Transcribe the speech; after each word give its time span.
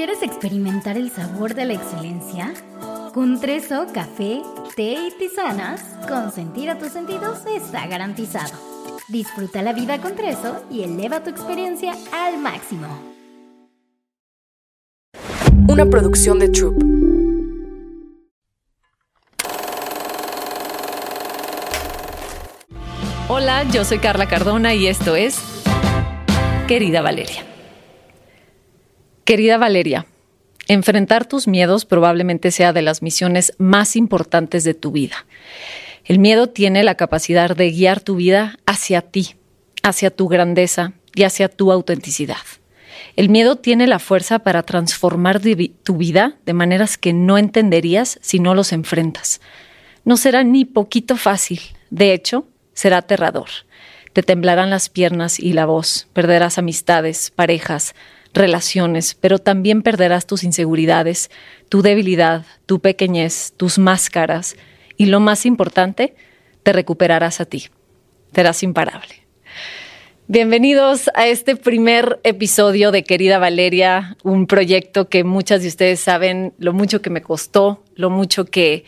¿Quieres 0.00 0.22
experimentar 0.22 0.96
el 0.96 1.10
sabor 1.10 1.54
de 1.54 1.66
la 1.66 1.74
excelencia? 1.74 2.54
Con 3.12 3.38
Treso, 3.38 3.86
café, 3.92 4.40
té 4.74 4.94
y 4.94 5.10
tisanas, 5.18 5.82
consentir 6.08 6.70
a 6.70 6.78
tus 6.78 6.92
sentidos 6.92 7.40
está 7.54 7.86
garantizado. 7.86 8.54
Disfruta 9.08 9.60
la 9.60 9.74
vida 9.74 10.00
con 10.00 10.16
Treso 10.16 10.64
y 10.70 10.84
eleva 10.84 11.22
tu 11.22 11.28
experiencia 11.28 11.92
al 12.14 12.38
máximo. 12.38 12.86
Una 15.68 15.84
producción 15.84 16.38
de 16.38 16.48
Troop. 16.48 16.82
Hola, 23.28 23.64
yo 23.64 23.84
soy 23.84 23.98
Carla 23.98 24.26
Cardona 24.26 24.72
y 24.72 24.86
esto 24.86 25.14
es 25.14 25.38
Querida 26.66 27.02
Valeria. 27.02 27.49
Querida 29.30 29.58
Valeria, 29.58 30.06
enfrentar 30.66 31.24
tus 31.24 31.46
miedos 31.46 31.84
probablemente 31.84 32.50
sea 32.50 32.72
de 32.72 32.82
las 32.82 33.00
misiones 33.00 33.52
más 33.58 33.94
importantes 33.94 34.64
de 34.64 34.74
tu 34.74 34.90
vida. 34.90 35.24
El 36.04 36.18
miedo 36.18 36.48
tiene 36.48 36.82
la 36.82 36.96
capacidad 36.96 37.54
de 37.54 37.70
guiar 37.70 38.00
tu 38.00 38.16
vida 38.16 38.58
hacia 38.66 39.02
ti, 39.02 39.36
hacia 39.84 40.10
tu 40.10 40.26
grandeza 40.26 40.94
y 41.14 41.22
hacia 41.22 41.48
tu 41.48 41.70
autenticidad. 41.70 42.42
El 43.14 43.28
miedo 43.28 43.54
tiene 43.54 43.86
la 43.86 44.00
fuerza 44.00 44.40
para 44.40 44.64
transformar 44.64 45.40
tu 45.84 45.96
vida 45.96 46.34
de 46.44 46.52
maneras 46.52 46.98
que 46.98 47.12
no 47.12 47.38
entenderías 47.38 48.18
si 48.22 48.40
no 48.40 48.56
los 48.56 48.72
enfrentas. 48.72 49.40
No 50.04 50.16
será 50.16 50.42
ni 50.42 50.64
poquito 50.64 51.16
fácil, 51.16 51.60
de 51.90 52.14
hecho, 52.14 52.48
será 52.72 52.96
aterrador. 52.96 53.50
Te 54.12 54.24
temblarán 54.24 54.70
las 54.70 54.88
piernas 54.88 55.38
y 55.38 55.52
la 55.52 55.66
voz, 55.66 56.08
perderás 56.14 56.58
amistades, 56.58 57.30
parejas, 57.30 57.94
relaciones, 58.32 59.14
pero 59.14 59.38
también 59.38 59.82
perderás 59.82 60.26
tus 60.26 60.44
inseguridades, 60.44 61.30
tu 61.68 61.82
debilidad, 61.82 62.44
tu 62.66 62.80
pequeñez, 62.80 63.52
tus 63.56 63.78
máscaras 63.78 64.56
y 64.96 65.06
lo 65.06 65.20
más 65.20 65.46
importante, 65.46 66.14
te 66.62 66.72
recuperarás 66.72 67.40
a 67.40 67.46
ti. 67.46 67.68
Serás 68.34 68.62
imparable. 68.62 69.26
Bienvenidos 70.28 71.10
a 71.14 71.26
este 71.26 71.56
primer 71.56 72.20
episodio 72.22 72.92
de 72.92 73.02
Querida 73.02 73.40
Valeria, 73.40 74.16
un 74.22 74.46
proyecto 74.46 75.08
que 75.08 75.24
muchas 75.24 75.62
de 75.62 75.68
ustedes 75.68 75.98
saben 75.98 76.52
lo 76.58 76.72
mucho 76.72 77.02
que 77.02 77.10
me 77.10 77.20
costó, 77.20 77.82
lo 77.96 78.10
mucho 78.10 78.44
que, 78.44 78.84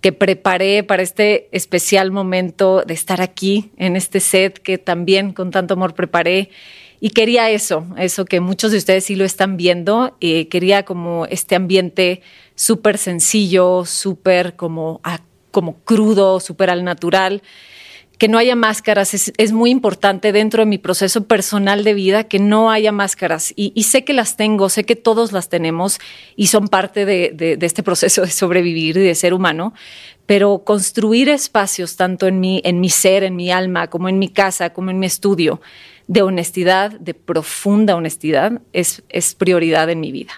que 0.00 0.12
preparé 0.12 0.82
para 0.84 1.02
este 1.02 1.50
especial 1.52 2.10
momento 2.10 2.84
de 2.86 2.94
estar 2.94 3.20
aquí 3.20 3.70
en 3.76 3.96
este 3.96 4.20
set 4.20 4.58
que 4.60 4.78
también 4.78 5.34
con 5.34 5.50
tanto 5.50 5.74
amor 5.74 5.92
preparé 5.92 6.48
y 7.00 7.10
quería 7.10 7.50
eso, 7.50 7.86
eso 7.96 8.24
que 8.24 8.40
muchos 8.40 8.72
de 8.72 8.78
ustedes 8.78 9.04
sí 9.04 9.14
lo 9.14 9.24
están 9.24 9.56
viendo. 9.56 10.16
Eh, 10.20 10.48
quería 10.48 10.84
como 10.84 11.26
este 11.26 11.54
ambiente 11.54 12.22
súper 12.56 12.98
sencillo, 12.98 13.84
súper 13.84 14.56
como, 14.56 15.00
como 15.52 15.76
crudo, 15.84 16.40
súper 16.40 16.70
al 16.70 16.84
natural. 16.84 17.42
Que 18.18 18.26
no 18.26 18.36
haya 18.36 18.56
máscaras 18.56 19.14
es, 19.14 19.52
muy 19.52 19.70
importante 19.70 20.32
dentro 20.32 20.62
de 20.62 20.66
mi 20.66 20.78
proceso 20.78 21.28
personal 21.28 21.84
de 21.84 21.94
vida, 21.94 22.24
que 22.24 22.40
no 22.40 22.68
haya 22.68 22.90
máscaras. 22.90 23.52
Y, 23.54 23.80
sé 23.84 24.02
que 24.04 24.12
las 24.12 24.36
tengo, 24.36 24.68
sé 24.68 24.82
que 24.82 24.96
todos 24.96 25.30
las 25.30 25.48
tenemos 25.48 26.00
y 26.34 26.48
son 26.48 26.66
parte 26.66 27.04
de, 27.04 27.30
de 27.32 27.64
este 27.64 27.84
proceso 27.84 28.22
de 28.22 28.30
sobrevivir 28.32 28.96
y 28.96 29.02
de 29.02 29.14
ser 29.14 29.34
humano 29.34 29.72
pero 30.26 30.58
construir 30.62 31.30
espacios 31.30 31.96
tanto 31.96 32.26
en 32.26 32.38
mi, 32.38 32.60
en 32.62 32.80
mi 32.80 32.90
ser, 32.90 33.24
en 33.24 33.34
mi 33.34 33.50
alma, 33.50 33.86
como 33.86 34.10
en 34.10 34.18
mi 34.18 34.28
casa, 34.28 34.74
como 34.74 34.90
en 34.90 34.98
mi 34.98 35.06
estudio, 35.06 35.62
de 36.08 36.22
honestidad, 36.22 36.90
de 36.98 37.12
profunda 37.14 37.94
honestidad, 37.94 38.62
es, 38.72 39.02
es 39.10 39.34
prioridad 39.34 39.90
en 39.90 40.00
mi 40.00 40.10
vida. 40.10 40.32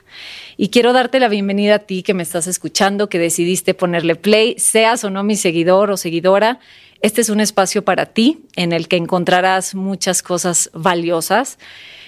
Y 0.56 0.68
quiero 0.68 0.92
darte 0.92 1.20
la 1.20 1.28
bienvenida 1.28 1.76
a 1.76 1.78
ti 1.78 2.02
que 2.02 2.12
me 2.12 2.24
estás 2.24 2.48
escuchando, 2.48 3.08
que 3.08 3.20
decidiste 3.20 3.72
ponerle 3.72 4.16
play, 4.16 4.56
seas 4.58 5.04
o 5.04 5.10
no 5.10 5.22
mi 5.22 5.36
seguidor 5.36 5.92
o 5.92 5.96
seguidora. 5.96 6.58
Este 7.02 7.20
es 7.20 7.30
un 7.30 7.40
espacio 7.40 7.84
para 7.84 8.06
ti 8.06 8.40
en 8.56 8.72
el 8.72 8.88
que 8.88 8.96
encontrarás 8.96 9.76
muchas 9.76 10.22
cosas 10.22 10.70
valiosas. 10.74 11.58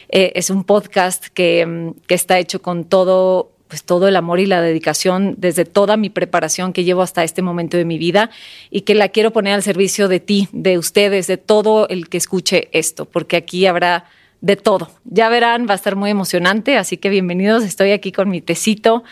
Eh, 0.08 0.32
es 0.34 0.50
un 0.50 0.64
podcast 0.64 1.26
que, 1.28 1.92
que 2.08 2.14
está 2.14 2.40
hecho 2.40 2.60
con 2.60 2.84
todo 2.84 3.51
pues 3.72 3.84
todo 3.84 4.06
el 4.06 4.16
amor 4.16 4.38
y 4.38 4.44
la 4.44 4.60
dedicación 4.60 5.34
desde 5.38 5.64
toda 5.64 5.96
mi 5.96 6.10
preparación 6.10 6.74
que 6.74 6.84
llevo 6.84 7.00
hasta 7.00 7.24
este 7.24 7.40
momento 7.40 7.78
de 7.78 7.86
mi 7.86 7.96
vida 7.96 8.28
y 8.70 8.82
que 8.82 8.94
la 8.94 9.08
quiero 9.08 9.30
poner 9.30 9.54
al 9.54 9.62
servicio 9.62 10.08
de 10.08 10.20
ti, 10.20 10.46
de 10.52 10.76
ustedes, 10.76 11.26
de 11.26 11.38
todo 11.38 11.88
el 11.88 12.10
que 12.10 12.18
escuche 12.18 12.68
esto, 12.72 13.06
porque 13.06 13.38
aquí 13.38 13.64
habrá 13.64 14.04
de 14.42 14.56
todo. 14.56 14.90
Ya 15.06 15.30
verán, 15.30 15.66
va 15.66 15.72
a 15.72 15.76
estar 15.76 15.96
muy 15.96 16.10
emocionante, 16.10 16.76
así 16.76 16.98
que 16.98 17.08
bienvenidos, 17.08 17.64
estoy 17.64 17.92
aquí 17.92 18.12
con 18.12 18.28
mi 18.28 18.42
tecito 18.42 19.04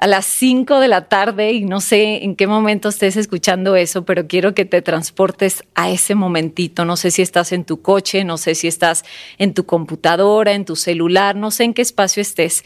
a 0.00 0.06
las 0.06 0.24
5 0.24 0.80
de 0.80 0.88
la 0.88 1.08
tarde 1.08 1.52
y 1.52 1.66
no 1.66 1.82
sé 1.82 2.24
en 2.24 2.34
qué 2.34 2.46
momento 2.46 2.88
estés 2.88 3.18
escuchando 3.18 3.76
eso, 3.76 4.06
pero 4.06 4.26
quiero 4.26 4.54
que 4.54 4.64
te 4.64 4.80
transportes 4.80 5.62
a 5.74 5.90
ese 5.90 6.14
momentito. 6.14 6.86
No 6.86 6.96
sé 6.96 7.10
si 7.10 7.20
estás 7.20 7.52
en 7.52 7.64
tu 7.64 7.82
coche, 7.82 8.24
no 8.24 8.38
sé 8.38 8.54
si 8.54 8.66
estás 8.66 9.04
en 9.36 9.52
tu 9.52 9.66
computadora, 9.66 10.52
en 10.52 10.64
tu 10.64 10.74
celular, 10.74 11.36
no 11.36 11.50
sé 11.50 11.64
en 11.64 11.74
qué 11.74 11.82
espacio 11.82 12.22
estés, 12.22 12.64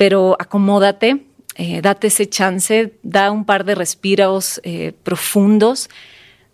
pero 0.00 0.34
acomódate, 0.38 1.26
eh, 1.56 1.82
date 1.82 2.06
ese 2.06 2.26
chance, 2.26 2.94
da 3.02 3.30
un 3.30 3.44
par 3.44 3.66
de 3.66 3.74
respiros 3.74 4.58
eh, 4.64 4.94
profundos, 5.02 5.90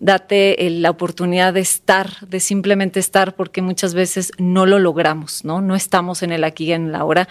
date 0.00 0.66
eh, 0.66 0.70
la 0.70 0.90
oportunidad 0.90 1.54
de 1.54 1.60
estar, 1.60 2.26
de 2.26 2.40
simplemente 2.40 2.98
estar, 2.98 3.36
porque 3.36 3.62
muchas 3.62 3.94
veces 3.94 4.32
no 4.38 4.66
lo 4.66 4.80
logramos, 4.80 5.44
¿no? 5.44 5.60
No 5.60 5.76
estamos 5.76 6.24
en 6.24 6.32
el 6.32 6.42
aquí 6.42 6.64
y 6.64 6.72
en 6.72 6.90
la 6.90 7.04
hora. 7.04 7.28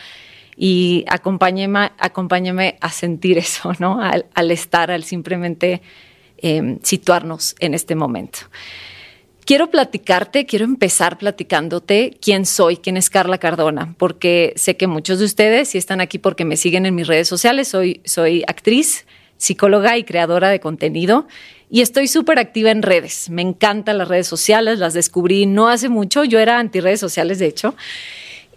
Y 0.55 1.03
acompáñeme, 1.09 1.91
acompáñeme 1.99 2.77
a 2.79 2.91
sentir 2.91 3.37
eso, 3.37 3.73
¿no? 3.79 3.99
Al, 4.01 4.51
estar, 4.51 4.91
al 4.91 5.03
simplemente 5.03 5.81
situarnos 6.81 7.57
en 7.59 7.73
este 7.73 7.93
momento. 7.95 8.39
Quiero 9.45 9.69
platicarte, 9.69 10.47
quiero 10.47 10.65
empezar 10.65 11.19
platicándote 11.19 12.17
quién 12.19 12.47
soy, 12.47 12.77
quién 12.77 12.97
es 12.97 13.11
Carla 13.11 13.37
Cardona, 13.37 13.93
porque 13.99 14.53
sé 14.55 14.75
que 14.75 14.87
muchos 14.87 15.19
de 15.19 15.25
ustedes, 15.25 15.69
si 15.69 15.77
están 15.77 16.01
aquí 16.01 16.17
porque 16.17 16.45
me 16.45 16.57
siguen 16.57 16.87
en 16.87 16.95
mis 16.95 17.05
redes 17.05 17.27
sociales, 17.27 17.67
soy, 17.67 18.01
soy 18.05 18.43
actriz, 18.47 19.05
psicóloga 19.37 19.99
y 19.99 20.03
creadora 20.03 20.49
de 20.49 20.59
contenido 20.59 21.27
y 21.69 21.81
estoy 21.81 22.07
súper 22.07 22.39
activa 22.39 22.71
en 22.71 22.81
redes. 22.81 23.29
Me 23.29 23.43
encantan 23.43 23.99
las 23.99 24.07
redes 24.07 24.25
sociales, 24.25 24.79
las 24.79 24.95
descubrí 24.95 25.45
no 25.45 25.67
hace 25.67 25.89
mucho, 25.89 26.23
yo 26.23 26.39
era 26.39 26.57
anti 26.57 26.79
redes 26.79 26.99
sociales 26.99 27.37
de 27.37 27.45
hecho. 27.45 27.75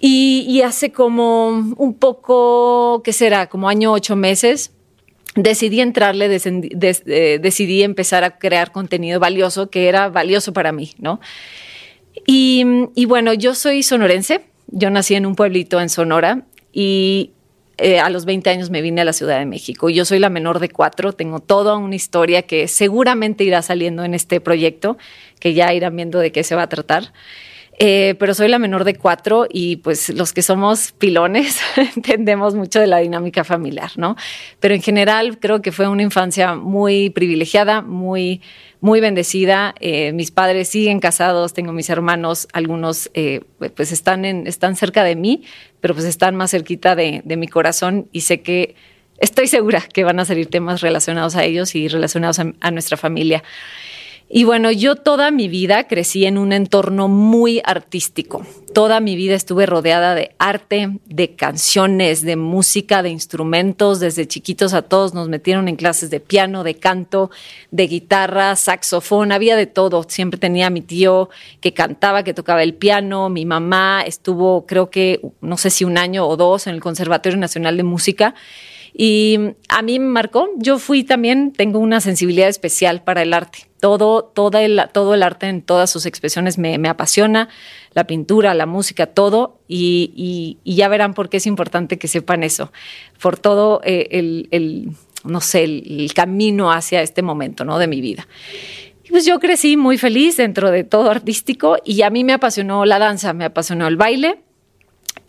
Y, 0.01 0.47
y 0.49 0.63
hace 0.63 0.91
como 0.91 1.49
un 1.49 1.95
poco, 1.99 3.03
¿qué 3.05 3.13
será? 3.13 3.49
Como 3.49 3.69
año, 3.69 3.93
ocho 3.93 4.17
meses, 4.17 4.71
decidí 5.39 5.81
entrarle, 5.81 6.27
eh, 6.35 7.39
decidí 7.41 7.83
empezar 7.83 8.25
a 8.25 8.39
crear 8.39 8.73
contenido 8.73 9.21
valioso 9.21 9.71
que 9.71 9.89
era 9.89 10.09
valioso 10.09 10.53
para 10.53 10.73
mí, 10.73 10.93
¿no? 10.99 11.21
Y, 12.27 12.65
bueno, 13.07 13.33
yo 13.33 13.55
soy 13.55 13.83
sonorense, 13.83 14.43
yo 14.67 14.91
nací 14.91 15.15
en 15.15 15.25
un 15.25 15.37
pueblito 15.37 15.81
en 15.81 15.89
Sonora 15.89 16.43
y 16.73 17.31
eh, 17.79 18.01
a 18.01 18.11
los 18.11 18.25
20 18.25 18.51
años 18.51 18.71
me 18.71 18.83
vine 18.83 19.01
a 19.01 19.05
la 19.05 19.13
Ciudad 19.13 19.39
de 19.39 19.47
México. 19.47 19.89
Yo 19.89 20.05
soy 20.05 20.19
la 20.19 20.29
menor 20.29 20.59
de 20.59 20.69
cuatro, 20.69 21.13
tengo 21.13 21.39
toda 21.39 21.77
una 21.77 21.95
historia 21.95 22.43
que 22.43 22.67
seguramente 22.67 23.45
irá 23.45 23.63
saliendo 23.63 24.03
en 24.05 24.15
este 24.15 24.41
proyecto, 24.41 24.99
que 25.39 25.55
ya 25.55 25.73
irán 25.73 25.95
viendo 25.95 26.19
de 26.19 26.33
qué 26.33 26.43
se 26.43 26.57
va 26.57 26.63
a 26.63 26.69
tratar. 26.69 27.13
Eh, 27.81 28.17
pero 28.19 28.35
soy 28.35 28.49
la 28.49 28.59
menor 28.59 28.83
de 28.83 28.97
cuatro 28.97 29.47
y 29.49 29.77
pues 29.77 30.09
los 30.09 30.33
que 30.33 30.43
somos 30.43 30.91
pilones 30.91 31.61
entendemos 31.97 32.57
mucho 32.57 32.81
de 32.81 32.89
la 32.89 32.99
dinámica 32.99 33.45
familiar, 33.45 33.93
¿no? 33.95 34.17
Pero 34.59 34.75
en 34.75 34.83
general 34.83 35.39
creo 35.39 35.63
que 35.63 35.71
fue 35.71 35.87
una 35.87 36.03
infancia 36.03 36.57
muy 36.57 37.11
privilegiada, 37.11 37.81
muy, 37.81 38.43
muy 38.81 39.01
bendecida. 39.01 39.77
Eh, 39.79 40.13
mis 40.13 40.33
padres 40.33 40.69
siguen 40.69 40.99
casados, 40.99 41.53
tengo 41.53 41.73
mis 41.73 41.89
hermanos, 41.89 42.49
algunos 42.53 43.11
eh, 43.15 43.43
pues 43.77 43.93
están, 43.93 44.25
en, 44.25 44.49
están 44.49 44.75
cerca 44.75 45.05
de 45.05 45.15
mí, 45.15 45.45
pero 45.81 45.95
pues 45.95 46.07
están 46.07 46.35
más 46.35 46.51
cerquita 46.51 46.97
de, 46.97 47.23
de 47.25 47.37
mi 47.37 47.47
corazón 47.47 48.09
y 48.11 48.23
sé 48.23 48.41
que 48.41 48.75
estoy 49.19 49.47
segura 49.47 49.83
que 49.93 50.03
van 50.03 50.19
a 50.19 50.25
salir 50.25 50.49
temas 50.49 50.81
relacionados 50.81 51.37
a 51.37 51.45
ellos 51.45 51.77
y 51.77 51.87
relacionados 51.87 52.41
a 52.41 52.71
nuestra 52.73 52.97
familia. 52.97 53.45
Y 54.31 54.45
bueno, 54.45 54.71
yo 54.71 54.97
toda 54.97 55.31
mi 55.31 55.49
vida 55.49 55.89
crecí 55.89 56.27
en 56.27 56.37
un 56.37 56.53
entorno 56.53 57.09
muy 57.09 57.63
artístico. 57.65 58.45
Toda 58.75 59.01
mi 59.01 59.17
vida 59.17 59.35
estuve 59.35 59.65
rodeada 59.65 60.15
de 60.15 60.35
arte, 60.39 60.99
de 61.07 61.35
canciones, 61.35 62.21
de 62.21 62.37
música, 62.37 63.03
de 63.03 63.09
instrumentos. 63.09 64.01
Desde 64.01 64.29
chiquitos 64.29 64.75
a 64.75 64.83
todos 64.83 65.15
nos 65.15 65.31
metieron 65.31 65.67
en 65.67 65.77
clases 65.77 66.11
de 66.11 66.21
piano, 66.21 66.63
de 66.63 66.75
canto, 66.75 67.31
de 67.71 67.87
guitarra, 67.87 68.55
saxofón, 68.55 69.33
había 69.33 69.57
de 69.57 69.67
todo. 69.67 70.05
Siempre 70.07 70.39
tenía 70.39 70.67
a 70.67 70.71
mi 70.71 70.83
tío 70.83 71.31
que 71.63 71.73
cantaba, 71.73 72.23
que 72.23 72.35
tocaba 72.35 72.63
el 72.63 72.75
piano. 72.75 73.31
Mi 73.31 73.47
mamá 73.47 74.03
estuvo, 74.07 74.67
creo 74.67 74.91
que, 74.91 75.23
no 75.41 75.57
sé 75.57 75.71
si 75.71 75.85
un 75.85 75.97
año 75.97 76.27
o 76.27 76.37
dos 76.37 76.67
en 76.67 76.75
el 76.75 76.83
Conservatorio 76.83 77.39
Nacional 77.39 77.79
de 77.79 77.83
Música. 77.83 78.35
Y 78.93 79.39
a 79.71 79.81
mí 79.81 79.99
me 79.99 80.09
marcó, 80.09 80.51
yo 80.57 80.79
fui 80.79 81.03
también, 81.03 81.53
tengo 81.53 81.79
una 81.79 82.03
sensibilidad 82.03 82.49
especial 82.49 83.03
para 83.03 83.23
el 83.23 83.33
arte. 83.33 83.68
Todo, 83.81 84.25
todo, 84.25 84.59
el, 84.59 84.83
todo 84.93 85.15
el 85.15 85.23
arte 85.23 85.47
en 85.47 85.63
todas 85.63 85.89
sus 85.89 86.05
expresiones 86.05 86.59
me, 86.59 86.79
me 86.79 86.89
apasiona, 86.89 87.49
la 87.95 88.07
pintura, 88.07 88.55
la 88.55 88.67
música, 88.67 89.07
todo, 89.07 89.61
y, 89.69 90.59
y, 90.65 90.75
ya 90.75 90.89
verán 90.89 91.15
por 91.15 91.29
qué 91.29 91.37
es 91.37 91.47
importante 91.47 91.99
que 91.99 92.09
sepan 92.09 92.43
eso, 92.43 92.73
por 93.21 93.39
todo 93.39 93.81
eh, 93.85 94.09
el, 94.13 94.49
el, 94.51 94.91
no 95.25 95.41
sé, 95.41 95.65
el, 95.65 96.11
camino 96.15 96.73
hacia 96.73 97.03
este 97.03 97.23
momento 97.23 97.65
¿no? 97.65 97.79
de 97.79 97.87
mi 97.87 98.01
vida. 98.01 98.27
Pues 99.09 99.25
yo 99.25 99.39
crecí 99.41 99.77
muy 99.77 99.97
feliz 99.97 100.37
dentro 100.37 100.71
de 100.71 100.85
todo 100.85 101.11
artístico 101.11 101.79
y 101.85 102.03
a 102.03 102.11
mí 102.11 102.25
me 102.25 102.35
apasionó 102.35 102.85
la 102.85 102.99
danza, 102.99 103.33
me 103.33 103.47
apasionó 103.47 103.87
el 103.89 103.97
baile, 103.97 104.41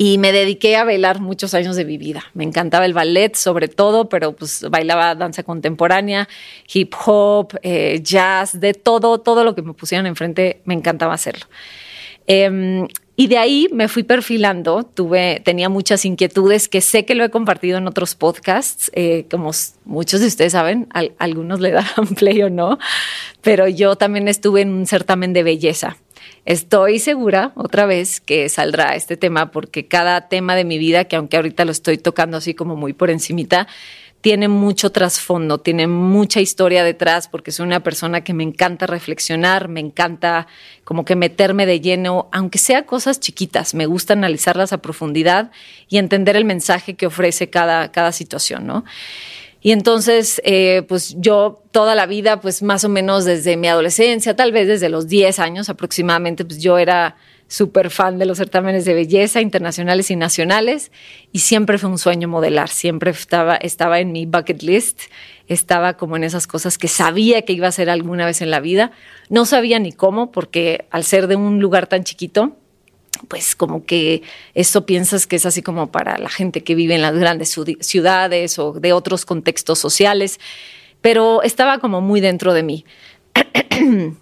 y 0.02 0.18
me 0.18 0.32
dediqué 0.32 0.78
a 0.78 0.86
bailar 0.86 1.20
muchos 1.20 1.54
años 1.54 1.76
de 1.76 1.84
mi 1.84 1.98
vida. 1.98 2.24
Me 2.34 2.46
encantaba 2.46 2.86
el 2.86 2.94
ballet 2.94 3.36
sobre 3.36 3.68
todo, 3.68 4.08
pero 4.08 4.32
pues 4.34 4.66
bailaba 4.70 5.14
danza 5.14 5.44
contemporánea, 5.44 6.30
hip 6.74 6.94
hop, 7.06 7.60
eh, 7.64 8.00
jazz, 8.02 8.58
de 8.62 8.74
todo, 8.74 9.20
todo 9.20 9.44
lo 9.44 9.56
que 9.56 9.62
me 9.62 9.74
pusieran 9.74 10.08
enfrente, 10.08 10.62
me 10.64 10.74
encantaba 10.74 11.14
hacerlo. 11.14 11.48
Eh, 12.28 12.88
y 13.20 13.28
de 13.28 13.38
ahí 13.38 13.68
me 13.74 13.90
fui 13.90 14.04
perfilando, 14.04 14.84
tuve, 14.84 15.42
tenía 15.44 15.68
muchas 15.68 16.06
inquietudes 16.06 16.70
que 16.70 16.80
sé 16.80 17.04
que 17.04 17.16
lo 17.16 17.26
he 17.26 17.30
compartido 17.30 17.78
en 17.78 17.86
otros 17.86 18.16
podcasts, 18.16 18.90
eh, 18.94 19.26
como 19.30 19.52
muchos 19.84 20.22
de 20.22 20.28
ustedes 20.28 20.54
saben, 20.54 20.88
al, 20.92 21.12
algunos 21.20 21.60
le 21.60 21.72
dan 21.72 21.86
play 22.16 22.42
o 22.42 22.50
no, 22.50 22.80
pero 23.42 23.68
yo 23.68 23.98
también 23.98 24.30
estuve 24.30 24.62
en 24.62 24.70
un 24.70 24.86
certamen 24.86 25.34
de 25.34 25.44
belleza 25.44 25.98
Estoy 26.46 27.00
segura, 27.00 27.52
otra 27.56 27.86
vez, 27.86 28.22
que 28.22 28.50
saldrá 28.50 28.96
este 28.96 29.18
tema 29.18 29.52
porque 29.52 29.88
cada 29.88 30.28
tema 30.30 30.56
de 30.56 30.64
mi 30.64 30.78
vida, 30.78 31.06
que 31.06 31.16
aunque 31.16 31.38
ahorita 31.38 31.66
lo 31.66 31.72
estoy 31.72 31.98
tocando 31.98 32.38
así 32.38 32.54
como 32.54 32.76
muy 32.76 32.94
por 32.94 33.10
encimita, 33.10 33.68
tiene 34.22 34.50
mucho 34.50 34.92
trasfondo, 34.92 35.60
tiene 35.60 35.88
mucha 35.88 36.42
historia 36.42 36.84
detrás, 36.84 37.28
porque 37.30 37.52
soy 37.52 37.66
una 37.66 37.82
persona 37.82 38.22
que 38.22 38.34
me 38.34 38.44
encanta 38.44 38.86
reflexionar, 38.86 39.70
me 39.70 39.80
encanta 39.80 40.48
como 40.84 41.06
que 41.06 41.16
meterme 41.16 41.66
de 41.66 41.80
lleno, 41.80 42.28
aunque 42.32 42.58
sea 42.58 42.86
cosas 42.86 43.20
chiquitas, 43.20 43.74
me 43.74 43.86
gusta 43.86 44.14
analizarlas 44.14 44.74
a 44.74 44.82
profundidad 44.82 45.52
y 45.88 45.98
entender 45.98 46.36
el 46.36 46.46
mensaje 46.46 46.96
que 46.96 47.06
ofrece 47.06 47.50
cada, 47.50 47.92
cada 47.92 48.12
situación, 48.12 48.68
¿no? 48.68 48.84
Y 49.62 49.72
entonces, 49.72 50.42
eh, 50.46 50.84
pues 50.88 51.16
yo 51.18 51.64
toda 51.72 51.94
la 51.94 52.06
vida, 52.06 52.40
pues 52.40 52.64
más 52.64 52.86
o 52.86 52.90
menos 52.90 53.26
desde 53.26 53.58
mi 53.58 53.68
adolescencia, 53.68 54.36
tal 54.36 54.52
vez 54.52 54.68
desde 54.68 54.90
los 54.90 55.08
10 55.08 55.40
años 55.40 55.70
aproximadamente, 55.70 56.46
pues 56.46 56.62
yo 56.62 56.78
era 56.78 57.18
súper 57.50 57.90
fan 57.90 58.20
de 58.20 58.26
los 58.26 58.38
certámenes 58.38 58.86
de 58.86 58.94
belleza 58.94 59.42
internacionales 59.42 60.12
y 60.12 60.16
nacionales 60.16 60.92
y 61.32 61.40
siempre 61.40 61.80
fue 61.80 61.90
un 61.90 61.98
sueño 61.98 62.28
modelar, 62.28 62.70
siempre 62.70 63.10
estaba, 63.10 63.56
estaba 63.56 64.00
en 64.00 64.12
mi 64.12 64.28
bucket 64.28 64.62
list, 64.62 65.02
estaba 65.48 65.98
como 65.98 66.16
en 66.16 66.24
esas 66.24 66.46
cosas 66.46 66.78
que 66.78 66.88
sabía 66.88 67.42
que 67.42 67.54
iba 67.54 67.66
a 67.66 67.70
hacer 67.70 67.90
alguna 67.90 68.28
vez 68.28 68.42
en 68.42 68.52
la 68.52 68.60
vida, 68.60 68.92
no 69.30 69.46
sabía 69.46 69.80
ni 69.80 69.92
cómo 69.92 70.32
porque 70.32 70.86
al 70.92 71.04
ser 71.04 71.28
de 71.28 71.36
un 71.36 71.60
lugar 71.60 71.88
tan 71.88 72.04
chiquito, 72.04 72.56
pues 73.28 73.56
como 73.56 73.86
que 73.86 74.24
eso 74.54 74.86
piensas 74.86 75.28
que 75.28 75.36
es 75.36 75.46
así 75.46 75.62
como 75.62 75.92
para 75.92 76.18
la 76.18 76.30
gente 76.30 76.64
que 76.64 76.76
vive 76.76 76.96
en 76.96 77.02
las 77.02 77.16
grandes 77.16 77.56
ciudades 77.82 78.60
o 78.60 78.74
de 78.74 78.94
otros 78.94 79.26
contextos 79.26 79.80
sociales, 79.80 80.40
pero 81.02 81.42
estaba 81.44 81.80
como 81.80 82.02
muy 82.02 82.22
dentro 82.22 82.54
de 82.54 82.64
mí. 82.64 82.86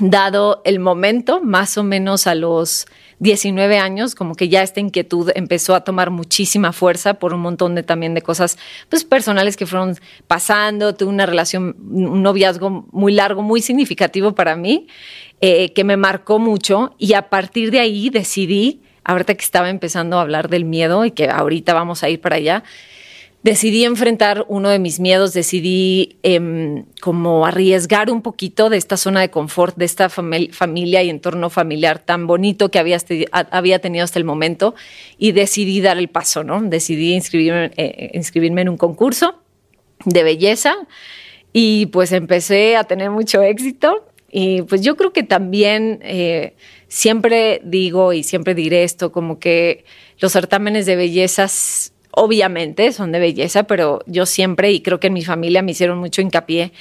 Dado 0.00 0.62
el 0.64 0.80
momento, 0.80 1.42
más 1.42 1.76
o 1.76 1.84
menos 1.84 2.26
a 2.26 2.34
los 2.34 2.86
19 3.22 3.78
años, 3.78 4.14
como 4.14 4.34
que 4.34 4.48
ya 4.48 4.62
esta 4.62 4.80
inquietud 4.80 5.30
empezó 5.34 5.74
a 5.74 5.84
tomar 5.84 6.10
muchísima 6.10 6.72
fuerza 6.72 7.14
por 7.14 7.34
un 7.34 7.40
montón 7.40 7.74
de 7.76 7.82
también 7.82 8.14
de 8.14 8.22
cosas 8.22 8.58
pues, 8.88 9.04
personales 9.04 9.56
que 9.56 9.66
fueron 9.66 9.96
pasando, 10.26 10.94
tuve 10.94 11.10
una 11.10 11.26
relación, 11.26 11.76
un 11.88 12.22
noviazgo 12.22 12.86
muy 12.90 13.12
largo, 13.12 13.42
muy 13.42 13.60
significativo 13.60 14.34
para 14.34 14.56
mí. 14.56 14.88
Eh, 15.44 15.72
que 15.72 15.82
me 15.82 15.96
marcó 15.96 16.38
mucho 16.38 16.94
y 16.98 17.14
a 17.14 17.28
partir 17.28 17.72
de 17.72 17.80
ahí 17.80 18.10
decidí, 18.10 18.80
ahorita 19.02 19.34
que 19.34 19.44
estaba 19.44 19.70
empezando 19.70 20.16
a 20.16 20.20
hablar 20.20 20.48
del 20.48 20.64
miedo 20.64 21.04
y 21.04 21.10
que 21.10 21.28
ahorita 21.28 21.74
vamos 21.74 22.04
a 22.04 22.08
ir 22.08 22.20
para 22.20 22.36
allá, 22.36 22.62
decidí 23.42 23.82
enfrentar 23.82 24.44
uno 24.46 24.68
de 24.68 24.78
mis 24.78 25.00
miedos, 25.00 25.32
decidí 25.32 26.16
eh, 26.22 26.84
como 27.00 27.44
arriesgar 27.44 28.08
un 28.12 28.22
poquito 28.22 28.70
de 28.70 28.76
esta 28.76 28.96
zona 28.96 29.20
de 29.20 29.30
confort, 29.30 29.76
de 29.76 29.84
esta 29.84 30.08
familia 30.08 31.02
y 31.02 31.10
entorno 31.10 31.50
familiar 31.50 31.98
tan 31.98 32.28
bonito 32.28 32.70
que 32.70 32.78
había, 32.78 32.98
había 33.32 33.80
tenido 33.80 34.04
hasta 34.04 34.20
el 34.20 34.24
momento 34.24 34.76
y 35.18 35.32
decidí 35.32 35.80
dar 35.80 35.98
el 35.98 36.06
paso, 36.06 36.44
¿no? 36.44 36.62
Decidí 36.62 37.14
inscribirme, 37.14 37.72
eh, 37.76 38.12
inscribirme 38.14 38.60
en 38.60 38.68
un 38.68 38.76
concurso 38.76 39.40
de 40.04 40.22
belleza 40.22 40.76
y 41.52 41.86
pues 41.86 42.12
empecé 42.12 42.76
a 42.76 42.84
tener 42.84 43.10
mucho 43.10 43.42
éxito 43.42 44.06
y 44.32 44.62
pues 44.62 44.80
yo 44.80 44.96
creo 44.96 45.12
que 45.12 45.22
también 45.22 46.00
eh, 46.02 46.54
siempre 46.88 47.60
digo 47.62 48.14
y 48.14 48.22
siempre 48.22 48.54
diré 48.54 48.82
esto, 48.82 49.12
como 49.12 49.38
que 49.38 49.84
los 50.18 50.32
certámenes 50.32 50.86
de 50.86 50.96
bellezas 50.96 51.92
obviamente 52.10 52.92
son 52.92 53.12
de 53.12 53.18
belleza, 53.18 53.64
pero 53.64 54.00
yo 54.06 54.24
siempre, 54.24 54.72
y 54.72 54.80
creo 54.80 55.00
que 55.00 55.08
en 55.08 55.12
mi 55.12 55.22
familia 55.22 55.62
me 55.62 55.72
hicieron 55.72 55.98
mucho 55.98 56.22
hincapié 56.22 56.72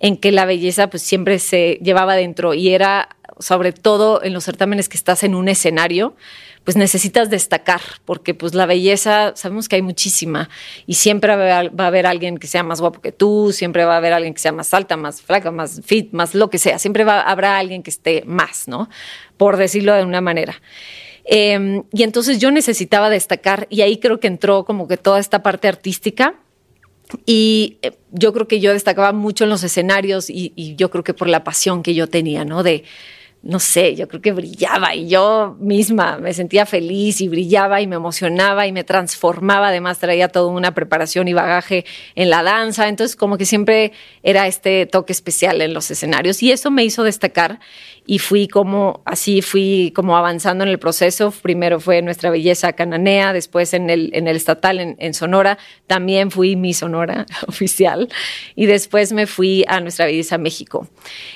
en 0.00 0.16
que 0.16 0.32
la 0.32 0.44
belleza 0.46 0.90
pues 0.90 1.02
siempre 1.02 1.38
se 1.38 1.78
llevaba 1.80 2.16
dentro 2.16 2.54
y 2.54 2.70
era 2.70 3.08
sobre 3.38 3.72
todo 3.72 4.22
en 4.22 4.32
los 4.32 4.44
certámenes 4.44 4.88
que 4.88 4.96
estás 4.96 5.22
en 5.22 5.36
un 5.36 5.48
escenario, 5.48 6.16
pues 6.66 6.76
necesitas 6.76 7.30
destacar, 7.30 7.80
porque 8.04 8.34
pues 8.34 8.52
la 8.52 8.66
belleza, 8.66 9.34
sabemos 9.36 9.68
que 9.68 9.76
hay 9.76 9.82
muchísima 9.82 10.50
y 10.84 10.94
siempre 10.94 11.36
va 11.36 11.60
a, 11.60 11.86
haber, 11.86 12.06
alguien 12.06 12.38
que 12.38 12.48
sea 12.48 12.64
más 12.64 12.80
guapo 12.80 13.00
que 13.00 13.12
tú, 13.12 13.52
siempre 13.52 13.84
va 13.84 13.94
a 13.94 13.98
haber 13.98 14.12
alguien 14.12 14.34
que 14.34 14.40
sea 14.40 14.50
más 14.50 14.74
alta, 14.74 14.96
más 14.96 15.22
flaca, 15.22 15.52
más 15.52 15.80
fit, 15.84 16.12
más 16.12 16.34
lo 16.34 16.50
que 16.50 16.58
sea, 16.58 16.80
siempre 16.80 17.04
habrá 17.04 17.56
alguien 17.58 17.84
que 17.84 17.90
esté 17.90 18.24
más, 18.26 18.66
¿no? 18.66 18.90
Por 19.36 19.58
decirlo 19.58 19.94
de 19.94 20.02
una 20.02 20.20
manera. 20.20 20.60
Em, 21.24 21.84
y 21.92 22.02
entonces 22.02 22.40
yo 22.40 22.50
necesitaba 22.50 23.10
destacar 23.10 23.68
y 23.70 23.82
ahí 23.82 23.98
creo 23.98 24.18
que 24.18 24.26
entró 24.26 24.64
como 24.64 24.88
que 24.88 24.96
toda 24.96 25.20
esta 25.20 25.44
parte 25.44 25.68
artística. 25.68 26.34
Y 27.26 27.78
eh, 27.82 27.92
yo 28.10 28.32
creo 28.32 28.48
que 28.48 28.58
yo 28.58 28.72
destacaba 28.72 29.12
mucho 29.12 29.44
en 29.44 29.50
los 29.50 29.62
escenarios 29.62 30.28
y, 30.28 30.52
y 30.56 30.74
yo 30.74 30.90
creo 30.90 31.04
que 31.04 31.14
por 31.14 31.28
la 31.28 31.44
pasión 31.44 31.84
que 31.84 31.94
yo 31.94 32.08
tenía, 32.08 32.44
¿no? 32.44 32.64
De, 32.64 32.82
no 33.46 33.60
sé, 33.60 33.94
yo 33.94 34.08
creo 34.08 34.20
que 34.20 34.32
brillaba 34.32 34.94
y 34.94 35.08
yo 35.08 35.56
misma 35.60 36.18
me 36.18 36.34
sentía 36.34 36.66
feliz 36.66 37.20
y 37.20 37.28
brillaba 37.28 37.80
y 37.80 37.86
me 37.86 37.96
emocionaba 37.96 38.66
y 38.66 38.72
me 38.72 38.82
transformaba. 38.82 39.68
Además, 39.68 39.98
traía 39.98 40.28
toda 40.28 40.48
una 40.48 40.74
preparación 40.74 41.28
y 41.28 41.32
bagaje 41.32 41.84
en 42.16 42.28
la 42.28 42.42
danza. 42.42 42.88
Entonces, 42.88 43.16
como 43.16 43.38
que 43.38 43.46
siempre 43.46 43.92
era 44.22 44.46
este 44.46 44.86
toque 44.86 45.12
especial 45.12 45.62
en 45.62 45.74
los 45.74 45.90
escenarios 45.90 46.42
y 46.42 46.50
eso 46.50 46.70
me 46.70 46.84
hizo 46.84 47.04
destacar 47.04 47.60
y 48.06 48.20
fui 48.20 48.46
como, 48.46 49.02
así 49.04 49.42
fui 49.42 49.92
como 49.94 50.16
avanzando 50.16 50.64
en 50.64 50.70
el 50.70 50.78
proceso. 50.78 51.32
Primero 51.42 51.80
fue 51.80 52.02
nuestra 52.02 52.30
belleza 52.30 52.72
cananea, 52.72 53.32
después 53.32 53.74
en 53.74 53.90
el, 53.90 54.10
en 54.14 54.28
el 54.28 54.36
estatal 54.36 54.96
en, 54.98 55.14
Sonora, 55.14 55.58
también 55.86 56.30
fui 56.30 56.56
mi 56.56 56.72
Sonora 56.72 57.26
oficial 57.48 58.08
y 58.54 58.66
después 58.66 59.12
me 59.12 59.26
fui 59.26 59.64
a 59.66 59.80
nuestra 59.80 60.06
belleza 60.06 60.38
México. 60.38 60.88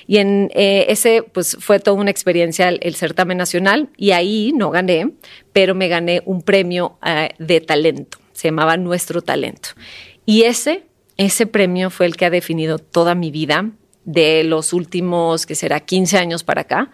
Y 0.07 0.19
en 0.19 0.51
eh, 0.55 0.87
ese, 0.89 1.23
pues 1.23 1.57
fue 1.61 1.81
toda 2.01 2.03
una 2.03 2.11
experiencia 2.11 2.69
el, 2.69 2.95
certamen 2.95 3.39
nacional 3.39 3.91
y 3.97 4.13
ahí 4.13 4.53
no 4.55 4.71
gané, 4.71 5.13
pero 5.53 5.75
me 5.75 5.89
gané 5.89 6.23
un 6.25 6.43
premio 6.43 6.99
eh, 7.05 7.31
de 7.39 7.61
talento, 7.61 8.19
se 8.33 8.49
llamaba 8.49 8.77
Nuestro 8.77 9.23
Talento. 9.23 9.71
Y 10.25 10.43
ese, 10.43 10.85
ese 11.17 11.47
premio 11.47 11.91
fue 11.91 12.07
el 12.07 12.17
que 12.17 12.27
ha 12.27 12.31
definido 12.31 12.79
toda 12.79 13.15
mi 13.15 13.31
vida 13.31 13.71
de 14.05 14.45
los 14.45 14.73
últimos, 14.73 15.47
que 15.47 15.55
será 15.55 15.81
15 15.81 16.19
años 16.19 16.43
para 16.43 16.63
acá, 16.63 16.91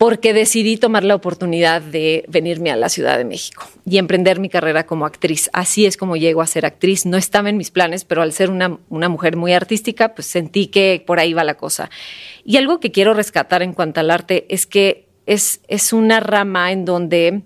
porque 0.00 0.32
decidí 0.32 0.78
tomar 0.78 1.04
la 1.04 1.14
oportunidad 1.14 1.82
de 1.82 2.24
venirme 2.26 2.70
a 2.70 2.76
la 2.76 2.88
Ciudad 2.88 3.18
de 3.18 3.26
México 3.26 3.68
y 3.84 3.98
emprender 3.98 4.40
mi 4.40 4.48
carrera 4.48 4.86
como 4.86 5.04
actriz. 5.04 5.50
Así 5.52 5.84
es 5.84 5.98
como 5.98 6.16
llego 6.16 6.40
a 6.40 6.46
ser 6.46 6.64
actriz. 6.64 7.04
No 7.04 7.18
estaba 7.18 7.50
en 7.50 7.58
mis 7.58 7.70
planes, 7.70 8.06
pero 8.06 8.22
al 8.22 8.32
ser 8.32 8.48
una, 8.48 8.78
una, 8.88 9.10
mujer 9.10 9.36
muy 9.36 9.52
artística, 9.52 10.14
pues 10.14 10.26
sentí 10.26 10.68
que 10.68 11.04
por 11.06 11.20
ahí 11.20 11.34
va 11.34 11.44
la 11.44 11.58
cosa. 11.58 11.90
Y 12.46 12.56
algo 12.56 12.80
que 12.80 12.92
quiero 12.92 13.12
rescatar 13.12 13.62
en 13.62 13.74
cuanto 13.74 14.00
al 14.00 14.10
arte 14.10 14.46
es 14.48 14.64
que 14.64 15.06
es, 15.26 15.60
es 15.68 15.92
una 15.92 16.18
rama 16.20 16.72
en 16.72 16.86
donde 16.86 17.42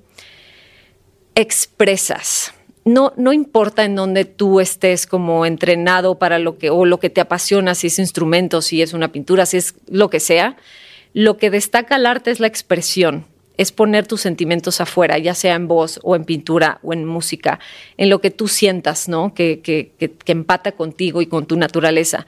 expresas 1.35 2.55
no, 2.85 3.15
no 3.17 3.33
importa 3.33 3.85
en 3.85 3.97
dónde 3.97 4.27
tú 4.27 4.61
estés 4.61 5.07
como 5.07 5.47
entrenado 5.47 6.19
para 6.19 6.39
lo 6.39 6.59
que, 6.59 6.71
o 6.71 6.85
lo 6.85 7.01
que 7.01 7.11
te 7.11 7.21
apasiona, 7.21 7.75
si 7.75 7.87
es 7.87 7.99
instrumento, 7.99 8.61
si 8.63 8.83
es 8.83 8.93
una 8.93 9.11
pintura, 9.11 9.47
si 9.47 9.57
es 9.57 9.75
lo 9.89 10.11
que 10.11 10.21
sea, 10.21 10.57
lo 11.15 11.39
que 11.39 11.49
destaca 11.49 11.97
el 11.97 12.07
arte 12.07 12.31
es 12.33 12.41
la 12.41 12.49
expresión, 12.49 13.25
es 13.57 13.71
poner 13.71 14.07
tus 14.07 14.21
sentimientos 14.21 14.81
afuera, 14.81 15.17
ya 15.19 15.35
sea 15.35 15.55
en 15.55 15.69
voz 15.69 16.01
o 16.03 16.17
en 16.17 16.25
pintura 16.25 16.81
o 16.83 16.93
en 16.93 17.05
música, 17.05 17.61
en 17.97 18.11
lo 18.11 18.21
que 18.21 18.33
tú 18.33 18.49
sientas, 18.49 19.09
¿no? 19.09 19.33
Que, 19.33 19.61
que, 19.61 19.93
que, 19.97 20.33
empata 20.33 20.73
contigo 20.73 21.23
y 21.23 21.27
con 21.27 21.47
tu 21.47 21.57
naturaleza. 21.57 22.27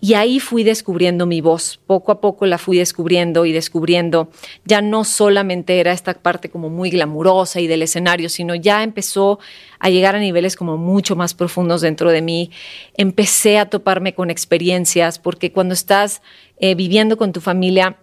Y 0.00 0.14
ahí 0.14 0.40
fui 0.40 0.64
descubriendo 0.64 1.26
mi 1.26 1.40
voz. 1.40 1.78
Poco 1.86 2.10
a 2.10 2.20
poco 2.20 2.44
la 2.46 2.58
fui 2.58 2.76
descubriendo 2.76 3.46
y 3.46 3.52
descubriendo. 3.52 4.30
Ya 4.64 4.82
no 4.82 5.04
solamente 5.04 5.78
era 5.78 5.92
esta 5.92 6.14
parte 6.14 6.50
como 6.50 6.70
muy 6.70 6.90
glamurosa 6.90 7.60
y 7.60 7.68
del 7.68 7.82
escenario, 7.82 8.28
sino 8.28 8.56
ya 8.56 8.82
empezó 8.82 9.38
a 9.78 9.90
llegar 9.90 10.16
a 10.16 10.18
niveles 10.18 10.56
como 10.56 10.76
mucho 10.76 11.14
más 11.14 11.34
profundos 11.34 11.82
dentro 11.82 12.10
de 12.10 12.20
mí. 12.20 12.50
Empecé 12.96 13.58
a 13.58 13.66
toparme 13.66 14.12
con 14.12 14.28
experiencias, 14.28 15.20
porque 15.20 15.52
cuando 15.52 15.72
estás 15.72 16.20
eh, 16.58 16.74
viviendo 16.74 17.16
con 17.16 17.32
tu 17.32 17.40
familia, 17.40 17.98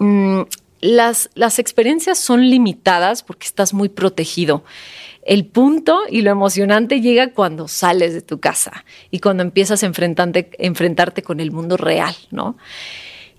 mmm, 0.00 0.42
las, 0.80 1.30
las 1.34 1.58
experiencias 1.58 2.18
son 2.18 2.48
limitadas 2.48 3.22
porque 3.22 3.46
estás 3.46 3.72
muy 3.74 3.88
protegido. 3.88 4.64
El 5.22 5.44
punto 5.44 6.00
y 6.08 6.22
lo 6.22 6.30
emocionante 6.30 7.00
llega 7.00 7.32
cuando 7.32 7.68
sales 7.68 8.14
de 8.14 8.22
tu 8.22 8.40
casa 8.40 8.84
y 9.10 9.20
cuando 9.20 9.42
empiezas 9.42 9.82
a 9.82 9.86
enfrentarte, 9.86 11.22
con 11.22 11.40
el 11.40 11.52
mundo 11.52 11.76
real, 11.76 12.16
¿no? 12.30 12.56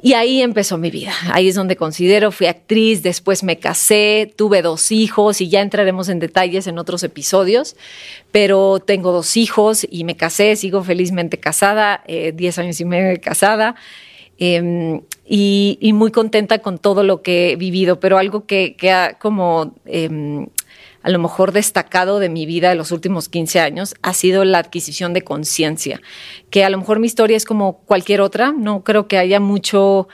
Y 0.03 0.13
ahí 0.13 0.41
empezó 0.41 0.77
mi 0.77 0.89
vida. 0.89 1.13
Ahí 1.31 1.47
es 1.49 1.55
donde 1.55 1.75
considero, 1.75 2.31
fui 2.31 2.47
actriz, 2.47 3.03
después 3.03 3.43
me 3.43 3.59
casé, 3.59 4.33
tuve 4.35 4.61
dos 4.61 4.91
hijos 4.91 5.41
y 5.41 5.49
ya 5.49 5.61
entraremos 5.61 6.09
en 6.09 6.19
detalles 6.19 6.65
en 6.65 6.79
otros 6.79 7.03
episodios, 7.03 7.75
pero 8.31 8.79
tengo 8.79 9.11
dos 9.11 9.37
hijos 9.37 9.85
y 9.89 10.03
me 10.03 10.15
casé, 10.15 10.55
sigo 10.55 10.83
felizmente 10.83 11.39
casada, 11.39 12.03
10 12.07 12.57
eh, 12.57 12.61
años 12.61 12.79
y 12.79 12.85
medio 12.85 13.19
casada. 13.21 13.75
Eh, 14.43 15.01
y, 15.23 15.77
y, 15.79 15.93
muy 15.93 16.09
contenta 16.09 16.59
con 16.59 16.79
todo 16.79 17.03
lo 17.03 17.21
que 17.21 17.51
he 17.51 17.55
vivido, 17.57 17.99
pero 17.99 18.17
algo 18.17 18.47
que, 18.47 18.75
que 18.75 18.89
ha 18.91 19.19
como 19.19 19.75
eh, 19.85 20.47
a 21.03 21.09
lo 21.11 21.19
mejor 21.19 21.51
destacado 21.51 22.17
de 22.17 22.29
mi 22.29 22.47
vida 22.47 22.69
de 22.69 22.75
los 22.75 22.91
últimos 22.91 23.29
15 23.29 23.59
años 23.59 23.93
ha 24.01 24.13
sido 24.13 24.43
la 24.43 24.57
adquisición 24.57 25.13
de 25.13 25.21
conciencia, 25.23 26.01
que 26.49 26.63
a 26.63 26.71
lo 26.71 26.79
mejor 26.79 26.99
mi 26.99 27.07
historia 27.07 27.37
es 27.37 27.45
como 27.45 27.81
cualquier 27.81 28.21
otra, 28.21 28.51
no 28.51 28.83
creo 28.83 29.07
que 29.07 29.19
haya 29.19 29.39
mucho 29.39 30.07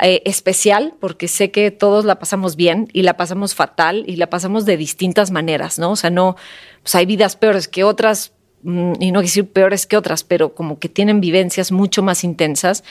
eh, 0.00 0.22
especial 0.24 0.94
porque 0.98 1.28
sé 1.28 1.50
que 1.50 1.70
todos 1.70 2.04
la 2.04 2.18
pasamos 2.18 2.56
bien 2.56 2.88
y 2.92 3.02
la 3.02 3.18
pasamos 3.18 3.54
fatal 3.54 4.04
y 4.06 4.16
la 4.16 4.28
pasamos 4.28 4.64
de 4.64 4.76
distintas 4.76 5.30
maneras, 5.30 5.78
¿no? 5.78 5.92
O 5.92 5.96
sea, 5.96 6.10
no, 6.10 6.36
pues 6.82 6.94
hay 6.94 7.06
vidas 7.06 7.36
peores 7.36 7.68
que 7.68 7.84
otras, 7.84 8.32
y 8.64 9.12
no 9.12 9.20
decir 9.20 9.46
peores 9.46 9.86
que 9.86 9.96
otras, 9.96 10.24
pero 10.24 10.54
como 10.54 10.78
que 10.78 10.88
tienen 10.88 11.20
vivencias 11.20 11.70
mucho 11.70 12.02
más 12.02 12.24
intensas. 12.24 12.82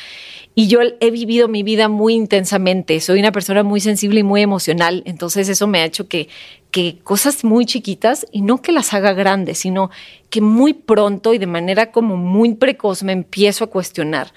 Y 0.54 0.68
yo 0.68 0.80
he 1.00 1.10
vivido 1.10 1.48
mi 1.48 1.64
vida 1.64 1.90
muy 1.90 2.14
intensamente, 2.14 3.00
soy 3.00 3.20
una 3.20 3.32
persona 3.32 3.64
muy 3.64 3.80
sensible 3.80 4.20
y 4.20 4.24
muy 4.24 4.44
emocional, 4.44 5.02
entonces 5.06 5.50
eso 5.50 5.66
me 5.66 5.80
ha 5.80 5.86
hecho 5.86 6.08
que, 6.08 6.30
que 6.70 7.00
cosas 7.04 7.44
muy 7.44 7.66
chiquitas, 7.66 8.28
y 8.32 8.42
no 8.42 8.62
que 8.62 8.72
las 8.72 8.94
haga 8.94 9.14
grandes, 9.14 9.58
sino 9.58 9.90
que 10.30 10.42
muy 10.42 10.74
pronto 10.74 11.34
y 11.34 11.40
de 11.40 11.48
manera 11.48 11.92
como 11.92 12.18
muy 12.18 12.54
precoz 12.54 13.02
me 13.02 13.14
empiezo 13.14 13.64
a 13.64 13.68
cuestionar 13.68 14.32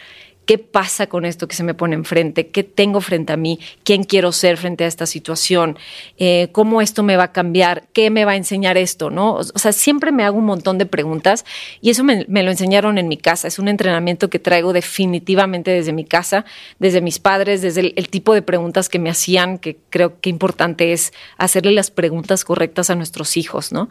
¿Qué 0.46 0.58
pasa 0.58 1.08
con 1.08 1.24
esto 1.24 1.48
que 1.48 1.56
se 1.56 1.64
me 1.64 1.74
pone 1.74 1.96
enfrente? 1.96 2.46
¿Qué 2.46 2.62
tengo 2.62 3.00
frente 3.00 3.32
a 3.32 3.36
mí? 3.36 3.58
¿Quién 3.82 4.04
quiero 4.04 4.30
ser 4.30 4.56
frente 4.56 4.84
a 4.84 4.86
esta 4.86 5.04
situación? 5.04 5.76
Eh, 6.18 6.50
¿Cómo 6.52 6.80
esto 6.80 7.02
me 7.02 7.16
va 7.16 7.24
a 7.24 7.32
cambiar? 7.32 7.88
¿Qué 7.92 8.10
me 8.10 8.24
va 8.24 8.32
a 8.32 8.36
enseñar 8.36 8.76
esto? 8.76 9.10
¿no? 9.10 9.34
O 9.34 9.42
sea, 9.42 9.72
siempre 9.72 10.12
me 10.12 10.22
hago 10.22 10.38
un 10.38 10.44
montón 10.44 10.78
de 10.78 10.86
preguntas 10.86 11.44
y 11.80 11.90
eso 11.90 12.04
me, 12.04 12.24
lo 12.28 12.50
enseñaron 12.50 12.96
en 12.96 13.08
mi 13.08 13.16
casa. 13.16 13.48
Es 13.48 13.58
un 13.58 13.66
entrenamiento 13.66 14.30
que 14.30 14.38
traigo 14.38 14.72
definitivamente 14.72 15.72
desde 15.72 15.92
mi 15.92 16.04
casa, 16.04 16.44
desde 16.78 17.00
mis 17.00 17.18
padres, 17.18 17.60
desde 17.60 17.80
el, 17.80 17.92
el 17.96 18.08
tipo 18.08 18.32
de 18.32 18.42
preguntas 18.42 18.88
que 18.88 19.00
me 19.00 19.10
hacían, 19.10 19.58
que 19.58 19.78
creo 19.90 20.20
que 20.20 20.30
importante 20.30 20.92
es 20.92 21.12
hacerle 21.38 21.72
las 21.72 21.90
preguntas 21.90 22.44
correctas 22.44 22.88
a 22.88 22.94
nuestros 22.94 23.36
hijos, 23.36 23.72
¿no? 23.72 23.88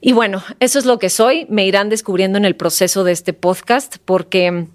Y 0.00 0.12
bueno, 0.12 0.44
eso 0.60 0.78
es 0.78 0.84
lo 0.84 1.00
que 1.00 1.10
soy. 1.10 1.46
Me 1.48 1.66
irán 1.66 1.88
descubriendo 1.88 2.38
en 2.38 2.44
el 2.44 2.54
proceso 2.54 3.02
de 3.02 3.10
este 3.10 3.32
podcast 3.32 3.96
porque 4.04 4.68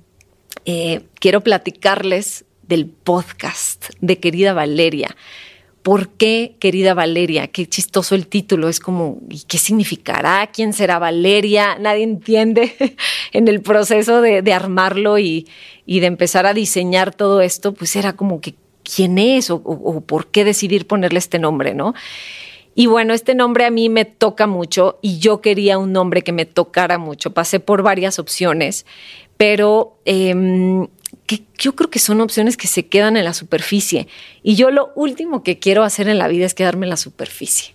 eh, 0.65 1.01
quiero 1.20 1.41
platicarles 1.41 2.46
del 2.63 2.86
podcast 2.86 3.89
de 4.00 4.20
querida 4.20 4.53
Valeria. 4.53 5.15
¿Por 5.84 6.10
qué, 6.10 6.55
querida 6.60 6.93
Valeria? 6.93 7.48
Qué 7.48 7.67
chistoso 7.67 8.13
el 8.13 8.27
título. 8.27 8.70
Es 8.70 8.79
como, 8.79 9.20
¿y 9.29 9.41
qué 9.48 9.58
significará? 9.58 10.48
¿Quién 10.53 10.74
será 10.74 11.00
Valeria? 11.00 11.77
Nadie 11.79 12.03
entiende 12.03 12.75
en 13.31 13.48
el 13.48 13.62
proceso 13.62 14.22
de, 14.22 14.53
armarlo 14.53 15.17
y, 15.17 15.48
de 15.88 16.05
empezar 16.05 16.46
a 16.46 16.53
diseñar 16.53 17.15
todo 17.15 17.41
esto, 17.41 17.74
pues 17.74 17.96
era 17.96 18.13
como 18.13 18.41
que, 18.41 18.53
¿quién 18.84 19.17
es? 19.17 19.50
O, 19.50 19.55
o 19.55 20.01
por 20.01 20.27
qué 20.27 20.46
decidir 20.46 20.86
ponerle 20.86 21.17
este 21.17 21.39
nombre, 21.39 21.74
¿no? 21.74 21.96
Y 22.74 22.86
bueno, 22.86 23.13
este 23.13 23.36
nombre 23.36 23.65
a 23.65 23.72
mí 23.72 23.89
me 23.89 24.05
toca 24.05 24.48
mucho 24.48 24.98
y 25.01 25.20
yo 25.20 25.41
quería 25.41 25.77
un 25.77 25.91
nombre 25.91 26.22
que 26.22 26.31
me 26.31 26.46
tocara 26.46 26.98
mucho. 26.98 27.34
Pasé 27.34 27.60
por 27.60 27.81
varias 27.81 28.17
opciones 28.17 28.86
pero 29.41 29.98
que 30.05 31.41
yo 31.57 31.74
creo 31.75 31.89
que 31.89 31.98
son 31.98 32.21
opciones 32.21 32.57
que 32.57 32.67
se 32.67 32.86
quedan 32.86 33.17
en 33.17 33.25
la 33.25 33.33
superficie. 33.33 34.07
Y 34.43 34.53
yo 34.53 34.69
lo 34.69 34.91
último 34.93 35.41
que 35.41 35.57
quiero 35.57 35.81
hacer 35.81 36.07
en 36.07 36.19
la 36.19 36.27
vida 36.27 36.45
es 36.45 36.53
quedarme 36.53 36.86
en 36.86 36.91
la 36.91 36.98
superficie. 36.98 37.74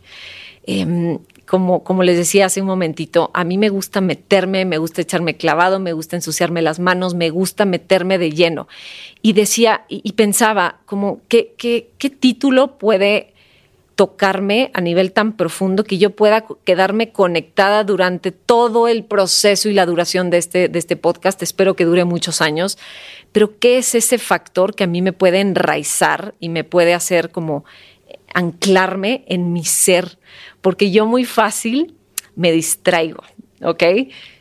Eh, 0.68 1.18
como, 1.44 1.82
como 1.82 2.04
les 2.04 2.16
decía 2.16 2.46
hace 2.46 2.61
un 2.61 2.68
momentito, 2.68 3.32
a 3.35 3.42
mí 3.42 3.58
me 3.58 3.68
gusta 3.68 4.00
meterme, 4.00 4.64
me 4.64 4.78
gusta 4.78 5.02
echarme 5.02 5.37
clavado, 5.37 5.80
me 5.80 5.92
gusta 5.92 6.14
ensuciarme 6.14 6.62
las 6.62 6.78
manos, 6.78 7.14
me 7.14 7.30
gusta 7.30 7.64
meterme 7.64 8.16
de 8.18 8.30
lleno. 8.30 8.68
Y 9.20 9.32
decía 9.32 9.87
y, 9.88 10.02
y 10.04 10.12
pensaba, 10.12 10.78
como, 10.87 11.20
¿qué, 11.26 11.52
qué, 11.58 11.90
qué 11.99 12.11
título 12.11 12.78
puede 12.78 13.35
tocarme 13.97 14.71
a 14.75 14.83
nivel 14.83 15.11
tan 15.12 15.33
profundo 15.33 15.83
que 15.83 15.97
yo 15.97 16.15
pueda 16.15 16.45
quedarme 16.65 17.12
conectada 17.12 17.83
durante 17.83 18.31
todo 18.31 18.88
el 18.88 19.05
proceso 19.05 19.71
y 19.71 19.73
la 19.73 19.87
duración 19.87 20.29
de 20.29 20.37
este, 20.37 20.69
de 20.69 20.79
este 20.79 20.97
podcast. 20.97 21.43
Espero 21.43 21.75
que 21.75 21.87
dure 21.87 22.05
muchos 22.05 22.43
años. 22.43 22.79
Pero 23.33 23.59
¿qué 23.59 23.79
es 23.79 23.95
ese 23.95 24.19
factor 24.19 24.75
que 24.75 24.85
a 24.85 24.87
mí 24.87 25.00
me 25.00 25.15
puede 25.15 25.41
enraizar 25.41 26.35
y 26.41 26.50
me 26.50 26.62
puede 26.62 26.93
hacer 26.93 27.31
como 27.31 27.65
anclarme 28.35 29.25
en 29.29 29.55
mi 29.55 29.65
ser? 29.65 30.19
Porque 30.61 30.91
yo 30.91 31.07
muy 31.07 31.25
fácil 31.25 31.95
me 32.35 32.53
distraigo, 32.53 33.23
¿ok? 33.62 33.83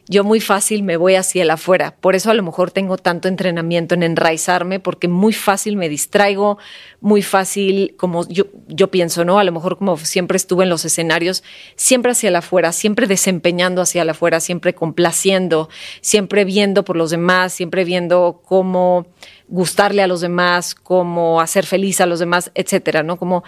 Yo 0.08 0.24
muy 0.24 0.40
fácil 0.40 0.84
me 0.84 0.98
voy 0.98 1.16
hacia 1.16 1.42
el 1.42 1.50
afuera. 1.50 1.96
Por 2.00 2.16
eso 2.16 2.30
a 2.30 2.34
lo 2.36 2.44
mejor 2.44 2.70
tengo 2.70 2.98
tanto 2.98 3.28
entrenamiento 3.28 3.96
en 3.96 4.04
enraizarme, 4.04 4.80
porque 4.80 5.08
muy 5.08 5.34
fácil 5.34 5.78
me 5.78 5.90
distraigo, 5.90 6.60
muy 7.02 7.24
fácil, 7.24 7.96
como 7.98 8.28
yo, 8.28 8.46
yo 8.68 8.92
pienso, 8.92 9.26
¿no? 9.26 9.40
A 9.40 9.44
lo 9.44 9.52
mejor 9.52 9.78
como 9.78 9.98
siempre 9.98 10.38
estuve 10.38 10.64
en 10.64 10.70
los 10.70 10.86
escenarios, 10.86 11.44
siempre 11.76 12.12
hacia 12.12 12.30
el 12.30 12.36
afuera, 12.36 12.72
siempre 12.72 13.08
desempeñando 13.08 13.82
hacia 13.82 14.04
el 14.04 14.10
afuera, 14.10 14.40
siempre 14.40 14.76
complaciendo, 14.76 15.70
siempre 16.02 16.46
viendo 16.46 16.86
por 16.86 16.98
los 16.98 17.10
demás, 17.10 17.54
siempre 17.54 17.84
viendo 17.84 18.42
cómo 18.46 19.08
gustarle 19.48 20.04
a 20.04 20.08
los 20.08 20.22
demás, 20.22 20.76
cómo 20.76 21.42
hacer 21.42 21.66
feliz 21.66 22.00
a 22.00 22.06
los 22.06 22.20
demás, 22.20 22.52
etcétera, 22.54 23.02
¿no? 23.02 23.18
Como, 23.18 23.44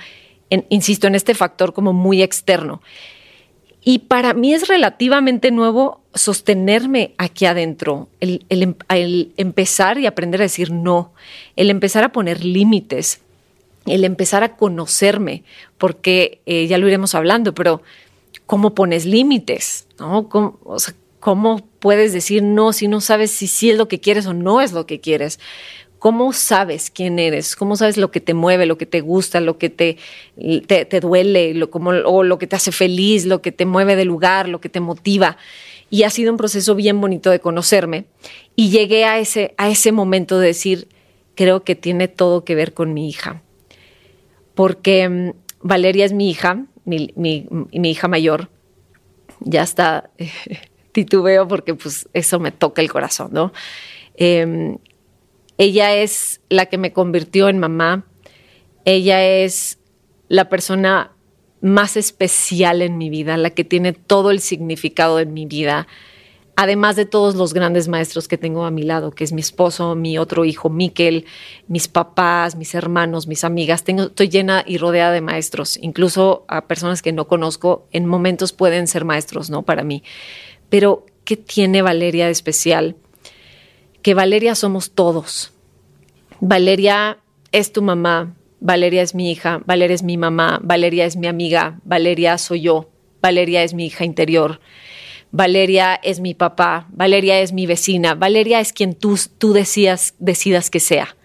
insisto, 0.69 1.05
en 1.05 1.13
este 1.13 1.35
factor 1.35 1.73
como 1.73 1.93
muy 1.93 2.23
externo. 2.23 2.81
Y 3.89 3.99
para 3.99 4.33
mí 4.33 4.53
es 4.53 4.67
relativamente 4.67 5.49
nuevo 5.49 6.01
sostenerme 6.13 7.13
aquí 7.17 7.45
adentro, 7.45 8.09
el, 8.19 8.45
el, 8.49 9.31
empezar 9.37 9.97
y 9.97 10.05
aprender 10.05 10.41
a 10.41 10.43
decir 10.43 10.71
no, 10.71 11.13
el 11.55 11.69
empezar 11.69 12.03
a 12.03 12.11
poner 12.11 12.43
límites, 12.43 13.21
el 13.85 14.03
empezar 14.03 14.43
a 14.43 14.57
conocerme, 14.57 15.45
porque 15.77 16.41
eh, 16.45 16.67
ya 16.67 16.77
lo 16.77 16.89
iremos 16.89 17.15
hablando, 17.15 17.55
pero 17.55 17.81
¿cómo 18.45 18.75
pones 18.75 19.05
límites? 19.05 19.87
¿no? 19.99 20.27
¿Cómo, 20.27 20.59
¿Cómo 21.21 21.65
puedes 21.79 22.11
decir 22.11 22.43
no 22.43 22.73
si 22.73 22.89
no 22.89 22.99
sabes 22.99 23.31
si 23.31 23.47
sí 23.47 23.69
es 23.69 23.77
lo 23.77 23.87
que 23.87 24.01
quieres 24.01 24.25
o 24.25 24.33
no 24.33 24.59
es 24.59 24.73
lo 24.73 24.85
que 24.85 24.99
quieres? 24.99 25.39
¿Cómo 25.99 26.31
sabes 26.31 26.91
quién 26.91 27.17
eres? 27.17 27.55
¿Cómo 27.55 27.75
sabes 27.75 27.97
lo 27.97 28.11
que 28.11 28.19
te 28.19 28.33
mueve, 28.35 28.67
lo 28.67 28.77
que 28.77 28.85
te 28.85 29.01
gusta, 29.01 29.39
lo 29.39 29.57
que 29.57 29.69
te, 29.69 29.97
te, 30.67 30.99
duele, 30.99 31.55
lo, 31.55 31.71
como, 31.71 31.89
o 31.89 32.23
lo 32.23 32.37
que 32.37 32.45
te 32.45 32.55
hace 32.55 32.71
feliz, 32.71 33.25
lo 33.25 33.41
que 33.41 33.51
te 33.51 33.65
mueve 33.65 33.95
del 33.95 34.07
lugar, 34.07 34.47
lo 34.47 34.61
que 34.61 34.69
te 34.69 34.79
motiva? 34.79 35.37
Y 35.89 36.03
ha 36.03 36.09
sido 36.11 36.31
un 36.31 36.37
proceso 36.37 36.75
bien 36.75 37.01
bonito 37.01 37.31
de 37.31 37.39
conocerme. 37.39 38.05
Y 38.55 38.69
llegué 38.69 39.05
a 39.05 39.17
ese, 39.17 39.55
a 39.57 39.69
ese 39.69 39.91
momento 39.91 40.37
de 40.37 40.47
decir, 40.47 40.87
creo 41.33 41.63
que 41.63 41.75
tiene 41.75 42.07
todo 42.07 42.43
que 42.43 42.53
ver 42.53 42.73
con 42.73 42.93
mi 42.93 43.09
hija. 43.09 43.41
Porque 44.53 45.07
um, 45.07 45.33
Valeria 45.61 46.05
es 46.05 46.13
mi 46.13 46.29
hija, 46.29 46.65
mi, 46.85 47.11
mi, 47.15 47.47
hija 47.89 48.07
mayor. 48.07 48.49
Ya 49.39 49.63
está, 49.63 50.11
titubeo 50.91 51.47
porque 51.47 51.73
pues 51.73 52.07
eso 52.13 52.39
me 52.39 52.51
toca 52.51 52.83
el 52.83 52.91
corazón, 52.91 53.29
¿no? 53.31 53.51
Eh, 54.15 54.77
ella 55.57 55.95
es 55.95 56.41
la 56.49 56.67
que 56.67 56.77
me 56.77 56.93
convirtió 56.93 57.49
en 57.49 57.59
mamá. 57.59 58.05
Ella 58.85 59.25
es 59.25 59.79
la 60.27 60.49
persona 60.49 61.11
más 61.61 61.97
especial 61.97 62.81
en 62.81 62.97
mi 62.97 63.09
vida, 63.09 63.37
la 63.37 63.49
que 63.49 63.63
tiene 63.63 63.93
todo 63.93 64.31
el 64.31 64.39
significado 64.39 65.19
en 65.19 65.33
mi 65.33 65.45
vida, 65.45 65.87
además 66.55 66.95
de 66.95 67.05
todos 67.05 67.35
los 67.35 67.53
grandes 67.53 67.87
maestros 67.87 68.27
que 68.27 68.37
tengo 68.37 68.65
a 68.65 68.71
mi 68.71 68.83
lado, 68.83 69.11
que 69.11 69.23
es 69.23 69.33
mi 69.33 69.41
esposo, 69.41 69.95
mi 69.95 70.17
otro 70.17 70.45
hijo, 70.45 70.69
Miquel, 70.69 71.25
mis 71.67 71.87
papás, 71.87 72.55
mis 72.55 72.75
hermanos, 72.75 73.27
mis 73.27 73.43
amigas. 73.43 73.83
Tengo, 73.83 74.03
estoy 74.03 74.29
llena 74.29 74.63
y 74.65 74.77
rodeada 74.77 75.11
de 75.11 75.21
maestros, 75.21 75.77
incluso 75.81 76.45
a 76.47 76.67
personas 76.67 77.01
que 77.01 77.11
no 77.11 77.27
conozco, 77.27 77.87
en 77.91 78.05
momentos 78.05 78.53
pueden 78.53 78.87
ser 78.87 79.05
maestros, 79.05 79.49
¿no? 79.49 79.63
Para 79.63 79.83
mí. 79.83 80.03
Pero, 80.69 81.05
¿qué 81.25 81.37
tiene 81.37 81.81
Valeria 81.81 82.25
de 82.25 82.31
especial? 82.31 82.95
Que 84.07 84.13
Valeria 84.13 84.55
somos 84.55 84.91
todos. 84.91 85.51
Valeria 86.39 87.17
es 87.51 87.73
tu 87.73 87.81
mamá, 87.81 88.37
Valeria 88.61 89.01
es 89.01 89.13
mi 89.13 89.29
hija, 89.29 89.61
Valeria 89.65 89.95
es 89.95 90.01
mi 90.01 90.15
mamá, 90.15 90.61
Valeria 90.63 91.03
es 91.03 91.17
mi 91.17 91.27
amiga, 91.27 91.81
Valeria 91.83 92.37
soy 92.37 92.61
yo, 92.61 92.89
Valeria 93.21 93.63
es 93.63 93.73
mi 93.73 93.87
hija 93.87 94.05
interior, 94.05 94.61
Valeria 95.31 95.99
es 96.01 96.21
mi 96.21 96.33
papá, 96.33 96.87
Valeria 96.93 97.41
es 97.41 97.51
mi 97.51 97.65
vecina, 97.65 98.15
Valeria 98.15 98.61
es 98.61 98.71
quien 98.71 98.93
tú, 98.93 99.19
tú 99.37 99.51
decías, 99.51 100.15
decidas 100.19 100.69
que 100.69 100.79
sea. 100.79 101.16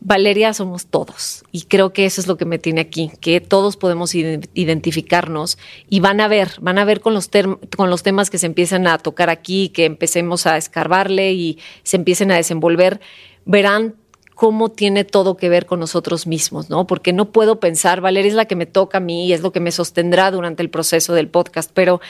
Valeria 0.00 0.54
somos 0.54 0.86
todos 0.86 1.44
y 1.50 1.62
creo 1.62 1.92
que 1.92 2.06
eso 2.06 2.20
es 2.20 2.28
lo 2.28 2.36
que 2.36 2.44
me 2.44 2.58
tiene 2.58 2.80
aquí, 2.80 3.10
que 3.20 3.40
todos 3.40 3.76
podemos 3.76 4.14
identificarnos 4.14 5.58
y 5.88 6.00
van 6.00 6.20
a 6.20 6.28
ver, 6.28 6.52
van 6.60 6.78
a 6.78 6.84
ver 6.84 7.00
con 7.00 7.14
los, 7.14 7.28
con 7.76 7.90
los 7.90 8.02
temas 8.04 8.30
que 8.30 8.38
se 8.38 8.46
empiezan 8.46 8.86
a 8.86 8.98
tocar 8.98 9.28
aquí, 9.28 9.70
que 9.70 9.84
empecemos 9.84 10.46
a 10.46 10.56
escarbarle 10.56 11.32
y 11.32 11.58
se 11.82 11.96
empiecen 11.96 12.30
a 12.30 12.36
desenvolver, 12.36 13.00
verán 13.44 13.96
cómo 14.36 14.70
tiene 14.70 15.02
todo 15.02 15.36
que 15.36 15.48
ver 15.48 15.66
con 15.66 15.80
nosotros 15.80 16.28
mismos, 16.28 16.70
¿no? 16.70 16.86
Porque 16.86 17.12
no 17.12 17.32
puedo 17.32 17.58
pensar, 17.58 18.00
Valeria 18.00 18.28
es 18.28 18.36
la 18.36 18.44
que 18.44 18.54
me 18.54 18.66
toca 18.66 18.98
a 18.98 19.00
mí 19.00 19.26
y 19.26 19.32
es 19.32 19.40
lo 19.40 19.50
que 19.50 19.58
me 19.58 19.72
sostendrá 19.72 20.30
durante 20.30 20.62
el 20.62 20.70
proceso 20.70 21.12
del 21.12 21.26
podcast, 21.26 21.72
pero 21.74 22.00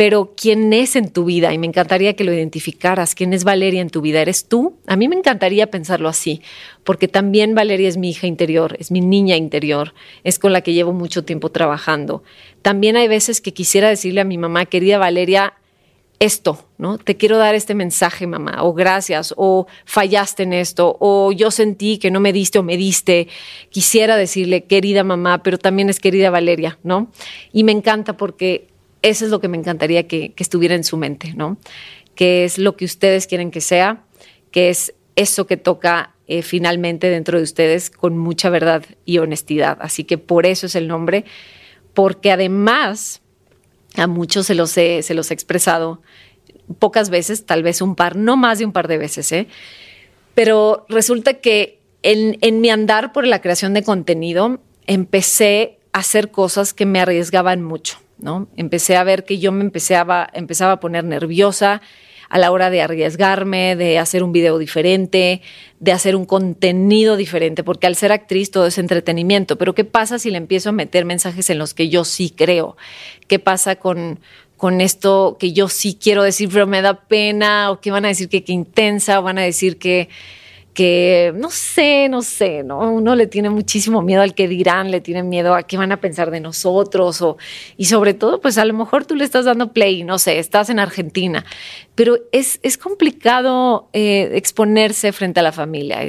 pero 0.00 0.32
quién 0.34 0.72
es 0.72 0.96
en 0.96 1.10
tu 1.10 1.26
vida 1.26 1.52
y 1.52 1.58
me 1.58 1.66
encantaría 1.66 2.16
que 2.16 2.24
lo 2.24 2.32
identificaras, 2.32 3.14
quién 3.14 3.34
es 3.34 3.44
Valeria 3.44 3.82
en 3.82 3.90
tu 3.90 4.00
vida, 4.00 4.22
¿eres 4.22 4.48
tú? 4.48 4.78
A 4.86 4.96
mí 4.96 5.08
me 5.08 5.14
encantaría 5.14 5.70
pensarlo 5.70 6.08
así, 6.08 6.40
porque 6.84 7.06
también 7.06 7.54
Valeria 7.54 7.86
es 7.86 7.98
mi 7.98 8.08
hija 8.08 8.26
interior, 8.26 8.78
es 8.80 8.90
mi 8.90 9.02
niña 9.02 9.36
interior, 9.36 9.92
es 10.24 10.38
con 10.38 10.54
la 10.54 10.62
que 10.62 10.72
llevo 10.72 10.94
mucho 10.94 11.26
tiempo 11.26 11.50
trabajando. 11.50 12.22
También 12.62 12.96
hay 12.96 13.08
veces 13.08 13.42
que 13.42 13.52
quisiera 13.52 13.90
decirle 13.90 14.22
a 14.22 14.24
mi 14.24 14.38
mamá, 14.38 14.64
querida 14.64 14.96
Valeria, 14.96 15.52
esto, 16.18 16.66
¿no? 16.78 16.96
Te 16.96 17.18
quiero 17.18 17.36
dar 17.36 17.54
este 17.54 17.74
mensaje, 17.74 18.26
mamá, 18.26 18.62
o 18.62 18.72
gracias, 18.72 19.34
o 19.36 19.66
fallaste 19.84 20.44
en 20.44 20.54
esto, 20.54 20.96
o 20.98 21.30
yo 21.30 21.50
sentí 21.50 21.98
que 21.98 22.10
no 22.10 22.20
me 22.20 22.32
diste 22.32 22.58
o 22.58 22.62
me 22.62 22.78
diste. 22.78 23.28
Quisiera 23.68 24.16
decirle, 24.16 24.64
querida 24.64 25.04
mamá, 25.04 25.42
pero 25.42 25.58
también 25.58 25.90
es 25.90 26.00
querida 26.00 26.30
Valeria, 26.30 26.78
¿no? 26.82 27.10
Y 27.52 27.64
me 27.64 27.72
encanta 27.72 28.16
porque 28.16 28.69
eso 29.02 29.24
es 29.24 29.30
lo 29.30 29.40
que 29.40 29.48
me 29.48 29.56
encantaría 29.56 30.06
que, 30.06 30.34
estuviera 30.36 30.74
en 30.74 30.84
su 30.84 30.96
mente, 30.96 31.32
¿no? 31.34 31.58
Que 32.14 32.44
es 32.44 32.58
lo 32.58 32.76
que 32.76 32.84
ustedes 32.84 33.26
quieren 33.26 33.50
que 33.50 33.60
sea, 33.60 34.04
que 34.50 34.68
es 34.68 34.94
eso 35.16 35.46
que 35.46 35.56
toca 35.56 36.14
eh, 36.26 36.42
finalmente 36.42 37.08
dentro 37.08 37.38
de 37.38 37.44
ustedes 37.44 37.90
con 37.90 38.16
mucha 38.18 38.50
verdad 38.50 38.84
y 39.04 39.18
honestidad. 39.18 39.78
Así 39.80 40.04
que 40.04 40.18
por 40.18 40.46
eso 40.46 40.66
es 40.66 40.74
el 40.74 40.88
nombre, 40.88 41.24
porque 41.94 42.30
además 42.30 43.22
a 43.96 44.06
muchos 44.06 44.46
se 44.46 44.54
los 44.54 44.76
he, 44.76 45.02
se 45.02 45.14
los 45.14 45.30
he 45.30 45.34
expresado 45.34 46.00
pocas 46.78 47.10
veces, 47.10 47.46
tal 47.46 47.62
vez 47.62 47.82
un 47.82 47.96
par, 47.96 48.16
no 48.16 48.36
más 48.36 48.60
de 48.60 48.64
un 48.64 48.72
par 48.72 48.86
de 48.86 48.98
veces, 48.98 49.32
¿eh? 49.32 49.48
Pero 50.34 50.86
resulta 50.88 51.34
que 51.34 51.80
en, 52.02 52.38
en 52.40 52.60
mi 52.60 52.70
andar 52.70 53.12
por 53.12 53.26
la 53.26 53.40
creación 53.40 53.74
de 53.74 53.82
contenido 53.82 54.60
empecé 54.86 55.78
a 55.92 55.98
hacer 55.98 56.30
cosas 56.30 56.72
que 56.72 56.86
me 56.86 57.00
arriesgaban 57.00 57.62
mucho. 57.62 57.98
¿No? 58.20 58.48
Empecé 58.56 58.96
a 58.96 59.04
ver 59.04 59.24
que 59.24 59.38
yo 59.38 59.52
me 59.52 59.62
empezaba, 59.62 60.28
empezaba 60.32 60.72
a 60.72 60.80
poner 60.80 61.04
nerviosa 61.04 61.82
a 62.30 62.38
la 62.38 62.52
hora 62.52 62.70
de 62.70 62.80
arriesgarme, 62.80 63.74
de 63.74 63.98
hacer 63.98 64.22
un 64.22 64.30
video 64.30 64.56
diferente, 64.58 65.42
de 65.80 65.92
hacer 65.92 66.14
un 66.14 66.24
contenido 66.24 67.16
diferente, 67.16 67.64
porque 67.64 67.88
al 67.88 67.96
ser 67.96 68.12
actriz 68.12 68.52
todo 68.52 68.66
es 68.66 68.78
entretenimiento, 68.78 69.58
pero 69.58 69.74
¿qué 69.74 69.84
pasa 69.84 70.20
si 70.20 70.30
le 70.30 70.38
empiezo 70.38 70.68
a 70.68 70.72
meter 70.72 71.04
mensajes 71.04 71.50
en 71.50 71.58
los 71.58 71.74
que 71.74 71.88
yo 71.88 72.04
sí 72.04 72.30
creo? 72.30 72.76
¿Qué 73.26 73.40
pasa 73.40 73.76
con, 73.76 74.20
con 74.56 74.80
esto 74.80 75.38
que 75.40 75.52
yo 75.52 75.68
sí 75.68 75.98
quiero 76.00 76.22
decir, 76.22 76.48
pero 76.52 76.68
me 76.68 76.82
da 76.82 77.00
pena? 77.00 77.72
¿O 77.72 77.80
qué 77.80 77.90
van 77.90 78.04
a 78.04 78.08
decir 78.08 78.28
que, 78.28 78.44
qué 78.44 78.52
intensa? 78.52 79.18
¿O 79.18 79.22
van 79.24 79.38
a 79.38 79.42
decir 79.42 79.78
que 79.78 80.08
que 80.74 81.32
no 81.34 81.50
sé, 81.50 82.08
no 82.08 82.22
sé, 82.22 82.62
¿no? 82.62 82.92
Uno 82.92 83.16
le 83.16 83.26
tiene 83.26 83.50
muchísimo 83.50 84.02
miedo 84.02 84.22
al 84.22 84.34
que 84.34 84.46
dirán, 84.46 84.90
le 84.90 85.00
tiene 85.00 85.22
miedo 85.22 85.54
a 85.54 85.64
qué 85.64 85.76
van 85.76 85.90
a 85.90 86.00
pensar 86.00 86.30
de 86.30 86.40
nosotros 86.40 87.20
o, 87.22 87.38
y 87.76 87.86
sobre 87.86 88.14
todo, 88.14 88.40
pues 88.40 88.56
a 88.56 88.64
lo 88.64 88.74
mejor 88.74 89.04
tú 89.04 89.16
le 89.16 89.24
estás 89.24 89.46
dando 89.46 89.72
play, 89.72 90.04
no 90.04 90.18
sé, 90.18 90.38
estás 90.38 90.70
en 90.70 90.78
Argentina, 90.78 91.44
pero 91.96 92.18
es, 92.30 92.60
es 92.62 92.78
complicado 92.78 93.88
eh, 93.92 94.30
exponerse 94.34 95.12
frente 95.12 95.40
a 95.40 95.42
la 95.42 95.52
familia. 95.52 96.00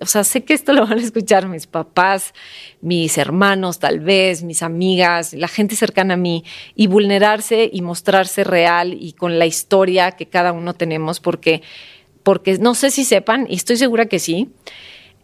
o 0.00 0.06
sea, 0.06 0.24
sé 0.24 0.44
que 0.44 0.54
esto 0.54 0.72
lo 0.72 0.86
van 0.86 0.98
a 0.98 1.02
escuchar 1.02 1.46
mis 1.46 1.66
papás, 1.66 2.32
mis 2.80 3.18
hermanos 3.18 3.78
tal 3.78 4.00
vez, 4.00 4.42
mis 4.42 4.62
amigas, 4.62 5.34
la 5.34 5.48
gente 5.48 5.76
cercana 5.76 6.14
a 6.14 6.16
mí 6.16 6.44
y 6.74 6.86
vulnerarse 6.86 7.68
y 7.70 7.82
mostrarse 7.82 8.44
real 8.44 8.96
y 8.98 9.12
con 9.12 9.38
la 9.38 9.46
historia 9.46 10.12
que 10.12 10.26
cada 10.26 10.52
uno 10.52 10.74
tenemos 10.74 11.20
porque 11.20 11.62
porque 12.22 12.58
no 12.58 12.74
sé 12.74 12.90
si 12.90 13.04
sepan, 13.04 13.46
y 13.48 13.56
estoy 13.56 13.76
segura 13.76 14.06
que 14.06 14.18
sí, 14.18 14.50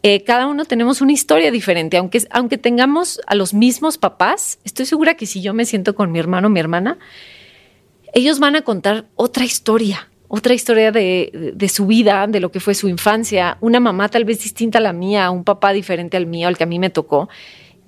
eh, 0.02 0.22
cada 0.22 0.46
uno 0.46 0.64
tenemos 0.64 1.00
una 1.00 1.12
historia 1.12 1.50
diferente, 1.50 1.96
aunque, 1.96 2.22
aunque 2.30 2.58
tengamos 2.58 3.20
a 3.26 3.34
los 3.34 3.54
mismos 3.54 3.98
papás, 3.98 4.58
estoy 4.64 4.86
segura 4.86 5.14
que 5.14 5.26
si 5.26 5.42
yo 5.42 5.54
me 5.54 5.64
siento 5.64 5.94
con 5.94 6.12
mi 6.12 6.18
hermano 6.18 6.46
o 6.46 6.50
mi 6.50 6.60
hermana, 6.60 6.98
ellos 8.12 8.38
van 8.38 8.56
a 8.56 8.62
contar 8.62 9.06
otra 9.16 9.44
historia, 9.44 10.08
otra 10.28 10.54
historia 10.54 10.92
de, 10.92 11.52
de, 11.54 11.68
su 11.68 11.86
vida, 11.86 12.26
de 12.26 12.40
lo 12.40 12.50
que 12.50 12.60
fue 12.60 12.74
su 12.74 12.88
infancia, 12.88 13.58
una 13.60 13.80
mamá 13.80 14.08
tal 14.08 14.24
vez 14.24 14.42
distinta 14.42 14.78
a 14.78 14.80
la 14.80 14.92
mía, 14.92 15.30
un 15.30 15.44
papá 15.44 15.72
diferente 15.72 16.16
al 16.16 16.26
mío, 16.26 16.48
al 16.48 16.56
que 16.56 16.64
a 16.64 16.66
mí 16.66 16.78
me 16.78 16.90
tocó. 16.90 17.28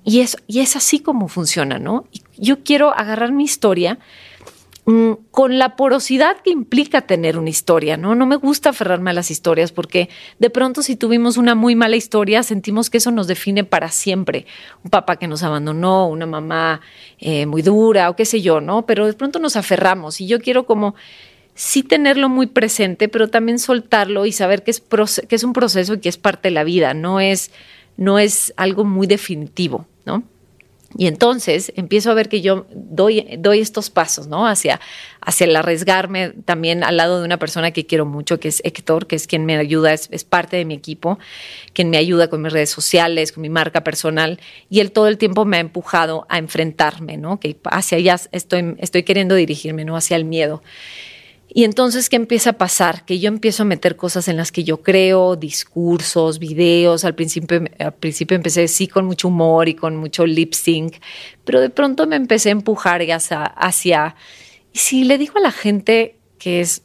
Y 0.03 0.21
es, 0.21 0.37
y 0.47 0.59
es 0.59 0.75
así 0.75 0.99
como 0.99 1.27
funciona, 1.27 1.77
¿no? 1.79 2.05
yo 2.37 2.63
quiero 2.63 2.97
agarrar 2.97 3.31
mi 3.31 3.43
historia 3.43 3.99
con 5.31 5.57
la 5.57 5.75
porosidad 5.75 6.37
que 6.41 6.51
implica 6.51 7.01
tener 7.01 7.37
una 7.37 7.49
historia, 7.49 7.97
¿no? 7.97 8.15
No 8.15 8.25
me 8.25 8.35
gusta 8.35 8.69
aferrarme 8.69 9.11
a 9.11 9.13
las 9.13 9.29
historias 9.29 9.71
porque 9.71 10.09
de 10.39 10.49
pronto 10.49 10.81
si 10.81 10.95
tuvimos 10.95 11.37
una 11.37 11.55
muy 11.55 11.75
mala 11.75 11.95
historia 11.95 12.43
sentimos 12.43 12.89
que 12.89 12.97
eso 12.97 13.11
nos 13.11 13.27
define 13.27 13.63
para 13.63 13.89
siempre. 13.89 14.45
Un 14.83 14.89
papá 14.89 15.17
que 15.17 15.27
nos 15.27 15.43
abandonó, 15.43 16.07
una 16.07 16.25
mamá 16.25 16.81
eh, 17.19 17.45
muy 17.45 17.61
dura 17.61 18.09
o 18.09 18.15
qué 18.15 18.25
sé 18.25 18.41
yo, 18.41 18.61
¿no? 18.61 18.85
Pero 18.85 19.05
de 19.05 19.13
pronto 19.13 19.39
nos 19.39 19.55
aferramos 19.55 20.21
y 20.21 20.27
yo 20.27 20.39
quiero 20.39 20.65
como 20.65 20.95
sí 21.53 21.83
tenerlo 21.83 22.29
muy 22.29 22.47
presente, 22.47 23.09
pero 23.09 23.29
también 23.29 23.59
soltarlo 23.59 24.25
y 24.25 24.31
saber 24.31 24.63
que 24.63 24.71
es, 24.71 24.81
que 25.27 25.35
es 25.35 25.43
un 25.43 25.53
proceso 25.53 25.95
y 25.95 25.99
que 25.99 26.09
es 26.09 26.17
parte 26.17 26.47
de 26.47 26.53
la 26.53 26.63
vida, 26.63 26.93
no 26.93 27.19
es, 27.19 27.51
no 27.97 28.17
es 28.17 28.53
algo 28.55 28.85
muy 28.85 29.07
definitivo, 29.07 29.85
¿no? 30.05 30.23
Y 30.97 31.05
entonces 31.05 31.71
empiezo 31.75 32.09
a 32.09 32.15
ver 32.15 32.29
que 32.29 32.41
yo 32.41 32.65
doy, 32.71 33.37
doy 33.37 33.59
estos 33.59 33.91
pasos, 33.91 34.27
¿no? 34.27 34.47
Hacia, 34.47 34.79
hacia 35.21 35.45
el 35.45 35.55
arriesgarme 35.55 36.31
también 36.45 36.83
al 36.83 36.97
lado 36.97 37.19
de 37.19 37.25
una 37.25 37.37
persona 37.37 37.71
que 37.71 37.85
quiero 37.85 38.07
mucho, 38.07 38.39
que 38.39 38.47
es 38.47 38.61
Héctor, 38.65 39.05
que 39.05 39.15
es 39.15 39.27
quien 39.27 39.45
me 39.45 39.55
ayuda, 39.55 39.93
es, 39.93 40.23
parte 40.23 40.57
de 40.57 40.65
mi 40.65 40.73
equipo, 40.73 41.19
quien 41.73 41.91
me 41.91 41.97
ayuda 41.97 42.27
con 42.27 42.41
mis 42.41 42.51
redes 42.51 42.71
sociales, 42.71 43.31
con 43.31 43.43
mi 43.43 43.49
marca 43.49 43.83
personal. 43.83 44.39
Y 44.69 44.79
él 44.79 44.91
todo 44.91 45.07
el 45.07 45.19
tiempo 45.19 45.45
me 45.45 45.57
ha 45.57 45.59
empujado 45.59 46.25
a 46.27 46.39
enfrentarme, 46.39 47.17
¿no? 47.17 47.39
Que 47.39 47.55
hacia 47.65 47.99
allá 47.99 48.19
estoy, 48.31 48.75
estoy 48.79 49.03
queriendo 49.03 49.35
dirigirme, 49.35 49.85
¿no? 49.85 49.95
Hacia 49.95 50.17
el 50.17 50.25
miedo. 50.25 50.63
Y 51.51 51.63
entonces, 51.63 52.09
¿qué 52.09 52.15
empieza 52.15 52.51
a 52.51 52.53
pasar? 52.53 53.05
Que 53.05 53.19
yo 53.19 53.27
empiezo 53.27 53.63
a 53.63 53.65
meter 53.65 53.95
cosas 53.95 54.27
en 54.27 54.37
las 54.37 54.51
que 54.51 54.63
yo 54.63 54.81
creo, 54.81 55.35
discursos, 55.35 56.37
videos. 56.37 57.05
Al 57.05 57.15
principio, 57.15 57.63
al 57.79 57.93
principio 57.95 58.35
empecé 58.35 58.67
sí 58.67 58.87
con 58.87 59.05
mucho 59.05 59.29
humor 59.29 59.67
y 59.67 59.73
con 59.73 59.95
mucho 59.95 60.27
lip 60.27 60.53
sync, 60.53 60.97
pero 61.45 61.59
de 61.59 61.71
pronto 61.71 62.05
me 62.05 62.15
empecé 62.15 62.49
a 62.49 62.51
empujar 62.51 63.01
hacia, 63.11 63.43
hacia 63.43 64.15
y 64.73 64.79
si 64.79 65.03
le 65.03 65.17
digo 65.17 65.33
a 65.37 65.41
la 65.41 65.51
gente 65.51 66.15
que 66.37 66.61
es 66.61 66.83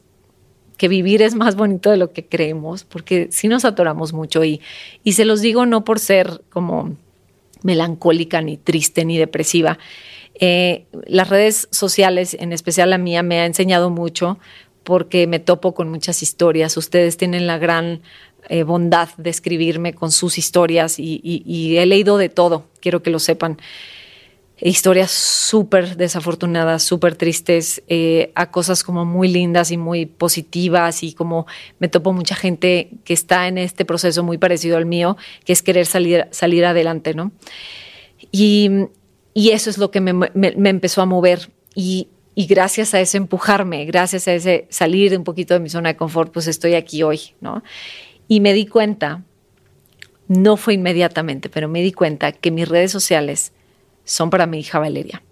que 0.76 0.88
vivir 0.88 1.22
es 1.22 1.34
más 1.34 1.54
bonito 1.54 1.90
de 1.90 1.96
lo 1.96 2.12
que 2.12 2.26
creemos, 2.26 2.84
porque 2.84 3.28
si 3.30 3.46
nos 3.46 3.64
atoramos 3.64 4.12
mucho 4.12 4.44
y, 4.44 4.60
y 5.04 5.12
se 5.12 5.24
los 5.24 5.40
digo 5.40 5.66
no 5.66 5.84
por 5.84 6.00
ser 6.00 6.42
como 6.50 6.96
melancólica, 7.62 8.40
ni 8.42 8.56
triste, 8.56 9.04
ni 9.04 9.16
depresiva, 9.16 9.78
eh, 10.40 10.86
las 11.06 11.28
redes 11.28 11.68
sociales, 11.70 12.36
en 12.38 12.52
especial 12.52 12.90
la 12.90 12.98
mía, 12.98 13.22
me 13.22 13.40
ha 13.40 13.46
enseñado 13.46 13.90
mucho 13.90 14.38
porque 14.82 15.26
me 15.26 15.38
topo 15.38 15.74
con 15.74 15.88
muchas 15.88 16.22
historias. 16.22 16.76
Ustedes 16.76 17.16
tienen 17.16 17.46
la 17.46 17.58
gran 17.58 18.02
eh, 18.48 18.62
bondad 18.62 19.08
de 19.16 19.30
escribirme 19.30 19.94
con 19.94 20.10
sus 20.10 20.36
historias 20.36 20.98
y, 20.98 21.76
he 21.78 21.86
leído 21.86 22.18
de 22.18 22.28
todo, 22.28 22.66
quiero 22.80 23.02
que 23.02 23.10
lo 23.10 23.18
sepan. 23.18 23.58
Historias 24.60 25.10
súper 25.10 25.96
desafortunadas, 25.96 26.82
súper 26.82 27.16
tristes, 27.16 27.82
eh, 27.88 28.30
a 28.34 28.50
cosas 28.50 28.84
como 28.84 29.04
muy 29.04 29.28
lindas 29.28 29.70
y 29.72 29.76
muy 29.76 30.06
positivas 30.06 31.02
y 31.02 31.12
como 31.12 31.46
me 31.80 31.88
topo 31.88 32.12
mucha 32.12 32.36
gente 32.36 32.90
que 33.04 33.14
está 33.14 33.48
en 33.48 33.58
este 33.58 33.84
proceso 33.84 34.22
muy 34.22 34.38
parecido 34.38 34.76
al 34.76 34.86
mío, 34.86 35.16
que 35.44 35.52
es 35.52 35.62
querer 35.62 35.86
salir, 35.86 36.28
salir 36.30 36.64
adelante, 36.64 37.14
¿no? 37.14 37.32
Y, 38.30 38.70
y 39.34 39.50
eso 39.50 39.68
es 39.68 39.78
lo 39.78 39.90
que 39.90 40.00
me, 40.00 40.30
empezó 40.34 41.02
a 41.02 41.06
mover. 41.06 41.50
Y, 41.74 42.08
gracias 42.36 42.94
a 42.94 43.00
ese 43.00 43.16
empujarme, 43.16 43.84
gracias 43.84 44.26
a 44.28 44.34
ese 44.34 44.66
salir 44.70 45.16
un 45.16 45.24
poquito 45.24 45.54
de 45.54 45.60
mi 45.60 45.68
zona 45.68 45.90
de 45.90 45.96
confort, 45.96 46.32
pues 46.32 46.46
estoy 46.46 46.74
aquí 46.74 47.02
hoy, 47.02 47.20
¿no? 47.40 47.62
Y 48.26 48.40
me 48.40 48.52
di 48.52 48.66
cuenta, 48.66 49.22
no 50.28 50.56
fue 50.56 50.74
inmediatamente, 50.74 51.48
pero 51.48 51.68
me 51.68 51.82
di 51.82 51.92
cuenta 51.92 52.32
que 52.32 52.50
mis 52.50 52.68
redes 52.68 52.90
sociales 52.90 53.52
son 54.04 54.30
para 54.30 54.46
mi 54.46 54.60
hija 54.60 54.78
Valeria. 54.78 55.22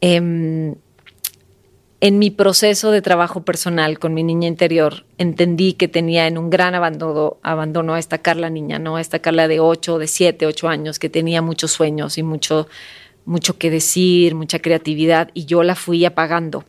Em, 0.00 0.74
en 2.00 2.18
mi 2.18 2.30
proceso 2.30 2.90
de 2.90 3.02
trabajo 3.02 3.42
personal 3.42 3.98
con 3.98 4.14
mi 4.14 4.22
niña 4.22 4.48
interior, 4.48 5.04
entendí 5.18 5.74
que 5.74 5.86
tenía 5.86 6.26
en 6.26 6.38
un 6.38 6.48
gran 6.48 6.74
abandono, 6.74 7.36
abandono 7.42 7.94
a 7.94 7.98
esta 7.98 8.18
Carla 8.18 8.48
niña, 8.48 8.78
¿no? 8.78 8.96
A 8.96 9.02
esta 9.02 9.18
Carla 9.18 9.48
de 9.48 9.60
8, 9.60 9.98
de 9.98 10.06
7, 10.06 10.46
8 10.46 10.68
años, 10.68 10.98
que 10.98 11.10
tenía 11.10 11.42
muchos 11.42 11.72
sueños 11.72 12.16
y 12.16 12.22
mucho, 12.22 12.68
mucho 13.26 13.58
que 13.58 13.70
decir, 13.70 14.34
mucha 14.34 14.60
creatividad, 14.60 15.30
y 15.34 15.44
yo 15.44 15.62
la 15.62 15.74
fui 15.74 16.06
apagando, 16.06 16.64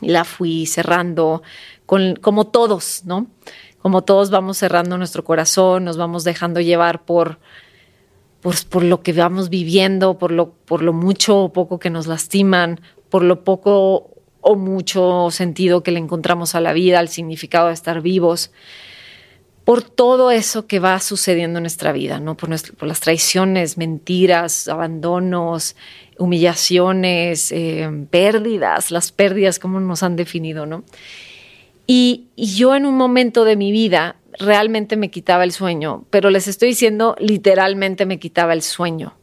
la 0.00 0.24
fui 0.24 0.66
cerrando, 0.66 1.42
como 1.86 2.48
todos, 2.48 3.02
¿no? 3.04 3.28
Como 3.80 4.02
todos 4.02 4.30
vamos 4.30 4.58
cerrando 4.58 4.98
nuestro 4.98 5.22
corazón, 5.22 5.84
nos 5.84 5.96
vamos 5.96 6.24
dejando 6.24 6.60
llevar 6.60 7.04
por, 7.04 7.38
por, 8.40 8.56
por 8.66 8.82
lo 8.82 9.02
que 9.02 9.12
vamos 9.12 9.50
viviendo, 9.50 10.18
por 10.18 10.32
lo, 10.32 10.50
por 10.50 10.82
lo 10.82 10.92
mucho 10.92 11.44
o 11.44 11.52
poco 11.52 11.78
que 11.78 11.90
nos 11.90 12.08
lastiman, 12.08 12.80
por 13.08 13.22
lo 13.22 13.44
poco 13.44 14.17
o 14.50 14.56
mucho 14.56 15.28
sentido 15.30 15.82
que 15.82 15.90
le 15.90 15.98
encontramos 15.98 16.54
a 16.54 16.62
la 16.62 16.72
vida, 16.72 17.00
al 17.00 17.10
significado 17.10 17.68
de 17.68 17.74
estar 17.74 18.00
vivos, 18.00 18.50
por 19.66 19.82
todo 19.82 20.30
eso 20.30 20.66
que 20.66 20.78
va 20.78 20.98
sucediendo 21.00 21.58
en 21.58 21.64
nuestra 21.64 21.92
vida, 21.92 22.18
¿no? 22.18 22.34
Por, 22.34 22.48
las 22.48 23.00
traiciones, 23.00 23.76
mentiras, 23.76 24.66
abandonos, 24.68 25.76
humillaciones, 26.16 27.52
eh, 27.52 27.90
pérdidas, 28.08 28.90
las 28.90 29.12
pérdidas 29.12 29.58
como 29.58 29.80
nos 29.80 30.02
han 30.02 30.16
definido, 30.16 30.64
¿no? 30.64 30.82
Y, 31.86 32.28
y 32.34 32.54
yo 32.54 32.74
en 32.74 32.86
un 32.86 32.96
momento 32.96 33.44
de 33.44 33.56
mi 33.56 33.70
vida 33.70 34.16
realmente 34.38 34.96
me 34.96 35.10
quitaba 35.10 35.44
el 35.44 35.52
sueño, 35.52 36.06
pero 36.08 36.30
les 36.30 36.48
estoy 36.48 36.70
diciendo, 36.70 37.16
literalmente 37.18 38.06
me 38.06 38.18
quitaba 38.18 38.54
el 38.54 38.62
sueño. 38.62 39.14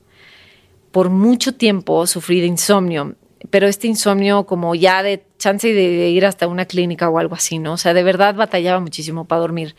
Por 0.92 1.10
mucho 1.10 1.56
tiempo 1.56 2.06
sufrí 2.06 2.42
de 2.42 2.46
insomnio 2.46 3.16
pero 3.50 3.68
este 3.68 3.88
insomnio 3.88 4.46
como 4.46 4.76
ya 4.76 5.04
de 5.04 5.24
chance 5.38 5.74
de, 5.74 6.10
ir 6.10 6.26
hasta 6.26 6.48
una 6.48 6.66
clínica 6.66 7.10
o 7.10 7.20
algo 7.20 7.36
así, 7.36 7.60
¿no? 7.60 7.74
O 7.74 7.78
sea, 7.78 7.94
de 7.94 8.04
verdad 8.04 8.36
batallaba 8.36 8.80
muchísimo 8.80 9.26
para 9.26 9.42
dormir. 9.42 9.76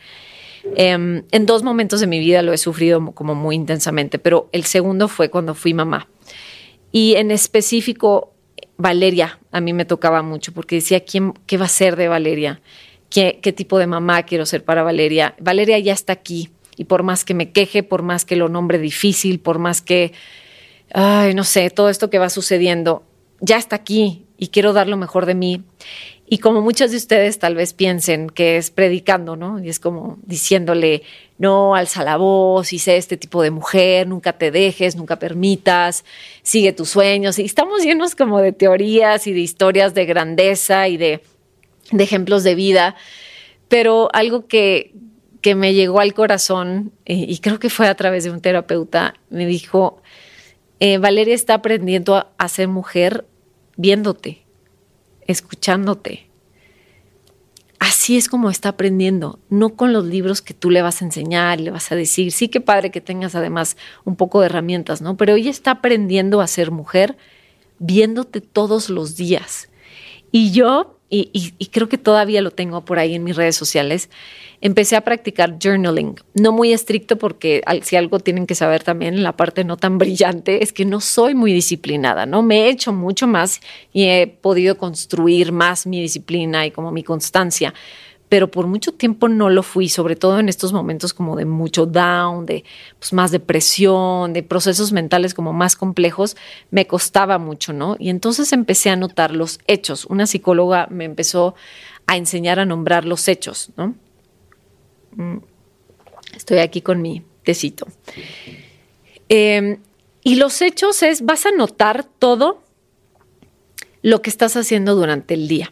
Em, 0.75 1.23
en 1.31 1.45
dos 1.45 1.63
momentos 1.63 1.99
de 1.99 2.07
mi 2.07 2.19
vida 2.19 2.41
lo 2.41 2.53
he 2.53 2.57
sufrido 2.57 3.13
como 3.13 3.35
muy 3.35 3.55
intensamente, 3.55 4.19
pero 4.19 4.49
el 4.51 4.65
segundo 4.65 5.07
fue 5.07 5.29
cuando 5.29 5.55
fui 5.55 5.73
mamá. 5.73 6.09
Y 6.91 7.15
en 7.15 7.31
específico, 7.31 8.33
Valeria 8.77 9.39
a 9.51 9.61
mí 9.61 9.73
me 9.73 9.85
tocaba 9.85 10.21
mucho 10.21 10.53
porque 10.53 10.75
decía, 10.75 11.01
¿quién, 11.01 11.33
¿qué 11.45 11.57
va 11.57 11.65
a 11.65 11.69
ser 11.69 11.95
de 11.95 12.07
Valeria? 12.07 12.61
¿Qué, 13.09 13.39
¿Qué 13.41 13.53
tipo 13.53 13.79
de 13.79 13.87
mamá 13.87 14.23
quiero 14.23 14.45
ser 14.45 14.63
para 14.63 14.83
Valeria? 14.83 15.35
Valeria 15.39 15.79
ya 15.79 15.93
está 15.93 16.13
aquí 16.13 16.49
y 16.77 16.85
por 16.85 17.03
más 17.03 17.25
que 17.25 17.33
me 17.33 17.51
queje, 17.51 17.83
por 17.83 18.03
más 18.03 18.23
que 18.23 18.35
lo 18.35 18.49
nombre 18.49 18.77
difícil, 18.77 19.39
por 19.39 19.57
más 19.57 19.81
que, 19.81 20.13
ay, 20.93 21.33
no 21.33 21.43
sé, 21.43 21.69
todo 21.71 21.89
esto 21.89 22.09
que 22.09 22.19
va 22.19 22.29
sucediendo, 22.29 23.03
ya 23.39 23.57
está 23.57 23.75
aquí 23.75 24.25
y 24.37 24.47
quiero 24.49 24.73
dar 24.73 24.87
lo 24.87 24.97
mejor 24.97 25.25
de 25.25 25.35
mí. 25.35 25.63
Y 26.29 26.39
como 26.39 26.61
muchos 26.61 26.91
de 26.91 26.97
ustedes 26.97 27.39
tal 27.39 27.55
vez 27.55 27.73
piensen 27.73 28.29
que 28.29 28.57
es 28.57 28.69
predicando, 28.69 29.37
¿no? 29.37 29.63
Y 29.63 29.69
es 29.69 29.79
como 29.79 30.17
diciéndole, 30.23 31.03
no, 31.37 31.73
alza 31.73 32.03
la 32.03 32.17
voz 32.17 32.73
y 32.73 32.79
sé 32.79 32.97
este 32.97 33.15
tipo 33.15 33.41
de 33.41 33.49
mujer, 33.49 34.07
nunca 34.07 34.33
te 34.33 34.51
dejes, 34.51 34.97
nunca 34.97 35.19
permitas, 35.19 36.03
sigue 36.41 36.73
tus 36.73 36.89
sueños. 36.89 37.39
Y 37.39 37.45
estamos 37.45 37.81
llenos 37.81 38.13
como 38.13 38.41
de 38.41 38.51
teorías 38.51 39.25
y 39.25 39.33
de 39.33 39.39
historias 39.39 39.93
de 39.93 40.05
grandeza 40.05 40.89
y 40.89 40.97
de, 40.97 41.21
ejemplos 41.97 42.43
de 42.43 42.55
vida. 42.55 42.95
Pero 43.69 44.09
algo 44.11 44.47
que, 44.47 44.93
que 45.41 45.55
me 45.55 45.73
llegó 45.73 46.01
al 46.01 46.13
corazón, 46.13 46.91
y, 47.05 47.37
creo 47.39 47.57
que 47.57 47.69
fue 47.69 47.87
a 47.87 47.95
través 47.95 48.25
de 48.25 48.31
un 48.31 48.41
terapeuta, 48.41 49.13
me 49.29 49.45
dijo, 49.45 50.01
eh, 50.79 50.97
Valeria 50.97 51.33
está 51.33 51.55
aprendiendo 51.55 52.27
a, 52.37 52.47
ser 52.49 52.67
mujer 52.67 53.25
viéndote, 53.77 54.43
escuchándote. 55.25 56.27
Así 57.79 58.17
es 58.17 58.27
como 58.27 58.49
está 58.49 58.69
aprendiendo, 58.69 59.39
no 59.49 59.75
con 59.75 59.93
los 59.93 60.05
libros 60.05 60.41
que 60.41 60.53
tú 60.53 60.69
le 60.69 60.81
vas 60.81 61.01
a 61.01 61.05
enseñar, 61.05 61.59
le 61.59 61.71
vas 61.71 61.91
a 61.91 61.95
decir, 61.95 62.31
sí 62.31 62.47
que 62.47 62.61
padre 62.61 62.91
que 62.91 63.01
tengas 63.01 63.35
además 63.35 63.77
un 64.03 64.15
poco 64.15 64.39
de 64.39 64.47
herramientas, 64.47 65.01
¿no? 65.01 65.15
Pero 65.15 65.35
ella 65.35 65.51
está 65.51 65.71
aprendiendo 65.71 66.41
a 66.41 66.47
ser 66.47 66.71
mujer 66.71 67.17
viéndote 67.79 68.41
todos 68.41 68.89
los 68.89 69.15
días. 69.15 69.69
Y 70.31 70.51
yo 70.51 70.96
y, 71.09 71.53
creo 71.71 71.87
que 71.87 71.97
todavía 71.97 72.41
lo 72.41 72.51
tengo 72.51 72.83
por 72.83 72.99
ahí 72.99 73.15
en 73.15 73.23
mis 73.23 73.35
redes 73.35 73.55
sociales, 73.55 74.09
empecé 74.59 74.95
a 74.95 75.01
practicar 75.01 75.57
journaling. 75.61 76.15
No 76.33 76.51
muy 76.51 76.73
estricto 76.73 77.17
porque 77.17 77.61
si 77.83 77.95
algo 77.95 78.19
tienen 78.19 78.45
que 78.45 78.55
saber 78.55 78.83
también, 78.83 79.23
la 79.23 79.37
parte 79.37 79.63
no 79.63 79.77
tan 79.77 79.97
brillante, 79.99 80.63
es 80.63 80.73
que 80.73 80.85
no 80.85 80.99
soy 80.99 81.33
muy 81.33 81.53
disciplinada, 81.53 82.25
¿no? 82.25 82.41
Me 82.41 82.65
he 82.65 82.69
hecho 82.69 82.91
mucho 82.91 83.27
más 83.27 83.61
y 83.93 84.05
he 84.05 84.27
podido 84.27 84.77
construir 84.77 85.51
más 85.51 85.87
mi 85.87 86.01
disciplina 86.01 86.65
y 86.65 86.71
como 86.71 86.91
mi 86.91 87.03
constancia 87.03 87.73
pero 88.29 88.51
por 88.51 88.67
mucho 88.67 88.91
tiempo 88.91 89.29
no 89.29 89.49
lo 89.49 89.63
fui, 89.63 89.87
sobre 89.87 90.15
todo 90.15 90.39
en 90.39 90.49
estos 90.49 90.73
momentos 90.73 91.13
como 91.13 91.35
de 91.37 91.45
mucho 91.45 91.85
down, 91.85 92.45
de 92.45 92.65
pues, 92.99 93.13
más 93.13 93.31
depresión, 93.31 94.33
de 94.33 94.43
procesos 94.43 94.91
mentales 94.91 95.33
como 95.33 95.53
más 95.53 95.75
complejos, 95.75 96.35
me 96.69 96.87
costaba 96.87 97.37
mucho, 97.37 97.71
¿no? 97.71 97.95
Y 97.99 98.09
entonces 98.09 98.51
empecé 98.51 98.89
a 98.89 98.97
notar 98.97 99.31
los 99.31 99.59
hechos. 99.67 100.05
Una 100.05 100.27
psicóloga 100.27 100.87
me 100.89 101.05
empezó 101.05 101.55
a 102.05 102.17
enseñar 102.17 102.59
a 102.59 102.65
nombrar 102.65 103.05
los 103.05 103.27
hechos, 103.27 103.71
¿no? 103.77 103.95
Mm. 105.15 105.37
Estoy 106.35 106.59
aquí 106.59 106.81
con 106.81 107.01
mi 107.01 107.23
tecito. 107.43 107.87
Em, 109.29 109.79
y 110.23 110.35
los 110.35 110.61
hechos 110.61 111.01
es, 111.01 111.23
vas 111.23 111.45
a 111.45 111.51
notar 111.51 112.03
todo 112.03 112.61
lo 114.01 114.21
que 114.21 114.29
estás 114.29 114.57
haciendo 114.57 114.95
durante 114.95 115.33
el 115.33 115.47
día 115.47 115.71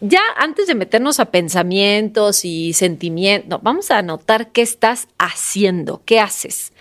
ya 0.00 0.20
antes 0.36 0.66
de 0.66 0.74
meternos 0.74 1.20
a 1.20 1.26
pensamientos 1.26 2.44
y 2.44 2.72
sentimientos, 2.72 3.60
vamos 3.62 3.90
a 3.90 3.98
anotar 3.98 4.52
qué 4.52 4.62
estás 4.62 5.08
haciendo, 5.18 6.02
qué 6.04 6.20
haces. 6.20 6.72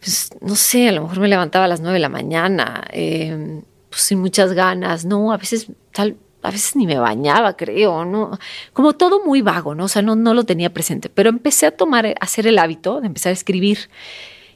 Pues, 0.00 0.30
no 0.40 0.56
sé, 0.56 0.88
a 0.88 0.92
lo 0.92 1.02
mejor 1.02 1.20
me 1.20 1.28
levantaba 1.28 1.64
a 1.66 1.68
las 1.68 1.80
nueve 1.80 1.94
de 1.94 2.00
la 2.00 2.08
mañana, 2.08 2.84
em, 2.90 3.62
pues 3.88 4.02
sin 4.02 4.20
muchas 4.20 4.52
ganas, 4.52 5.04
¿no? 5.04 5.32
A 5.32 5.36
veces 5.36 5.68
tal, 5.92 6.16
a 6.42 6.50
veces 6.50 6.76
ni 6.76 6.86
me 6.86 6.98
bañaba, 6.98 7.56
creo, 7.56 8.04
¿no? 8.04 8.38
Como 8.72 8.94
todo 8.94 9.24
muy 9.24 9.42
vago, 9.42 9.74
¿no? 9.74 9.84
O 9.84 9.88
sea, 9.88 10.02
no, 10.02 10.16
no 10.16 10.34
lo 10.34 10.44
tenía 10.44 10.72
presente, 10.72 11.08
pero 11.08 11.28
empecé 11.30 11.66
a 11.66 11.70
tomar, 11.76 12.06
a 12.06 12.14
hacer 12.20 12.46
el 12.46 12.58
hábito 12.58 13.00
de 13.00 13.08
empezar 13.08 13.30
a 13.30 13.34
escribir 13.34 13.90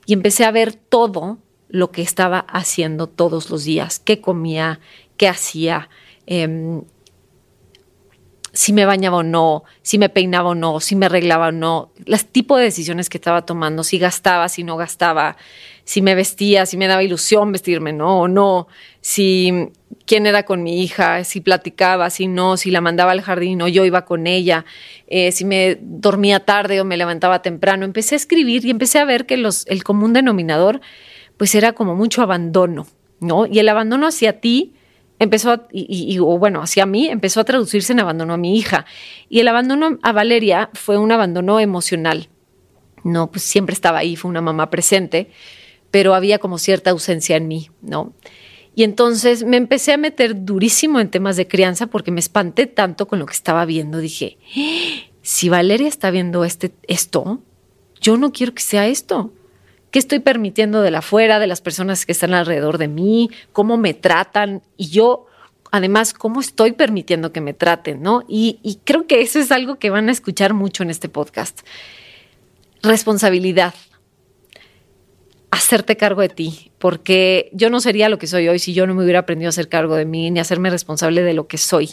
y 0.07 0.13
empecé 0.13 0.45
a 0.45 0.51
ver 0.51 0.75
todo 0.75 1.39
lo 1.69 1.91
que 1.91 2.03
estaba 2.03 2.41
haciendo 2.41 3.07
todos 3.07 3.51
los 3.51 3.65
días, 3.65 3.99
qué 3.99 4.21
comía, 4.21 4.81
qué 5.17 5.29
hacía, 5.29 5.89
eh, 6.27 6.83
si 8.55 8.73
me 8.73 8.87
bañaba 8.87 9.19
o 9.19 9.23
no, 9.25 9.65
si 9.83 9.99
me 9.99 10.09
peinaba 10.09 10.51
o 10.51 10.55
no, 10.55 10.79
si 10.79 10.95
me 10.95 11.07
arreglaba 11.07 11.49
o 11.49 11.53
no, 11.53 11.91
los 12.07 12.25
tipos 12.25 12.59
de 12.59 12.65
decisiones 12.65 13.11
que 13.11 13.19
estaba 13.19 13.45
tomando, 13.45 13.83
si 13.83 13.99
gastaba, 13.99 14.49
si 14.49 14.63
no 14.63 14.77
gastaba, 14.77 15.37
si 15.83 16.03
me 16.03 16.15
vestía, 16.15 16.65
si 16.65 16.77
me 16.77 16.87
daba 16.87 17.03
ilusión 17.03 17.51
vestirme, 17.51 17.93
no 17.93 18.21
o 18.21 18.29
no, 18.29 18.69
si 19.01 19.71
quién 20.07 20.27
era 20.27 20.45
con 20.45 20.63
mi 20.63 20.83
hija, 20.83 21.25
si 21.25 21.41
platicaba, 21.41 22.11
si 22.11 22.29
no, 22.29 22.57
si 22.57 22.71
la 22.71 22.81
mandaba 22.81 23.11
al 23.11 23.23
jardín 23.23 23.61
o 23.61 23.67
yo 23.67 23.85
iba 23.85 24.05
con 24.05 24.29
ella, 24.29 24.65
eh, 25.09 25.33
si 25.33 25.45
me 25.45 25.77
dormía 25.81 26.41
tarde 26.41 26.81
o 26.81 26.85
me 26.85 26.97
levantaba 26.97 27.43
temprano. 27.43 27.85
Empecé 27.85 28.15
a 28.15 28.17
escribir 28.17 28.65
y 28.65 28.71
empecé 28.71 29.01
a 29.01 29.05
ver 29.05 29.27
que 29.27 29.37
los, 29.37 29.67
el 29.67 29.83
común 29.83 30.13
denominador 30.13 30.81
pues 31.37 31.57
era 31.57 31.73
como 31.73 31.97
mucho 31.97 32.23
abandono, 32.23 32.87
¿no? 33.19 33.47
Y 33.47 33.59
el 33.59 33.69
abandono 33.69 34.07
hacia 34.07 34.41
ti 34.41 34.74
empezó, 35.19 35.67
y, 35.73 36.19
bueno, 36.19 36.63
hacia 36.63 36.87
mí, 36.87 37.09
empezó 37.09 37.41
a 37.41 37.45
traducirse 37.45 37.93
en 37.93 38.01
abandono 38.01 38.35
a 38.35 38.39
mi 38.39 38.57
hija. 38.57 38.87
Y 39.29 39.41
el 39.41 39.49
abandono 39.49 39.99
a 40.03 40.13
Valeria 40.13 40.71
fue 40.75 40.99
un 40.99 41.13
abandono 41.13 41.61
emocional. 41.61 42.29
No, 43.03 43.31
pues 43.31 43.43
siempre 43.43 43.75
estaba 43.75 43.99
ahí, 43.99 44.17
fue 44.17 44.31
una 44.31 44.41
mamá 44.41 44.71
presente, 44.71 45.31
pero 45.91 46.15
había 46.15 46.39
como 46.39 46.59
cierta 46.59 46.91
ausencia 46.91 47.37
en 47.37 47.49
mí, 47.49 47.71
¿no? 47.83 48.15
Y 48.75 48.83
entonces 48.83 49.45
me 49.45 49.57
empecé 49.57 49.93
a 49.93 49.97
meter 49.97 50.45
durísimo 50.45 50.99
en 50.99 51.11
temas 51.11 51.37
de 51.37 51.47
crianza 51.47 51.87
porque 51.87 52.11
me 52.11 52.21
espanté 52.21 52.67
tanto 52.67 53.07
con 53.07 53.21
lo 53.21 53.27
que 53.27 53.35
estaba 53.35 53.65
viendo. 53.67 53.99
Dije, 53.99 54.39
si 55.23 55.49
Valeria 55.49 55.87
está 55.87 56.11
viendo 56.11 56.45
este, 56.45 56.73
esto, 56.89 57.41
yo 58.01 58.17
no 58.17 58.33
quiero 58.33 58.53
que 58.53 58.63
sea 58.63 58.89
esto. 58.89 59.33
¿Qué 59.95 60.01
estoy 60.01 60.19
permitiendo 60.19 60.83
de 60.83 60.91
la 60.91 60.99
afuera, 60.99 61.39
de 61.39 61.47
las 61.47 61.61
personas 61.61 62.05
que 62.05 62.11
están 62.11 62.35
alrededor 62.35 62.79
de 62.79 62.89
mí? 62.89 63.31
¿Cómo 63.53 63.77
me 63.77 63.95
tratan? 63.95 64.61
Y 64.77 64.89
yo, 64.89 65.27
además, 65.71 66.15
¿cómo 66.15 66.41
estoy 66.41 66.73
permitiendo 66.73 67.31
que 67.31 67.41
me 67.41 67.55
traten? 67.55 68.03
¿no? 68.03 68.25
Y, 68.27 68.59
y 68.65 68.81
creo 68.83 69.07
que 69.07 69.21
eso 69.21 69.39
es 69.39 69.53
algo 69.53 69.77
que 69.77 69.91
van 69.91 70.09
a 70.09 70.11
escuchar 70.11 70.53
mucho 70.53 70.83
en 70.83 70.91
este 70.91 71.09
podcast. 71.09 71.61
Responsabilidad. 72.83 73.73
Hacerte 75.53 75.97
cargo 75.97 76.23
de 76.23 76.29
ti, 76.29 76.73
porque 76.81 77.49
yo 77.53 77.71
no 77.71 77.79
sería 77.79 78.09
lo 78.09 78.19
que 78.19 78.27
soy 78.27 78.49
hoy 78.49 78.59
si 78.59 78.75
yo 78.75 78.89
no 78.89 78.97
me 78.97 79.05
hubiera 79.05 79.21
aprendido 79.21 79.47
a 79.47 79.51
hacer 79.51 79.69
cargo 79.69 79.95
de 79.95 80.07
mí 80.07 80.29
ni 80.29 80.41
hacerme 80.41 80.71
responsable 80.71 81.23
de 81.23 81.35
lo 81.35 81.47
que 81.47 81.59
soy. 81.59 81.91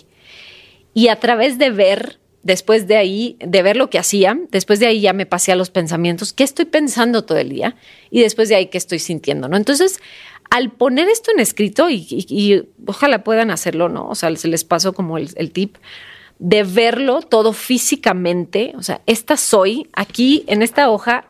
Y 0.95 1.09
a 1.09 1.17
través 1.17 1.59
de 1.59 1.69
ver 1.69 2.20
después 2.43 2.87
de 2.87 2.97
ahí, 2.97 3.37
de 3.39 3.61
ver 3.61 3.77
lo 3.77 3.89
que 3.89 3.99
hacía, 3.99 4.39
después 4.49 4.79
de 4.79 4.87
ahí 4.87 5.01
ya 5.01 5.13
me 5.13 5.25
pasé 5.25 5.51
a 5.51 5.55
los 5.55 5.69
pensamientos, 5.69 6.33
¿qué 6.33 6.43
estoy 6.43 6.65
pensando 6.65 7.23
todo 7.23 7.37
el 7.37 7.49
día? 7.49 7.75
Y 8.09 8.21
después 8.21 8.49
de 8.49 8.55
ahí, 8.55 8.67
¿qué 8.67 8.77
estoy 8.77 8.99
sintiendo? 8.99 9.47
¿no? 9.47 9.57
Entonces, 9.57 9.99
al 10.49 10.69
poner 10.71 11.07
esto 11.07 11.31
en 11.31 11.39
escrito, 11.39 11.89
y, 11.89 12.67
ojalá 12.85 13.23
puedan 13.23 13.51
hacerlo, 13.51 13.89
¿no? 13.89 14.07
O 14.09 14.15
sea, 14.15 14.35
se 14.35 14.49
les 14.49 14.63
paso 14.63 14.93
como 14.93 15.17
el, 15.17 15.51
tip 15.51 15.77
de 16.39 16.63
verlo 16.63 17.21
todo 17.21 17.53
físicamente, 17.53 18.73
o 18.75 18.83
sea, 18.83 19.01
esta 19.05 19.37
soy, 19.37 19.87
aquí 19.93 20.43
en 20.47 20.61
esta 20.61 20.89
hoja 20.89 21.25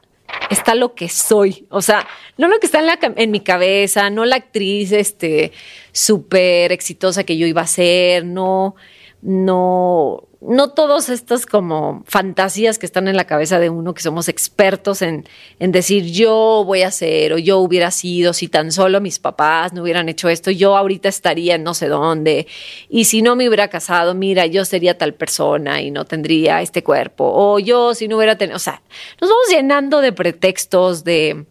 está 0.50 0.74
lo 0.74 0.96
que 0.96 1.08
soy, 1.08 1.68
o 1.70 1.82
sea, 1.82 2.08
no 2.38 2.48
lo 2.48 2.60
que 2.60 2.66
está 2.66 2.80
en, 2.80 2.88
la, 2.88 2.98
en 3.02 3.30
mi 3.30 3.42
cabeza, 3.42 4.10
no 4.10 4.26
la 4.26 4.38
actriz 4.38 4.92
este 4.92 5.52
súper 5.92 6.72
exitosa 6.72 7.24
que 7.24 7.38
yo 7.38 7.46
iba 7.46 7.62
a 7.62 7.68
ser, 7.68 8.26
no, 8.26 8.76
no, 9.22 10.30
no 10.42 10.72
todas 10.72 11.10
estas 11.10 11.46
como 11.46 12.04
fantasías 12.08 12.80
que 12.80 12.88
están 12.88 13.08
en 13.08 13.16
la 13.16 13.26
cabeza 13.26 13.60
de 13.60 13.70
uno, 13.70 13.94
que 13.94 14.02
somos 14.02 14.28
expertos 14.28 15.04
en, 15.04 15.28
en, 15.60 15.72
decir 15.72 16.06
yo 16.06 16.64
voy 16.66 16.82
a 16.82 16.88
hacer 16.88 17.34
o 17.34 17.38
yo 17.38 17.60
hubiera 17.60 17.92
sido, 17.92 18.34
si 18.34 18.48
tan 18.48 18.72
solo 18.72 19.00
mis 19.02 19.20
papás 19.20 19.72
no 19.72 19.84
hubieran 19.84 20.10
hecho 20.10 20.30
esto, 20.30 20.50
yo 20.50 20.76
ahorita 20.76 21.10
estaría 21.10 21.56
en 21.56 21.64
no 21.64 21.76
sé 21.76 21.88
dónde. 21.88 22.48
Y 22.90 23.06
si 23.06 23.22
no 23.22 23.36
me 23.36 23.48
hubiera 23.48 23.68
casado, 23.68 24.16
mira, 24.16 24.48
yo 24.48 24.66
sería 24.66 24.98
tal 24.98 25.14
persona 25.14 25.80
y 25.82 25.92
no 25.92 26.06
tendría 26.06 26.62
este 26.64 26.84
cuerpo. 26.84 27.32
O 27.32 27.60
yo 27.60 27.94
si 27.94 28.08
no 28.08 28.18
hubiera 28.18 28.36
tenido, 28.36 28.56
o 28.56 28.60
sea, 28.60 28.82
nos 29.22 29.30
vamos 29.30 29.48
llenando 29.50 30.02
de 30.02 30.12
pretextos, 30.12 31.04
de 31.04 31.46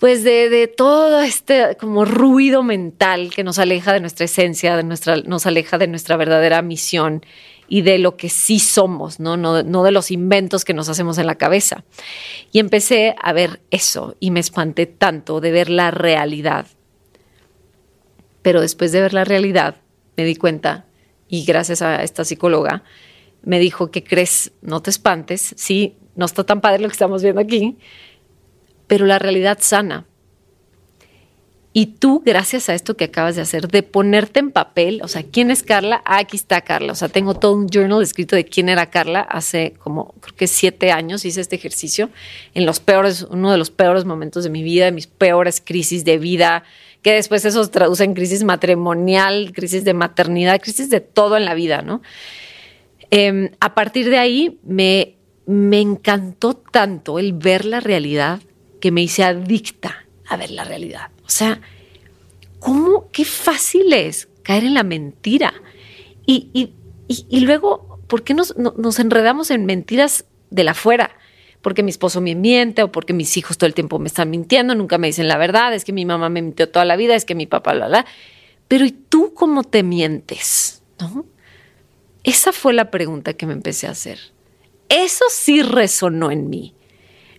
pues 0.00 0.24
de, 0.24 0.50
de, 0.50 0.68
todo 0.68 1.22
este 1.22 1.76
como 1.78 2.04
ruido 2.04 2.62
mental 2.62 3.30
que 3.34 3.44
nos 3.44 3.58
aleja 3.58 3.92
de 3.92 4.00
nuestra 4.00 4.24
esencia, 4.24 4.76
de 4.76 4.82
nuestra, 4.82 5.16
nos 5.16 5.46
aleja 5.46 5.78
de 5.78 5.86
nuestra 5.86 6.16
verdadera 6.16 6.60
misión 6.62 7.24
y 7.68 7.82
de 7.82 7.98
lo 7.98 8.16
que 8.16 8.28
sí 8.28 8.58
somos, 8.58 9.20
¿no? 9.20 9.36
No, 9.36 9.62
no 9.62 9.82
de 9.82 9.90
los 9.90 10.10
inventos 10.10 10.64
que 10.64 10.74
nos 10.74 10.88
hacemos 10.88 11.18
en 11.18 11.26
la 11.26 11.36
cabeza. 11.36 11.84
Y 12.52 12.58
empecé 12.58 13.14
a 13.20 13.32
ver 13.32 13.60
eso 13.70 14.16
y 14.20 14.30
me 14.30 14.40
espanté 14.40 14.86
tanto 14.86 15.40
de 15.40 15.50
ver 15.50 15.70
la 15.70 15.90
realidad. 15.90 16.66
Pero 18.42 18.60
después 18.60 18.92
de 18.92 19.00
ver 19.00 19.14
la 19.14 19.24
realidad, 19.24 19.76
me 20.16 20.24
di 20.24 20.36
cuenta, 20.36 20.86
y 21.28 21.44
gracias 21.44 21.82
a 21.82 22.02
esta 22.02 22.24
psicóloga, 22.24 22.84
me 23.42 23.58
dijo 23.58 23.90
que 23.90 24.04
crees, 24.04 24.52
no 24.62 24.82
te 24.82 24.90
espantes, 24.90 25.54
sí, 25.56 25.96
no 26.16 26.26
está 26.26 26.44
tan 26.44 26.60
padre 26.60 26.82
lo 26.82 26.88
que 26.88 26.92
estamos 26.92 27.22
viendo 27.22 27.40
aquí, 27.40 27.76
pero 28.86 29.06
la 29.06 29.18
realidad 29.18 29.58
sana. 29.60 30.06
Y 31.76 31.86
tú, 31.86 32.22
gracias 32.24 32.68
a 32.68 32.74
esto 32.74 32.96
que 32.96 33.06
acabas 33.06 33.34
de 33.34 33.42
hacer, 33.42 33.66
de 33.66 33.82
ponerte 33.82 34.38
en 34.38 34.52
papel, 34.52 35.00
o 35.02 35.08
sea, 35.08 35.24
¿quién 35.24 35.50
es 35.50 35.64
Carla? 35.64 36.02
Ah, 36.04 36.18
aquí 36.18 36.36
está 36.36 36.60
Carla. 36.60 36.92
O 36.92 36.94
sea, 36.94 37.08
tengo 37.08 37.34
todo 37.34 37.52
un 37.52 37.68
journal 37.68 38.00
escrito 38.00 38.36
de 38.36 38.44
quién 38.44 38.68
era 38.68 38.90
Carla. 38.90 39.22
Hace 39.22 39.74
como, 39.78 40.14
creo 40.20 40.36
que 40.36 40.46
siete 40.46 40.92
años 40.92 41.24
hice 41.24 41.40
este 41.40 41.56
ejercicio 41.56 42.10
en 42.54 42.64
los 42.64 42.78
peores, 42.78 43.26
uno 43.28 43.50
de 43.50 43.58
los 43.58 43.72
peores 43.72 44.04
momentos 44.04 44.44
de 44.44 44.50
mi 44.50 44.62
vida, 44.62 44.84
de 44.84 44.92
mis 44.92 45.08
peores 45.08 45.60
crisis 45.60 46.04
de 46.04 46.16
vida, 46.16 46.62
que 47.02 47.14
después 47.14 47.44
eso 47.44 47.68
traduce 47.68 48.04
en 48.04 48.14
crisis 48.14 48.44
matrimonial, 48.44 49.50
crisis 49.52 49.82
de 49.82 49.94
maternidad, 49.94 50.60
crisis 50.60 50.90
de 50.90 51.00
todo 51.00 51.36
en 51.36 51.44
la 51.44 51.54
vida, 51.54 51.82
¿no? 51.82 52.02
Em, 53.10 53.50
a 53.58 53.74
partir 53.74 54.10
de 54.10 54.18
ahí 54.18 54.60
me, 54.62 55.16
me 55.46 55.80
encantó 55.80 56.54
tanto 56.54 57.18
el 57.18 57.32
ver 57.32 57.64
la 57.64 57.80
realidad 57.80 58.38
que 58.80 58.92
me 58.92 59.02
hice 59.02 59.24
adicta 59.24 60.03
a 60.26 60.36
ver 60.36 60.50
la 60.50 60.64
realidad. 60.64 61.10
O 61.24 61.30
sea, 61.30 61.60
¿cómo? 62.58 63.10
Qué 63.12 63.24
fácil 63.24 63.92
es 63.92 64.28
caer 64.42 64.64
en 64.64 64.74
la 64.74 64.82
mentira. 64.82 65.54
Y, 66.26 66.72
luego, 67.30 68.00
¿por 68.06 68.24
qué 68.24 68.34
nos, 68.34 68.56
nos 68.56 68.98
enredamos 68.98 69.50
en 69.50 69.66
mentiras 69.66 70.24
de 70.50 70.64
la 70.64 70.74
fuera? 70.74 71.10
porque 71.64 71.82
mi 71.82 71.88
esposo 71.88 72.20
me 72.20 72.34
miente 72.34 72.82
o 72.82 72.92
porque 72.92 73.14
mis 73.14 73.38
hijos 73.38 73.56
todo 73.56 73.66
el 73.66 73.72
tiempo 73.72 73.98
me 73.98 74.08
están 74.08 74.28
mintiendo, 74.28 74.74
nunca 74.74 74.98
me 74.98 75.06
dicen 75.06 75.28
la 75.28 75.38
verdad, 75.38 75.72
es 75.72 75.86
que 75.86 75.94
mi 75.94 76.04
mamá 76.04 76.28
me 76.28 76.42
mintió 76.42 76.68
toda 76.68 76.84
la 76.84 76.94
vida, 76.94 77.14
es 77.14 77.24
que 77.24 77.34
mi 77.34 77.46
papá, 77.46 77.72
la, 77.72 77.88
la. 77.88 78.04
Pero 78.68 78.84
¿y 78.84 78.90
tú 78.90 79.32
cómo 79.32 79.64
te 79.64 79.82
mientes? 79.82 80.82
¿No? 81.00 81.24
Esa 82.22 82.52
fue 82.52 82.74
la 82.74 82.90
pregunta 82.90 83.32
que 83.32 83.46
me 83.46 83.54
empecé 83.54 83.86
a 83.86 83.92
hacer. 83.92 84.18
Eso 84.90 85.24
sí 85.30 85.62
resonó 85.62 86.30
en 86.30 86.50
mí. 86.50 86.74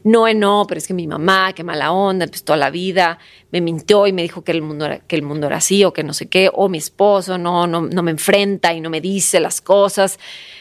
No, 0.06 0.32
no, 0.36 0.66
pero 0.68 0.78
es 0.78 0.86
que 0.86 0.94
mi 0.94 1.08
mamá, 1.08 1.52
qué 1.54 1.64
mala 1.64 1.92
onda, 1.92 2.28
pues 2.28 2.44
toda 2.44 2.58
la 2.58 2.70
vida 2.70 3.18
me 3.50 3.60
mintió 3.60 4.06
y 4.06 4.14
me 4.14 4.22
dijo 4.22 4.44
que 4.44 4.52
el 4.52 4.62
mundo 4.62 4.86
era, 4.86 5.00
que 5.00 5.16
el 5.16 5.24
mundo 5.24 5.48
era 5.48 5.58
así 5.58 5.84
o 5.84 5.94
que 5.94 6.04
no 6.04 6.14
sé 6.14 6.28
qué, 6.28 6.52
o 6.54 6.70
mi 6.70 6.78
esposo 6.78 7.40
no, 7.40 7.66
no, 7.66 7.82
no 7.82 8.04
me 8.04 8.12
enfrenta 8.12 8.72
y 8.72 8.82
no 8.82 8.92
me 8.92 9.02
dice 9.02 9.40
las 9.40 9.62
cosas. 9.62 10.20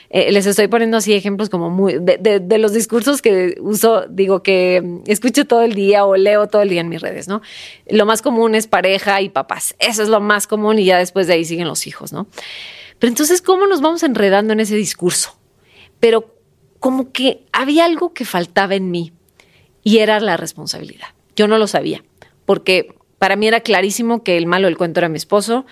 Eh, 0.09 0.33
les 0.33 0.47
estoy 0.47 0.69
poniendo 0.69 0.97
así 0.97 1.13
ejemplos 1.13 1.51
como 1.51 1.69
muy 1.69 1.99
de, 2.01 2.41
de, 2.41 2.59
los 2.59 2.73
discursos 2.73 3.21
que 3.21 3.57
uso, 3.61 4.07
digo 4.09 4.43
que 4.43 5.03
escucho 5.07 5.45
todo 5.45 5.61
el 5.61 5.75
día 5.75 6.07
o 6.07 6.17
leo 6.17 6.47
todo 6.47 6.63
el 6.63 6.71
día 6.71 6.81
en 6.81 6.89
mis 6.89 7.03
redes, 7.03 7.29
¿no? 7.29 7.43
Lo 7.87 8.07
más 8.07 8.23
común 8.23 8.55
es 8.55 8.67
pareja 8.67 9.21
y 9.21 9.29
papás. 9.29 9.77
Eso 9.79 10.03
es 10.03 10.09
lo 10.09 10.21
más 10.21 10.47
común 10.47 10.79
y 10.79 10.87
ya 10.87 10.97
después 10.97 11.27
de 11.27 11.35
ahí 11.35 11.45
siguen 11.45 11.69
los 11.69 11.87
hijos, 11.87 12.15
¿no? 12.15 12.29
Pero 12.99 13.11
entonces, 13.11 13.43
¿cómo 13.43 13.67
nos 13.67 13.83
vamos 13.83 14.05
enredando 14.05 14.55
en 14.55 14.61
ese 14.61 14.75
discurso? 14.75 15.37
Pero 16.01 16.35
como 16.81 17.13
que 17.13 17.45
había 17.53 17.85
algo 17.85 18.15
que 18.15 18.25
faltaba 18.25 18.75
en 18.75 18.91
mí 18.91 19.13
y 19.85 19.99
era 19.99 20.19
la 20.19 20.37
responsabilidad. 20.37 21.09
Yo 21.37 21.47
no 21.47 21.59
lo 21.59 21.67
sabía, 21.67 22.03
porque 22.47 22.95
para 23.19 23.37
mí 23.37 23.47
era 23.47 23.61
clarísimo 23.61 24.25
que 24.25 24.37
el 24.37 24.47
malo 24.47 24.67
del 24.67 24.77
cuento 24.77 25.01
era 25.01 25.09
mi 25.09 25.19
esposo, 25.19 25.67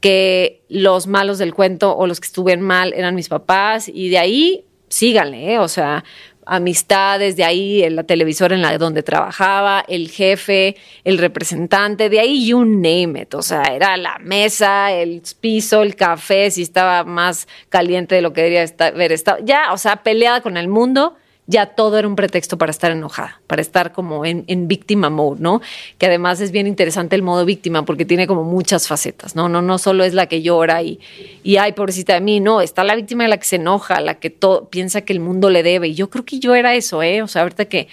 que 0.00 0.62
los 0.68 1.06
malos 1.06 1.38
del 1.38 1.54
cuento 1.54 1.96
o 1.96 2.06
los 2.06 2.20
que 2.20 2.26
estuvieron 2.26 2.64
mal 2.64 2.92
eran 2.92 3.14
mis 3.14 3.28
papás 3.28 3.88
y 3.88 4.10
de 4.10 4.18
ahí 4.18 4.64
síganle, 4.88 5.54
¿eh? 5.54 5.58
o 5.58 5.68
sea, 5.68 6.04
amistades, 6.46 7.36
de 7.36 7.44
ahí 7.44 7.82
en 7.82 7.96
la 7.96 8.04
televisora 8.04 8.54
en 8.54 8.62
la 8.62 8.76
donde 8.76 9.02
trabajaba, 9.02 9.84
el 9.88 10.10
jefe, 10.10 10.76
el 11.04 11.18
representante, 11.18 12.10
de 12.10 12.20
ahí 12.20 12.46
you 12.46 12.64
name 12.64 13.22
it, 13.22 13.34
o 13.34 13.42
sea, 13.42 13.62
era 13.62 13.96
la 13.96 14.18
mesa, 14.20 14.92
el 14.92 15.22
piso, 15.40 15.82
el 15.82 15.96
café, 15.96 16.50
si 16.50 16.62
estaba 16.62 17.04
más 17.04 17.48
caliente 17.70 18.14
de 18.14 18.22
lo 18.22 18.32
que 18.32 18.42
debería 18.42 18.66
haber 18.78 19.12
estado, 19.12 19.38
ya, 19.42 19.72
o 19.72 19.78
sea, 19.78 20.02
peleada 20.02 20.42
con 20.42 20.56
el 20.56 20.68
mundo 20.68 21.16
ya 21.46 21.66
todo 21.66 21.98
era 21.98 22.08
un 22.08 22.16
pretexto 22.16 22.56
para 22.56 22.70
estar 22.70 22.90
enojada, 22.90 23.40
para 23.46 23.60
estar 23.60 23.92
como 23.92 24.24
en, 24.24 24.68
víctima 24.68 25.10
mode, 25.10 25.40
¿no? 25.40 25.60
Que 25.98 26.06
además 26.06 26.40
es 26.40 26.50
bien 26.50 26.66
interesante 26.66 27.16
el 27.16 27.22
modo 27.22 27.44
víctima 27.44 27.84
porque 27.84 28.04
tiene 28.04 28.26
como 28.26 28.44
muchas 28.44 28.88
facetas, 28.88 29.36
¿no? 29.36 29.48
No, 29.48 29.60
no 29.60 29.78
solo 29.78 30.04
es 30.04 30.14
la 30.14 30.26
que 30.26 30.40
llora 30.40 30.82
y, 30.82 31.00
y 31.42 31.56
ay, 31.56 31.72
pobrecita 31.72 32.14
de 32.14 32.20
mí, 32.20 32.40
no, 32.40 32.60
está 32.62 32.82
la 32.82 32.94
víctima 32.96 33.24
de 33.24 33.28
la 33.28 33.36
que 33.36 33.44
se 33.44 33.56
enoja, 33.56 34.00
la 34.00 34.14
que 34.14 34.30
todo, 34.30 34.68
piensa 34.70 35.02
que 35.02 35.12
el 35.12 35.20
mundo 35.20 35.50
le 35.50 35.62
debe. 35.62 35.88
Y 35.88 35.94
yo 35.94 36.08
creo 36.08 36.24
que 36.24 36.38
yo 36.38 36.54
era 36.54 36.74
eso, 36.74 37.02
¿eh? 37.02 37.22
O 37.22 37.28
sea, 37.28 37.42
ahorita 37.42 37.66
que, 37.66 37.88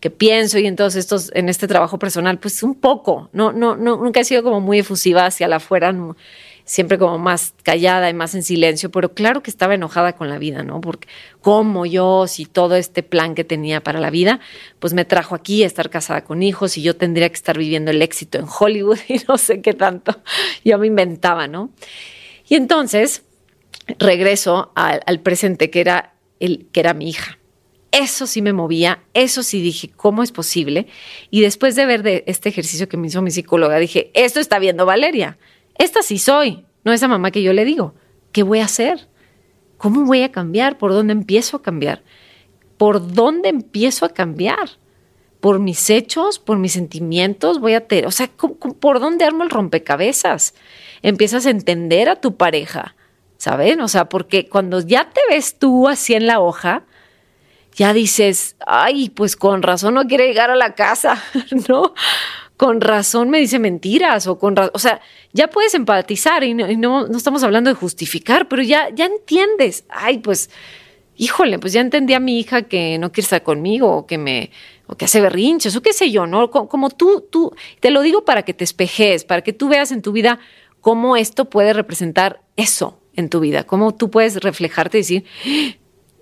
que 0.00 0.10
pienso 0.10 0.58
y 0.58 0.66
en 0.66 0.74
todos 0.74 0.96
estos, 0.96 1.30
en 1.34 1.48
este 1.48 1.68
trabajo 1.68 1.98
personal, 1.98 2.38
pues 2.38 2.62
un 2.62 2.74
poco, 2.74 3.30
no, 3.32 3.52
no, 3.52 3.76
no, 3.76 3.96
nunca 3.96 4.20
he 4.20 4.24
sido 4.24 4.42
como 4.42 4.60
muy 4.60 4.80
efusiva 4.80 5.26
hacia 5.26 5.46
la 5.46 5.56
afuera, 5.56 5.92
no, 5.92 6.16
siempre 6.66 6.98
como 6.98 7.16
más 7.16 7.54
callada 7.62 8.10
y 8.10 8.14
más 8.14 8.34
en 8.34 8.42
silencio, 8.42 8.90
pero 8.90 9.14
claro 9.14 9.40
que 9.40 9.50
estaba 9.50 9.74
enojada 9.74 10.14
con 10.14 10.28
la 10.28 10.36
vida, 10.36 10.64
¿no? 10.64 10.80
Porque 10.80 11.08
como 11.40 11.86
yo, 11.86 12.26
si 12.26 12.44
todo 12.44 12.74
este 12.74 13.04
plan 13.04 13.36
que 13.36 13.44
tenía 13.44 13.82
para 13.82 14.00
la 14.00 14.10
vida, 14.10 14.40
pues 14.80 14.92
me 14.92 15.04
trajo 15.04 15.36
aquí 15.36 15.62
a 15.62 15.66
estar 15.66 15.88
casada 15.90 16.24
con 16.24 16.42
hijos 16.42 16.76
y 16.76 16.82
yo 16.82 16.96
tendría 16.96 17.28
que 17.28 17.36
estar 17.36 17.56
viviendo 17.56 17.92
el 17.92 18.02
éxito 18.02 18.38
en 18.38 18.46
Hollywood 18.46 18.98
y 19.08 19.20
no 19.28 19.38
sé 19.38 19.62
qué 19.62 19.74
tanto, 19.74 20.20
yo 20.64 20.76
me 20.76 20.88
inventaba, 20.88 21.46
¿no? 21.46 21.70
Y 22.48 22.56
entonces 22.56 23.22
regreso 23.98 24.72
al, 24.74 25.20
presente, 25.20 25.70
que 25.70 25.80
era, 25.80 26.14
el, 26.40 26.66
que 26.72 26.80
era 26.80 26.94
mi 26.94 27.08
hija. 27.08 27.38
Eso 27.92 28.26
sí 28.26 28.42
me 28.42 28.52
movía, 28.52 29.04
eso 29.14 29.44
sí 29.44 29.62
dije, 29.62 29.90
¿cómo 29.96 30.24
es 30.24 30.32
posible? 30.32 30.88
Y 31.30 31.42
después 31.42 31.76
de 31.76 31.86
ver 31.86 32.24
este 32.26 32.48
ejercicio 32.48 32.88
que 32.88 32.96
me 32.96 33.06
hizo 33.06 33.22
mi 33.22 33.30
psicóloga, 33.30 33.78
dije, 33.78 34.10
esto 34.14 34.40
está 34.40 34.58
viendo 34.58 34.84
Valeria 34.84 35.38
esta 35.78 36.02
sí 36.02 36.18
soy, 36.18 36.64
no 36.84 36.92
esa 36.92 37.08
mamá 37.08 37.30
que 37.30 37.42
yo 37.42 37.52
le 37.52 37.64
digo. 37.64 37.94
¿Qué 38.32 38.42
voy 38.42 38.60
a 38.60 38.64
hacer? 38.64 39.08
¿Cómo 39.78 40.04
voy 40.04 40.22
a 40.22 40.32
cambiar? 40.32 40.78
¿Por 40.78 40.92
dónde 40.92 41.12
empiezo 41.12 41.56
a 41.56 41.62
cambiar? 41.62 42.02
¿Por 42.76 43.14
dónde 43.14 43.48
empiezo 43.48 44.04
a 44.04 44.10
cambiar? 44.10 44.70
¿Por 45.40 45.58
mis 45.58 45.90
hechos? 45.90 46.38
¿Por 46.38 46.58
mis 46.58 46.72
sentimientos? 46.72 47.60
Voy 47.60 47.74
a 47.74 47.86
tener, 47.86 48.06
o 48.06 48.10
sea, 48.10 48.28
¿por 48.28 49.00
dónde 49.00 49.24
armo 49.24 49.44
el 49.44 49.50
rompecabezas? 49.50 50.54
Empiezas 51.02 51.46
a 51.46 51.50
entender 51.50 52.08
a 52.08 52.20
tu 52.20 52.36
pareja, 52.36 52.96
¿saben? 53.36 53.80
O 53.80 53.88
sea, 53.88 54.08
porque 54.08 54.48
cuando 54.48 54.80
ya 54.80 55.10
te 55.10 55.20
ves 55.28 55.58
tú 55.58 55.88
así 55.88 56.14
en 56.14 56.26
la 56.26 56.40
hoja, 56.40 56.84
ya 57.76 57.92
dices, 57.92 58.56
ay, 58.66 59.10
pues 59.10 59.36
con 59.36 59.62
razón 59.62 59.94
no 59.94 60.06
quiere 60.06 60.26
llegar 60.26 60.50
a 60.50 60.56
la 60.56 60.74
casa, 60.74 61.22
¿no? 61.68 61.94
Con 62.56 62.80
razón 62.80 63.28
me 63.28 63.38
dice 63.38 63.58
mentiras 63.58 64.26
o 64.26 64.38
con 64.38 64.54
o 64.72 64.78
sea, 64.78 65.00
ya 65.32 65.48
puedes 65.48 65.74
empatizar 65.74 66.42
y, 66.42 66.54
no, 66.54 66.66
no, 67.06 67.16
estamos 67.16 67.42
hablando 67.42 67.70
de 67.70 67.74
justificar, 67.74 68.48
pero 68.48 68.62
ya, 68.62 68.88
ya 68.94 69.06
entiendes, 69.06 69.84
ay, 69.90 70.18
pues, 70.18 70.50
híjole, 71.16 71.58
pues 71.58 71.72
ya 71.72 71.80
entendí 71.80 72.14
a 72.14 72.20
mi 72.20 72.38
hija 72.38 72.62
que 72.62 72.98
no 72.98 73.12
quiere 73.12 73.24
estar 73.24 73.42
conmigo 73.42 73.90
o 73.90 74.06
que 74.06 74.16
me, 74.18 74.50
o 74.86 74.96
que 74.96 75.04
hace 75.04 75.20
berrinches 75.20 75.76
o 75.76 75.82
qué 75.82 75.92
sé 75.92 76.10
yo, 76.10 76.26
¿no? 76.26 76.50
Como, 76.50 76.90
tú, 76.90 77.26
tú, 77.30 77.52
te 77.80 77.90
lo 77.90 78.00
digo 78.00 78.24
para 78.24 78.42
que 78.42 78.54
te 78.54 78.64
espejes, 78.64 79.24
para 79.24 79.42
que 79.42 79.52
tú 79.52 79.68
veas 79.68 79.92
en 79.92 80.02
tu 80.02 80.12
vida 80.12 80.38
cómo 80.80 81.16
esto 81.16 81.50
puede 81.50 81.72
representar 81.72 82.42
eso 82.56 83.00
en 83.14 83.28
tu 83.28 83.40
vida, 83.40 83.64
cómo 83.64 83.94
tú 83.94 84.10
puedes 84.10 84.36
reflejarte 84.36 84.98
y 84.98 85.00
decir, 85.00 85.24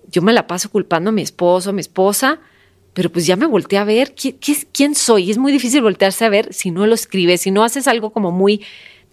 yo 0.09 0.21
me 0.21 0.33
la 0.33 0.47
paso 0.47 0.69
culpando 0.69 1.09
a 1.09 1.13
mi 1.13 1.21
esposo, 1.21 1.69
a 1.69 1.73
mi 1.73 1.81
esposa, 1.81 2.39
pero 2.95 3.11
pues 3.11 3.27
ya 3.27 3.35
me 3.35 3.45
volteé 3.45 3.77
a 3.77 3.83
ver 3.83 4.15
quién 4.71 4.95
soy. 4.95 5.25
Y 5.25 5.31
es 5.31 5.37
muy 5.37 5.51
difícil 5.51 5.81
voltearse 5.81 6.23
a 6.23 6.29
ver 6.29 6.53
si 6.53 6.71
no 6.71 6.87
lo 6.87 6.95
escribes, 6.95 7.41
si 7.41 7.51
no 7.51 7.65
haces 7.65 7.89
algo 7.89 8.11
como 8.11 8.31
muy 8.31 8.61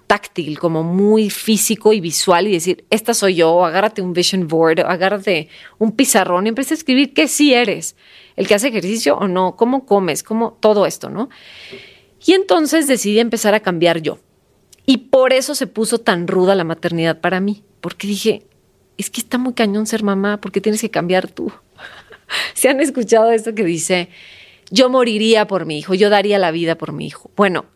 táctil, 0.06 0.60
como 0.60 0.84
muy 0.84 1.30
físico 1.30 1.92
y 1.92 2.00
visual 2.00 2.46
y 2.46 2.52
decir, 2.52 2.84
esta 2.90 3.12
soy 3.12 3.34
yo, 3.34 3.64
agárrate 3.64 4.00
un 4.00 4.12
vision 4.12 4.46
board, 4.46 4.80
agárrate 4.80 5.48
un 5.78 5.90
pizarrón 5.92 6.46
y 6.46 6.50
empieza 6.50 6.74
a 6.74 6.76
escribir 6.76 7.12
qué 7.12 7.26
sí 7.26 7.54
eres, 7.54 7.96
el 8.36 8.46
que 8.46 8.54
hace 8.54 8.68
ejercicio 8.68 9.16
o 9.16 9.26
no, 9.26 9.56
cómo 9.56 9.84
comes, 9.84 10.22
cómo 10.22 10.56
todo 10.60 10.86
esto, 10.86 11.10
¿no? 11.10 11.28
Y 12.24 12.34
entonces 12.34 12.86
decidí 12.86 13.18
empezar 13.18 13.54
a 13.54 13.60
cambiar 13.60 14.00
yo. 14.00 14.20
Y 14.86 14.98
por 14.98 15.32
eso 15.32 15.56
se 15.56 15.66
puso 15.66 15.98
tan 15.98 16.28
ruda 16.28 16.54
la 16.54 16.62
maternidad 16.62 17.20
para 17.20 17.40
mí, 17.40 17.64
porque 17.80 18.06
dije, 18.06 18.46
es 18.96 19.10
que 19.10 19.20
está 19.20 19.38
muy 19.38 19.54
cañón 19.54 19.86
ser 19.86 20.04
mamá, 20.04 20.40
porque 20.40 20.60
tienes 20.60 20.80
que 20.80 20.90
cambiar 20.90 21.28
tú. 21.28 21.50
¿Se 22.54 22.68
han 22.68 22.80
escuchado 22.80 23.30
esto 23.32 23.54
que 23.54 23.64
dice, 23.64 24.08
yo 24.70 24.88
moriría 24.88 25.46
por 25.46 25.66
mi 25.66 25.78
hijo, 25.78 25.94
yo 25.94 26.10
daría 26.10 26.38
la 26.38 26.50
vida 26.50 26.76
por 26.76 26.92
mi 26.92 27.06
hijo? 27.06 27.30
Bueno, 27.36 27.66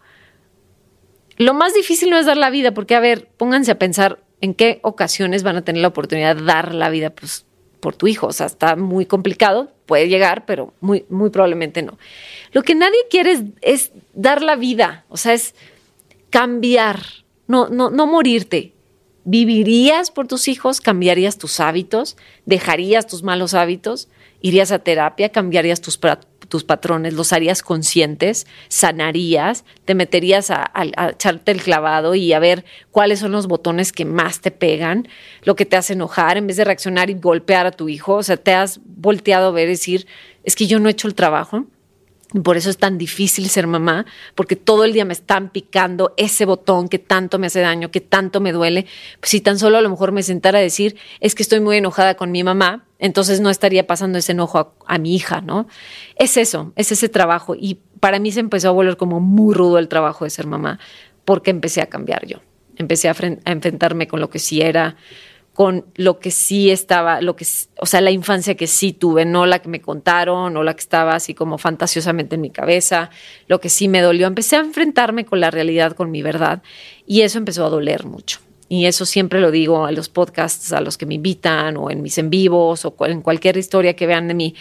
lo 1.36 1.54
más 1.54 1.74
difícil 1.74 2.10
no 2.10 2.18
es 2.18 2.26
dar 2.26 2.36
la 2.36 2.50
vida, 2.50 2.72
porque 2.72 2.94
a 2.94 3.00
ver, 3.00 3.28
pónganse 3.36 3.70
a 3.70 3.78
pensar 3.78 4.20
en 4.40 4.54
qué 4.54 4.80
ocasiones 4.82 5.42
van 5.42 5.56
a 5.56 5.62
tener 5.62 5.82
la 5.82 5.88
oportunidad 5.88 6.36
de 6.36 6.44
dar 6.44 6.74
la 6.74 6.88
vida 6.88 7.10
pues, 7.10 7.44
por 7.80 7.94
tu 7.94 8.06
hijo. 8.06 8.28
O 8.28 8.32
sea, 8.32 8.46
está 8.46 8.76
muy 8.76 9.06
complicado, 9.06 9.70
puede 9.86 10.08
llegar, 10.08 10.46
pero 10.46 10.72
muy, 10.80 11.04
muy 11.08 11.30
probablemente 11.30 11.82
no. 11.82 11.98
Lo 12.52 12.62
que 12.62 12.74
nadie 12.74 12.98
quiere 13.10 13.52
es, 13.60 13.92
dar 14.14 14.42
la 14.42 14.56
vida, 14.56 15.04
o 15.08 15.16
sea, 15.16 15.34
es 15.34 15.54
cambiar, 16.30 17.00
no, 17.46 17.68
no, 17.68 17.90
no 17.90 18.06
morirte. 18.06 18.72
¿Vivirías 19.28 20.12
por 20.12 20.28
tus 20.28 20.46
hijos? 20.46 20.80
¿Cambiarías 20.80 21.36
tus 21.36 21.58
hábitos? 21.58 22.16
¿Dejarías 22.44 23.08
tus 23.08 23.24
malos 23.24 23.54
hábitos? 23.54 24.08
¿Irías 24.46 24.70
a 24.70 24.78
terapia? 24.78 25.30
¿Cambiarías 25.30 25.80
tus, 25.80 25.98
tus 26.48 26.62
patrones? 26.62 27.14
¿Los 27.14 27.32
harías 27.32 27.62
conscientes? 27.62 28.46
¿Sanarías? 28.68 29.64
¿Te 29.84 29.96
meterías 29.96 30.52
a, 30.52 30.70
a, 30.72 31.10
echarte 31.10 31.50
el 31.50 31.60
clavado 31.60 32.14
y 32.14 32.32
a 32.32 32.38
ver 32.38 32.64
cuáles 32.92 33.18
son 33.18 33.32
los 33.32 33.48
botones 33.48 33.90
que 33.90 34.04
más 34.04 34.42
te 34.42 34.52
pegan? 34.52 35.08
¿Lo 35.42 35.56
que 35.56 35.66
te 35.66 35.76
hace 35.76 35.94
enojar 35.94 36.36
en 36.36 36.46
vez 36.46 36.58
de 36.58 36.64
reaccionar 36.64 37.10
y 37.10 37.14
golpear 37.14 37.66
a 37.66 37.72
tu 37.72 37.88
hijo? 37.88 38.14
O 38.14 38.22
sea, 38.22 38.36
te 38.36 38.54
has 38.54 38.78
volteado 38.84 39.48
a 39.48 39.50
ver 39.50 39.66
y 39.66 39.72
decir, 39.72 40.06
es 40.44 40.54
que 40.54 40.68
yo 40.68 40.78
no 40.78 40.88
he 40.88 40.92
hecho 40.92 41.08
el 41.08 41.16
trabajo. 41.16 41.64
Por 42.42 42.56
eso 42.56 42.70
es 42.70 42.76
tan 42.76 42.98
difícil 42.98 43.48
ser 43.48 43.68
mamá, 43.68 44.04
porque 44.34 44.56
todo 44.56 44.84
el 44.84 44.92
día 44.92 45.04
me 45.04 45.12
están 45.12 45.50
picando 45.50 46.12
ese 46.16 46.44
botón 46.44 46.88
que 46.88 46.98
tanto 46.98 47.38
me 47.38 47.46
hace 47.46 47.60
daño, 47.60 47.92
que 47.92 48.00
tanto 48.00 48.40
me 48.40 48.50
duele. 48.50 48.86
Pues 49.20 49.30
si 49.30 49.40
tan 49.40 49.60
solo 49.60 49.78
a 49.78 49.80
lo 49.80 49.88
mejor 49.88 50.10
me 50.10 50.24
sentara 50.24 50.58
a 50.58 50.62
decir, 50.62 50.96
es 51.20 51.36
que 51.36 51.44
estoy 51.44 51.60
muy 51.60 51.76
enojada 51.76 52.16
con 52.16 52.32
mi 52.32 52.42
mamá, 52.42 52.84
entonces 52.98 53.40
no 53.40 53.48
estaría 53.48 53.86
pasando 53.86 54.18
ese 54.18 54.32
enojo 54.32 54.58
a, 54.58 54.72
a 54.86 54.98
mi 54.98 55.14
hija, 55.14 55.40
¿no? 55.40 55.68
Es 56.16 56.36
eso, 56.36 56.72
es 56.74 56.90
ese 56.90 57.08
trabajo. 57.08 57.54
Y 57.54 57.78
para 58.00 58.18
mí 58.18 58.32
se 58.32 58.40
empezó 58.40 58.68
a 58.68 58.72
volver 58.72 58.96
como 58.96 59.20
muy 59.20 59.54
rudo 59.54 59.78
el 59.78 59.86
trabajo 59.86 60.24
de 60.24 60.30
ser 60.30 60.48
mamá, 60.48 60.80
porque 61.24 61.50
empecé 61.50 61.80
a 61.80 61.86
cambiar 61.86 62.26
yo. 62.26 62.38
Empecé 62.76 63.08
a, 63.08 63.12
a 63.44 63.52
enfrentarme 63.52 64.08
con 64.08 64.20
lo 64.20 64.30
que 64.30 64.40
sí 64.40 64.60
era, 64.60 64.96
con 65.56 65.86
lo 65.94 66.18
que 66.18 66.30
sí 66.30 66.70
estaba, 66.70 67.22
lo 67.22 67.34
que, 67.34 67.46
o 67.80 67.86
sea, 67.86 68.02
la 68.02 68.10
infancia 68.10 68.56
que 68.56 68.66
sí 68.66 68.92
tuve, 68.92 69.24
no 69.24 69.46
la 69.46 69.60
que 69.60 69.70
me 69.70 69.80
contaron 69.80 70.54
o 70.54 70.62
la 70.62 70.74
que 70.74 70.80
estaba 70.80 71.14
así 71.14 71.32
como 71.32 71.56
fantasiosamente 71.56 72.34
en 72.34 72.42
mi 72.42 72.50
cabeza, 72.50 73.08
lo 73.48 73.58
que 73.58 73.70
sí 73.70 73.88
me 73.88 74.02
dolió. 74.02 74.26
Empecé 74.26 74.56
a 74.56 74.58
enfrentarme 74.58 75.24
con 75.24 75.40
la 75.40 75.50
realidad, 75.50 75.92
con 75.92 76.10
mi 76.10 76.20
verdad, 76.20 76.62
y 77.06 77.22
eso 77.22 77.38
empezó 77.38 77.64
a 77.64 77.70
doler 77.70 78.04
mucho. 78.04 78.40
Y 78.68 78.84
eso 78.84 79.06
siempre 79.06 79.40
lo 79.40 79.50
digo 79.50 79.86
a 79.86 79.92
los 79.92 80.10
podcasts, 80.10 80.74
a 80.74 80.82
los 80.82 80.98
que 80.98 81.06
me 81.06 81.14
invitan, 81.14 81.78
o 81.78 81.90
en 81.90 82.02
mis 82.02 82.18
en 82.18 82.28
vivos, 82.28 82.84
o 82.84 82.94
en 83.06 83.22
cualquier 83.22 83.56
historia 83.56 83.96
que 83.96 84.06
vean 84.06 84.28
de 84.28 84.34
mí, 84.34 84.54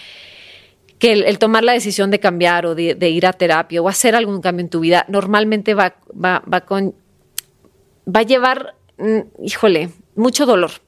que 0.98 1.12
el, 1.12 1.40
tomar 1.40 1.66
la 1.66 1.74
decisión 1.74 2.10
de 2.10 2.22
cambiar 2.22 2.66
o 2.66 2.74
de, 2.74 2.96
de, 2.96 3.10
ir 3.10 3.26
a 3.26 3.34
terapia 3.34 3.82
o 3.82 3.90
hacer 3.90 4.16
algún 4.16 4.40
cambio 4.40 4.64
en 4.64 4.70
tu 4.70 4.80
vida, 4.80 5.06
normalmente 5.10 5.74
va, 5.74 5.98
va, 6.14 6.42
va 6.50 6.62
con, 6.62 6.96
va 8.08 8.22
a 8.22 8.24
llevar, 8.24 8.76
mm, 8.98 9.44
híjole, 9.44 9.90
mucho 10.16 10.46
dolor 10.46 10.85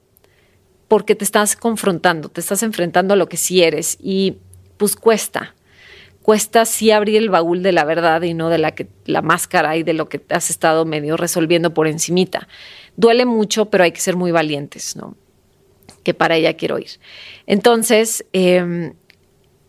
porque 0.88 1.16
te 1.16 1.24
estás 1.24 1.56
confrontando, 1.56 2.30
te 2.30 2.42
estás 2.42 2.64
enfrentando 2.64 3.14
a 3.14 3.18
lo 3.18 3.28
que 3.28 3.38
sí 3.38 3.64
eres 3.64 3.98
y 4.02 4.38
pues 4.78 4.96
cuesta. 4.96 5.56
Cuesta 6.22 6.66
sí 6.66 6.92
abrir 6.92 7.18
el 7.18 7.30
baúl 7.30 7.64
de 7.64 7.72
la 7.72 7.86
verdad 7.86 8.22
y 8.22 8.34
no 8.34 8.50
de 8.50 8.58
la, 8.58 8.72
que, 8.72 8.88
la 9.06 9.22
máscara 9.22 9.78
y 9.78 9.84
de 9.84 9.94
lo 9.94 10.10
que 10.10 10.22
has 10.30 10.50
estado 10.50 10.84
medio 10.86 11.16
resolviendo 11.16 11.74
por 11.74 11.88
encimita. 11.88 12.50
Duele 12.98 13.26
mucho, 13.26 13.70
pero 13.70 13.86
hay 13.86 13.94
que 13.94 14.02
ser 14.02 14.18
muy 14.18 14.32
valientes, 14.32 14.98
¿no? 14.98 15.16
Que 16.04 16.14
para 16.14 16.36
ella 16.36 16.56
quiero 16.56 16.80
ir. 16.80 16.90
Entonces, 17.46 18.26
eh, 18.34 18.92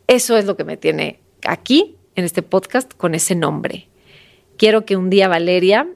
eso 0.08 0.36
es 0.36 0.46
lo 0.46 0.56
que 0.56 0.64
me 0.64 0.76
tiene 0.76 1.20
aquí, 1.46 1.96
en 2.16 2.24
este 2.24 2.42
podcast, 2.42 2.92
con 2.92 3.14
ese 3.14 3.36
nombre. 3.36 3.88
Quiero 4.56 4.84
que 4.84 4.96
un 4.96 5.10
día 5.10 5.28
Valeria 5.28 5.86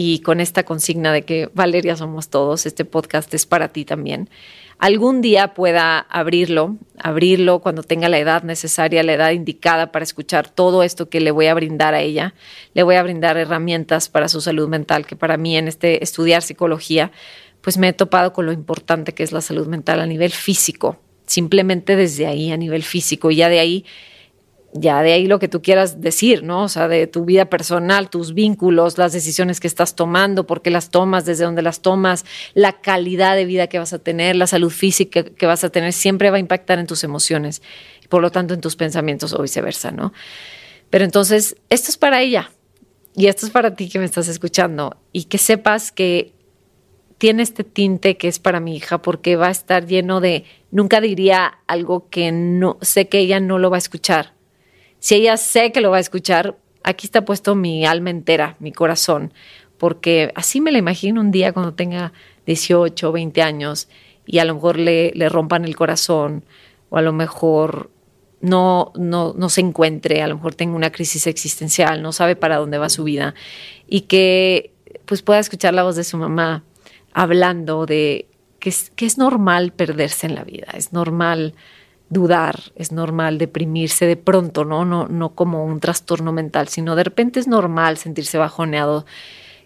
y 0.00 0.20
con 0.20 0.40
esta 0.40 0.62
consigna 0.62 1.12
de 1.12 1.22
que 1.22 1.50
Valeria 1.54 1.96
somos 1.96 2.28
todos, 2.28 2.66
este 2.66 2.84
podcast 2.84 3.34
es 3.34 3.46
para 3.46 3.70
ti 3.70 3.84
también. 3.84 4.30
Algún 4.78 5.20
día 5.22 5.54
pueda 5.54 5.98
abrirlo, 5.98 6.76
abrirlo 7.00 7.58
cuando 7.58 7.82
tenga 7.82 8.08
la 8.08 8.20
edad 8.20 8.44
necesaria, 8.44 9.02
la 9.02 9.14
edad 9.14 9.32
indicada 9.32 9.90
para 9.90 10.04
escuchar 10.04 10.48
todo 10.48 10.84
esto 10.84 11.08
que 11.08 11.20
le 11.20 11.32
voy 11.32 11.46
a 11.46 11.54
brindar 11.54 11.94
a 11.94 12.00
ella. 12.00 12.34
Le 12.74 12.84
voy 12.84 12.94
a 12.94 13.02
brindar 13.02 13.36
herramientas 13.38 14.08
para 14.08 14.28
su 14.28 14.40
salud 14.40 14.68
mental, 14.68 15.04
que 15.04 15.16
para 15.16 15.36
mí 15.36 15.56
en 15.56 15.66
este 15.66 16.04
estudiar 16.04 16.42
psicología, 16.42 17.10
pues 17.60 17.76
me 17.76 17.88
he 17.88 17.92
topado 17.92 18.32
con 18.32 18.46
lo 18.46 18.52
importante 18.52 19.14
que 19.14 19.24
es 19.24 19.32
la 19.32 19.40
salud 19.40 19.66
mental 19.66 20.00
a 20.00 20.06
nivel 20.06 20.30
físico, 20.30 21.00
simplemente 21.26 21.96
desde 21.96 22.28
ahí, 22.28 22.52
a 22.52 22.56
nivel 22.56 22.84
físico, 22.84 23.32
y 23.32 23.36
ya 23.36 23.48
de 23.48 23.58
ahí 23.58 23.84
ya 24.72 25.02
de 25.02 25.12
ahí 25.12 25.26
lo 25.26 25.38
que 25.38 25.48
tú 25.48 25.62
quieras 25.62 26.00
decir, 26.00 26.42
¿no? 26.42 26.64
O 26.64 26.68
sea, 26.68 26.88
de 26.88 27.06
tu 27.06 27.24
vida 27.24 27.46
personal, 27.46 28.10
tus 28.10 28.34
vínculos, 28.34 28.98
las 28.98 29.12
decisiones 29.12 29.60
que 29.60 29.66
estás 29.66 29.96
tomando, 29.96 30.46
por 30.46 30.60
qué 30.60 30.70
las 30.70 30.90
tomas, 30.90 31.24
desde 31.24 31.44
dónde 31.44 31.62
las 31.62 31.80
tomas, 31.80 32.26
la 32.54 32.80
calidad 32.80 33.34
de 33.34 33.46
vida 33.46 33.68
que 33.68 33.78
vas 33.78 33.92
a 33.92 33.98
tener, 33.98 34.36
la 34.36 34.46
salud 34.46 34.70
física 34.70 35.24
que 35.24 35.46
vas 35.46 35.64
a 35.64 35.70
tener, 35.70 35.92
siempre 35.92 36.30
va 36.30 36.36
a 36.36 36.40
impactar 36.40 36.78
en 36.78 36.86
tus 36.86 37.02
emociones 37.02 37.62
y 38.04 38.08
por 38.08 38.20
lo 38.20 38.30
tanto 38.30 38.54
en 38.54 38.60
tus 38.60 38.76
pensamientos 38.76 39.32
o 39.32 39.42
viceversa, 39.42 39.90
¿no? 39.90 40.12
Pero 40.90 41.04
entonces, 41.04 41.56
esto 41.70 41.90
es 41.90 41.96
para 41.96 42.20
ella 42.20 42.50
y 43.14 43.26
esto 43.26 43.46
es 43.46 43.52
para 43.52 43.74
ti 43.74 43.88
que 43.88 43.98
me 43.98 44.04
estás 44.04 44.28
escuchando 44.28 44.98
y 45.12 45.24
que 45.24 45.38
sepas 45.38 45.92
que 45.92 46.34
tiene 47.16 47.42
este 47.42 47.64
tinte 47.64 48.16
que 48.16 48.28
es 48.28 48.38
para 48.38 48.60
mi 48.60 48.76
hija 48.76 49.02
porque 49.02 49.36
va 49.36 49.48
a 49.48 49.50
estar 49.50 49.86
lleno 49.86 50.20
de, 50.20 50.44
nunca 50.70 51.00
diría 51.00 51.58
algo 51.66 52.08
que 52.10 52.30
no 52.32 52.78
sé 52.80 53.08
que 53.08 53.18
ella 53.18 53.40
no 53.40 53.58
lo 53.58 53.70
va 53.70 53.76
a 53.76 53.78
escuchar 53.78 54.37
si 54.98 55.16
ella 55.16 55.36
sé 55.36 55.72
que 55.72 55.80
lo 55.80 55.90
va 55.90 55.98
a 55.98 56.00
escuchar, 56.00 56.56
aquí 56.82 57.06
está 57.06 57.24
puesto 57.24 57.54
mi 57.54 57.84
alma 57.86 58.10
entera, 58.10 58.56
mi 58.58 58.72
corazón, 58.72 59.32
porque 59.78 60.32
así 60.34 60.60
me 60.60 60.72
la 60.72 60.78
imagino 60.78 61.20
un 61.20 61.30
día 61.30 61.52
cuando 61.52 61.74
tenga 61.74 62.12
18, 62.46 63.12
20 63.12 63.42
años 63.42 63.88
y 64.26 64.38
a 64.38 64.44
lo 64.44 64.54
mejor 64.54 64.78
le, 64.78 65.12
le 65.14 65.28
rompan 65.28 65.64
el 65.64 65.76
corazón 65.76 66.44
o 66.90 66.96
a 66.96 67.02
lo 67.02 67.12
mejor 67.12 67.90
no, 68.40 68.92
no, 68.96 69.34
no 69.36 69.48
se 69.48 69.60
encuentre, 69.60 70.22
a 70.22 70.28
lo 70.28 70.36
mejor 70.36 70.54
tenga 70.54 70.76
una 70.76 70.92
crisis 70.92 71.26
existencial, 71.26 72.02
no 72.02 72.12
sabe 72.12 72.36
para 72.36 72.56
dónde 72.56 72.78
va 72.78 72.88
su 72.88 73.04
vida 73.04 73.34
y 73.86 74.02
que 74.02 74.72
pues 75.06 75.22
pueda 75.22 75.40
escuchar 75.40 75.74
la 75.74 75.82
voz 75.82 75.96
de 75.96 76.04
su 76.04 76.16
mamá 76.16 76.64
hablando 77.12 77.86
de 77.86 78.26
que 78.60 78.70
es, 78.70 78.90
que 78.90 79.06
es 79.06 79.18
normal 79.18 79.72
perderse 79.72 80.26
en 80.26 80.34
la 80.34 80.44
vida, 80.44 80.68
es 80.74 80.92
normal 80.92 81.54
dudar, 82.10 82.72
es 82.74 82.92
normal 82.92 83.38
deprimirse 83.38 84.06
de 84.06 84.16
pronto, 84.16 84.64
¿no? 84.64 84.84
No, 84.84 85.08
no 85.08 85.34
como 85.34 85.64
un 85.64 85.80
trastorno 85.80 86.32
mental, 86.32 86.68
sino 86.68 86.96
de 86.96 87.04
repente 87.04 87.40
es 87.40 87.46
normal 87.46 87.98
sentirse 87.98 88.38
bajoneado, 88.38 89.04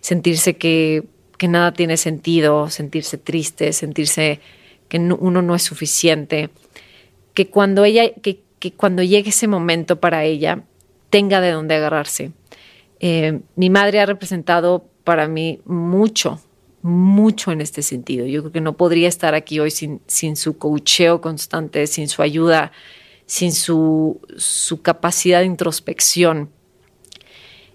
sentirse 0.00 0.56
que, 0.56 1.04
que 1.38 1.48
nada 1.48 1.72
tiene 1.72 1.96
sentido, 1.96 2.68
sentirse 2.70 3.18
triste, 3.18 3.72
sentirse 3.72 4.40
que 4.88 4.98
uno 4.98 5.40
no 5.40 5.54
es 5.54 5.62
suficiente, 5.62 6.50
que 7.34 7.48
cuando 7.48 7.84
ella, 7.84 8.12
que, 8.12 8.40
que, 8.58 8.72
cuando 8.72 9.02
llegue 9.02 9.30
ese 9.30 9.48
momento 9.48 10.00
para 10.00 10.24
ella, 10.24 10.64
tenga 11.10 11.40
de 11.40 11.52
dónde 11.52 11.76
agarrarse. 11.76 12.32
Eh, 13.00 13.40
mi 13.56 13.70
madre 13.70 14.00
ha 14.00 14.06
representado 14.06 14.84
para 15.04 15.28
mí 15.28 15.60
mucho, 15.64 16.40
mucho 16.82 17.52
en 17.52 17.60
este 17.60 17.82
sentido. 17.82 18.26
Yo 18.26 18.42
creo 18.42 18.52
que 18.52 18.60
no 18.60 18.76
podría 18.76 19.08
estar 19.08 19.34
aquí 19.34 19.60
hoy 19.60 19.70
sin, 19.70 20.00
sin 20.06 20.36
su 20.36 20.58
coacheo 20.58 21.20
constante, 21.20 21.86
sin 21.86 22.08
su 22.08 22.22
ayuda, 22.22 22.72
sin 23.26 23.52
su, 23.52 24.20
su 24.36 24.82
capacidad 24.82 25.40
de 25.40 25.46
introspección. 25.46 26.50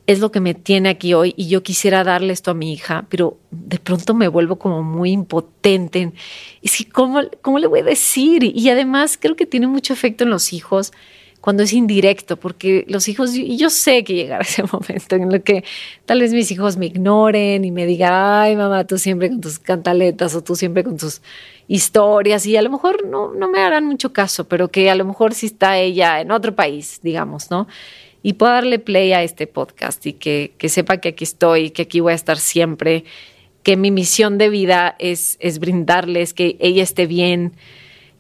Es 0.06 0.20
lo 0.20 0.32
que 0.32 0.40
me 0.40 0.54
tiene 0.54 0.90
aquí 0.90 1.14
hoy 1.14 1.34
y 1.36 1.50
yo 1.50 1.64
quisiera 1.64 2.04
darle 2.04 2.32
esto 2.32 2.52
a 2.52 2.54
mi 2.54 2.72
hija, 2.72 3.06
pero 3.10 3.38
de 3.52 3.78
pronto 3.78 4.14
me 4.14 4.30
vuelvo 4.30 4.58
como 4.58 4.84
muy 4.84 5.12
impotente. 5.12 6.14
Es 6.62 6.78
que, 6.78 6.90
¿cómo, 6.90 7.22
cómo 7.42 7.60
le 7.60 7.68
voy 7.68 7.82
a 7.82 7.84
decir? 7.84 8.44
Y 8.44 8.70
además 8.70 9.18
creo 9.20 9.36
que 9.36 9.46
tiene 9.46 9.68
mucho 9.68 9.92
efecto 9.94 10.24
en 10.24 10.30
los 10.30 10.54
hijos 10.54 10.94
cuando 11.48 11.64
es 11.64 11.72
indirecto, 11.72 12.36
porque 12.36 12.84
los 12.90 13.08
hijos, 13.08 13.34
y 13.34 13.56
yo 13.56 13.70
sé 13.70 14.04
que 14.04 14.14
llegará 14.14 14.42
ese 14.44 14.64
momento 14.64 15.16
en 15.16 15.32
el 15.32 15.44
que 15.44 15.64
tal 16.06 16.20
vez 16.20 16.34
mis 16.34 16.52
hijos 16.52 16.76
me 16.76 16.88
ignoren 16.88 17.64
y 17.64 17.72
me 17.72 17.86
digan, 17.86 18.12
ay 18.14 18.58
mamá, 18.58 18.84
tú 18.86 18.98
siempre 18.98 19.30
con 19.30 19.40
tus 19.40 19.58
cantaletas 19.58 20.36
o 20.36 20.44
tú 20.44 20.58
siempre 20.58 20.84
con 20.84 20.98
tus 20.98 21.22
historias 21.70 22.46
y 22.46 22.58
a 22.58 22.62
lo 22.62 22.70
mejor 22.70 23.08
no, 23.08 23.34
no 23.34 23.50
me 23.50 23.60
harán 23.60 23.86
mucho 23.86 24.12
caso, 24.12 24.50
pero 24.50 24.68
que 24.68 24.90
a 24.90 24.96
lo 24.96 25.06
mejor 25.06 25.34
sí 25.34 25.46
está 25.46 25.78
ella 25.78 26.20
en 26.20 26.32
otro 26.32 26.54
país, 26.54 27.00
digamos, 27.02 27.50
¿no? 27.50 27.70
Y 28.22 28.34
pueda 28.34 28.56
darle 28.56 28.78
play 28.80 29.14
a 29.14 29.24
este 29.24 29.48
podcast 29.48 30.06
y 30.06 30.12
que, 30.12 30.52
que 30.58 30.68
sepa 30.68 30.98
que 30.98 31.08
aquí 31.08 31.24
estoy, 31.24 31.70
que 31.70 31.84
aquí 31.84 32.02
voy 32.02 32.12
a 32.12 32.16
estar 32.16 32.40
siempre, 32.40 33.06
que 33.64 33.78
mi 33.78 33.90
misión 33.90 34.38
de 34.38 34.50
vida 34.50 34.98
es, 35.00 35.38
es 35.40 35.60
brindarles 35.60 36.34
que 36.34 36.58
ella 36.60 36.84
esté 36.84 37.08
bien, 37.08 37.54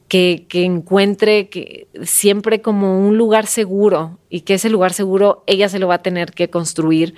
que, 0.07 0.45
encuentre 0.51 1.87
siempre 2.03 2.61
como 2.61 2.99
un 3.05 3.17
lugar 3.17 3.45
seguro 3.45 4.19
y 4.29 4.41
que 4.41 4.55
ese 4.55 4.69
lugar 4.69 4.93
seguro 4.93 5.43
ella 5.47 5.69
se 5.69 5.79
lo 5.79 5.87
va 5.87 5.95
a 5.95 6.01
tener 6.01 6.31
que 6.31 6.49
construir, 6.49 7.15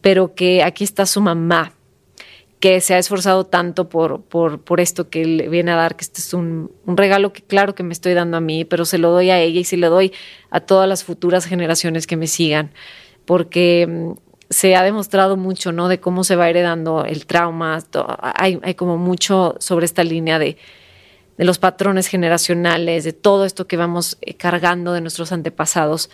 pero 0.00 0.34
que 0.34 0.62
aquí 0.62 0.84
está 0.84 1.06
su 1.06 1.20
mamá, 1.20 1.72
que 2.58 2.80
se 2.80 2.94
ha 2.94 2.98
esforzado 2.98 3.44
tanto 3.44 3.88
por, 3.88 4.22
por, 4.22 4.80
esto 4.80 5.10
que 5.10 5.24
le 5.24 5.48
viene 5.48 5.70
a 5.72 5.76
dar, 5.76 5.96
que 5.96 6.02
este 6.02 6.20
es 6.20 6.34
un, 6.34 6.72
un, 6.86 6.96
regalo 6.96 7.32
que 7.32 7.42
claro 7.42 7.74
que 7.74 7.82
me 7.82 7.92
estoy 7.92 8.14
dando 8.14 8.36
a 8.36 8.40
mí, 8.40 8.64
pero 8.64 8.84
se 8.84 8.98
lo 8.98 9.10
doy 9.10 9.30
a 9.30 9.38
ella 9.38 9.60
y 9.60 9.64
se 9.64 9.76
lo 9.76 9.90
doy 9.90 10.12
a 10.50 10.60
todas 10.60 10.88
las 10.88 11.04
futuras 11.04 11.44
generaciones 11.44 12.06
que 12.06 12.16
me 12.16 12.26
sigan, 12.26 12.72
porque 13.26 13.86
mm, 13.86 14.12
se 14.50 14.76
ha 14.76 14.82
demostrado 14.82 15.36
mucho, 15.36 15.72
¿no? 15.72 15.88
De 15.88 16.00
cómo 16.00 16.24
se 16.24 16.36
va 16.36 16.48
heredando 16.48 17.04
el 17.04 17.26
trauma, 17.26 17.82
hay, 18.20 18.58
hay 18.62 18.74
como 18.74 18.96
mucho 18.96 19.56
sobre 19.58 19.84
esta 19.84 20.04
línea 20.04 20.38
de 20.38 20.56
de 21.36 21.44
los 21.44 21.58
patrones 21.58 22.06
generacionales, 22.06 23.04
de 23.04 23.12
todo 23.12 23.44
esto 23.44 23.66
que 23.66 23.76
vamos 23.76 24.18
eh, 24.20 24.34
cargando 24.34 24.92
de 24.92 25.00
nuestros 25.00 25.32
antepasados. 25.32 26.10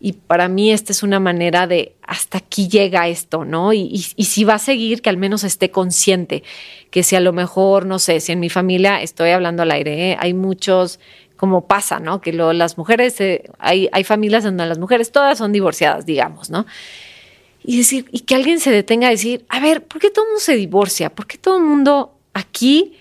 Y 0.00 0.12
para 0.12 0.48
mí 0.48 0.72
esta 0.72 0.92
es 0.92 1.02
una 1.02 1.20
manera 1.20 1.66
de 1.66 1.94
hasta 2.02 2.38
aquí 2.38 2.68
llega 2.68 3.08
esto, 3.08 3.44
¿no? 3.44 3.72
Y, 3.72 3.98
si 3.98 4.44
va 4.44 4.54
a 4.54 4.58
seguir, 4.58 5.00
que 5.00 5.10
al 5.10 5.16
menos 5.16 5.44
esté 5.44 5.70
consciente, 5.70 6.42
que 6.90 7.02
si 7.02 7.16
a 7.16 7.20
lo 7.20 7.32
mejor, 7.32 7.86
no 7.86 7.98
sé, 7.98 8.20
si 8.20 8.32
en 8.32 8.40
mi 8.40 8.50
familia 8.50 9.00
estoy 9.00 9.30
hablando 9.30 9.62
al 9.62 9.70
aire, 9.70 10.10
¿eh? 10.10 10.16
hay 10.18 10.34
muchos, 10.34 10.98
como 11.36 11.66
pasa, 11.66 12.00
¿no? 12.00 12.20
Que 12.20 12.32
las 12.32 12.76
mujeres, 12.76 13.20
eh, 13.20 13.44
hay, 13.58 13.88
hay 13.92 14.04
familias 14.04 14.44
donde 14.44 14.66
las 14.66 14.78
mujeres 14.78 15.12
todas 15.12 15.38
son 15.38 15.52
divorciadas, 15.52 16.04
digamos, 16.04 16.50
¿no? 16.50 16.66
Y 17.64 17.78
decir, 17.78 18.06
y 18.12 18.20
que 18.20 18.34
alguien 18.34 18.60
se 18.60 18.70
detenga 18.70 19.06
a 19.06 19.10
decir, 19.10 19.46
a 19.48 19.60
ver, 19.60 19.84
¿por 19.84 20.00
qué 20.00 20.10
todo 20.10 20.24
el 20.24 20.30
mundo 20.32 20.40
se 20.40 20.56
divorcia? 20.56 21.08
¿Por 21.14 21.26
qué 21.26 21.38
todo 21.38 21.56
el 21.56 21.64
mundo 21.64 22.12
aquí 22.34 22.94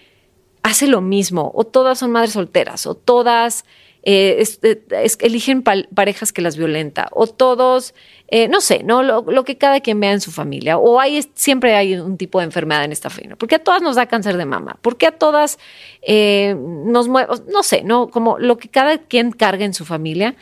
hace 0.64 0.88
lo 0.88 1.02
mismo, 1.02 1.52
o 1.54 1.66
todas 1.66 2.00
son 2.00 2.12
madres 2.12 2.34
solteras, 2.34 2.88
o 2.88 2.96
todas 2.96 3.66
eh, 4.06 4.44
eh, 4.64 5.08
eligen 5.20 5.64
parejas 5.64 6.34
que 6.34 6.42
las 6.42 6.58
violenta, 6.58 7.08
o 7.12 7.28
todos, 7.28 7.94
eh, 8.28 8.50
no 8.50 8.60
sé, 8.60 8.84
¿no? 8.84 9.02
Lo, 9.04 9.44
que 9.46 9.58
cada 9.58 9.80
quien 9.80 10.00
vea 10.00 10.12
en 10.12 10.20
su 10.20 10.32
familia, 10.32 10.78
o 10.78 11.00
hay, 11.00 11.26
siempre 11.36 11.76
hay 11.76 11.96
un 11.96 12.18
tipo 12.18 12.40
de 12.40 12.46
enfermedad 12.46 12.84
en 12.84 12.92
esta 12.92 13.10
familia, 13.10 13.38
porque 13.38 13.56
a 13.56 13.60
todas 13.60 13.82
nos 13.82 13.96
da 13.96 14.08
cáncer 14.08 14.36
de 14.36 14.46
mama, 14.46 14.78
porque 14.82 15.08
a 15.08 15.12
todas 15.12 15.58
nos 16.06 17.08
mueve, 17.08 17.34
no 17.52 17.64
sé, 17.64 17.84
¿no? 17.84 18.10
Como 18.10 18.38
lo 18.40 18.58
que 18.58 18.68
cada 18.68 18.98
quien 18.98 19.32
carga 19.32 19.64
en 19.64 19.74
su 19.74 19.86
familia, 19.86 20.36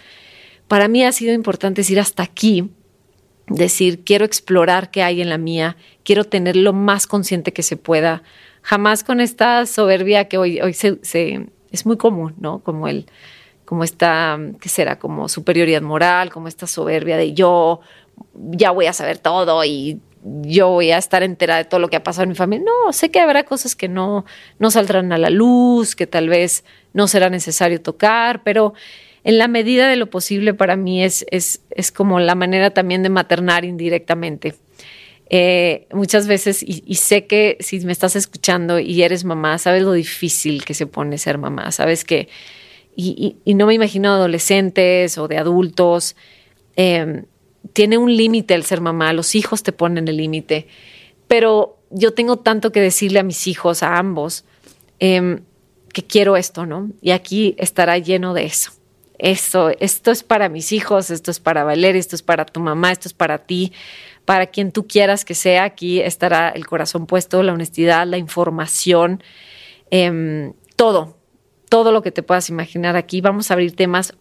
para 0.67 0.88
mí 0.88 1.03
ha 1.03 1.11
sido 1.11 1.34
importante 1.34 1.82
decir 1.82 1.99
hasta 1.99 2.24
aquí, 2.24 2.72
decir, 3.47 4.03
quiero 4.03 4.26
explorar 4.26 4.89
qué 4.89 5.03
hay 5.03 5.22
en 5.22 5.30
la 5.30 5.38
mía, 5.38 5.78
quiero 6.03 6.24
tener 6.24 6.55
lo 6.55 6.74
más 6.74 7.05
consciente 7.05 7.53
que 7.53 7.61
se 7.61 7.78
pueda, 7.78 8.24
jamás 8.62 9.03
con 9.03 9.20
esta 9.20 9.66
soberbia 9.66 10.26
que 10.26 10.38
hoy, 10.38 10.62
hoy 10.62 10.74
se, 10.74 10.99
es 11.72 11.86
muy 11.86 11.97
común, 11.97 12.36
¿no? 12.39 12.59
Como 12.59 12.88
el, 12.88 13.05
como 13.66 13.84
esta, 13.84 14.39
¿qué 14.59 14.70
será? 14.70 14.99
Como 14.99 15.30
superioridad 15.30 15.82
moral, 15.82 16.30
como 16.30 16.47
esta 16.47 16.68
soberbia 16.68 17.18
de 17.18 17.34
yo 17.34 17.82
ya 18.34 18.72
voy 18.72 18.86
a 18.86 18.93
saber 18.93 19.18
todo 19.18 19.64
y 19.66 19.99
yo 20.24 20.70
voy 20.70 20.91
a 20.91 20.97
estar 20.97 21.24
entera 21.24 21.57
de 21.57 21.66
todo 21.66 21.80
lo 21.80 21.89
que 21.89 21.95
ha 21.95 22.03
pasado 22.03 22.24
en 22.24 22.30
mi 22.30 22.36
familia. 22.36 22.66
No, 22.66 22.93
sé 22.93 23.09
que 23.09 23.20
habrá 23.20 23.43
cosas 23.43 23.76
que 23.76 23.88
no, 23.88 24.26
no 24.59 24.72
saldrán 24.72 25.12
a 25.12 25.18
la 25.18 25.30
luz, 25.30 25.95
que 25.95 26.07
tal 26.07 26.30
vez 26.30 26.64
no 26.93 27.07
será 27.07 27.30
necesario 27.30 27.82
tocar, 27.82 28.43
pero 28.43 28.74
en 29.24 29.38
la 29.38 29.47
medida 29.47 29.88
de 29.88 29.95
lo 29.95 30.09
posible 30.09 30.53
para 30.53 30.76
mí 30.76 31.03
es, 31.03 31.26
es, 31.32 31.62
es 31.72 31.91
como 31.91 32.20
la 32.20 32.36
manera 32.36 32.72
también 32.72 33.03
de 33.03 33.09
maternar 33.09 33.66
indirectamente. 33.66 34.55
Eh, 35.34 35.88
muchas 35.93 36.27
veces, 36.27 36.61
y, 36.61 36.95
sé 36.95 37.25
que 37.25 37.55
si 37.61 37.79
me 37.79 37.93
estás 37.93 38.17
escuchando 38.17 38.79
y 38.79 39.01
eres 39.01 39.23
mamá, 39.23 39.57
sabes 39.59 39.82
lo 39.82 39.93
difícil 39.93 40.65
que 40.65 40.73
se 40.73 40.88
pone 40.88 41.17
ser 41.17 41.38
mamá, 41.38 41.71
sabes 41.71 42.03
que, 42.03 42.27
y, 42.97 43.38
no 43.45 43.65
me 43.65 43.73
imagino 43.73 44.09
adolescentes 44.09 45.17
o 45.17 45.29
de 45.29 45.38
adultos, 45.38 46.17
em, 46.75 47.23
tiene 47.71 47.97
un 47.97 48.13
límite 48.13 48.55
el 48.55 48.65
ser 48.65 48.82
mamá, 48.82 49.13
los 49.13 49.34
hijos 49.34 49.63
te 49.63 49.71
ponen 49.71 50.09
el 50.09 50.17
límite, 50.17 50.67
pero 51.29 51.77
yo 51.91 52.13
tengo 52.13 52.36
tanto 52.36 52.73
que 52.73 52.82
decirle 52.82 53.19
a 53.19 53.23
mis 53.23 53.47
hijos, 53.47 53.84
a 53.84 53.97
ambos, 53.97 54.43
em, 54.99 55.43
que 55.93 56.03
quiero 56.03 56.36
esto, 56.36 56.65
¿no? 56.65 56.89
Y 57.01 57.11
aquí 57.11 57.55
estará 57.57 57.97
lleno 57.99 58.34
de 58.34 58.43
eso. 58.43 58.73
Esto, 59.24 59.69
esto 59.80 60.09
es 60.09 60.24
para 60.24 60.49
mis 60.49 60.72
hijos, 60.72 61.11
esto 61.11 61.30
es 61.30 61.39
para 61.39 61.63
Valeria, 61.63 61.99
esto 61.99 62.15
es 62.15 62.24
para 62.24 62.45
tu 62.45 62.59
mamá, 62.59 62.91
esto 62.91 63.07
es 63.07 63.13
para 63.13 63.38
ti 63.38 63.72
para 64.26 64.47
quien 64.47 64.72
tú 64.72 64.88
quieras 64.88 65.26
que 65.26 65.36
sea. 65.36 65.63
Aquí 65.63 65.99
estará 65.99 66.49
el 66.49 66.65
corazón 66.65 67.05
puesto, 67.05 67.43
la 67.43 67.53
honestidad, 67.53 68.07
la 68.07 68.17
información, 68.17 69.24
em, 69.89 70.53
todo, 70.76 71.17
todo 71.69 71.91
lo 71.91 72.01
que 72.01 72.11
te 72.11 72.24
puedas 72.24 72.49
imaginar 72.49 72.95
aquí. 72.95 73.22
Vamos 73.22 73.51
a 73.51 73.55
abrir 73.55 73.76
temas 73.76 74.13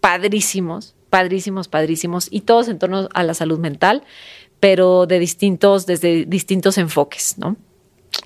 padrísimos, 0.00 0.94
padrísimos, 1.10 1.68
padrísimos, 1.68 2.28
y 2.30 2.42
todos 2.42 2.68
en 2.68 2.78
torno 2.78 3.08
a 3.12 3.22
la 3.22 3.34
salud 3.34 3.58
mental, 3.58 4.04
pero 4.60 5.06
de 5.06 5.18
distintos, 5.18 5.86
desde 5.86 6.24
distintos 6.24 6.78
enfoques, 6.78 7.38
¿no? 7.38 7.56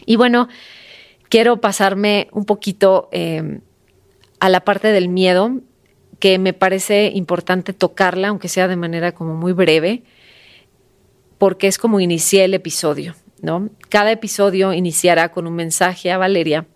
Y 0.07 0.17
bueno, 0.17 0.49
quiero 1.29 1.61
pasarme 1.61 2.29
un 2.33 2.45
poquito 2.45 3.09
em, 3.13 3.61
a 4.41 4.49
la 4.49 4.61
parte 4.61 4.89
del 4.89 5.09
miedo, 5.09 5.61
que 6.23 6.39
me 6.39 6.53
parece 6.53 7.11
importante 7.13 7.73
tocarla, 7.73 8.29
aunque 8.29 8.47
sea 8.49 8.69
de 8.69 8.77
manera 8.77 9.11
como 9.11 9.35
muy 9.35 9.53
breve 9.53 10.05
porque 11.37 11.67
es 11.67 11.79
como 11.79 11.99
inicié 11.99 12.45
el 12.45 12.55
episodio, 12.55 13.17
¿no? 13.41 13.71
Cada 13.89 14.13
episodio 14.13 14.73
iniciará 14.73 15.33
con 15.33 15.49
un 15.49 15.57
mensaje 15.57 16.13
a 16.13 16.19
Valeria 16.19 16.69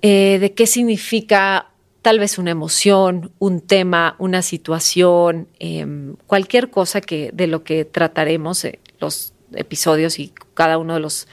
eh, 0.00 0.38
de 0.40 0.52
qué 0.52 0.66
significa 0.66 1.70
tal 2.02 2.18
vez 2.18 2.38
una 2.38 2.50
emoción, 2.50 3.30
un 3.38 3.60
tema, 3.60 4.16
una 4.18 4.42
situación, 4.42 5.46
em, 5.60 6.16
cualquier 6.26 6.70
cosa 6.70 7.00
que 7.00 7.30
de 7.32 7.46
lo 7.46 7.62
que 7.62 7.84
trataremos 7.84 8.64
eh, 8.64 8.80
los 8.98 9.32
episodios 9.54 10.18
y 10.18 10.32
cada 10.54 10.76
uno 10.76 10.94
de 10.94 11.00
los 11.00 11.28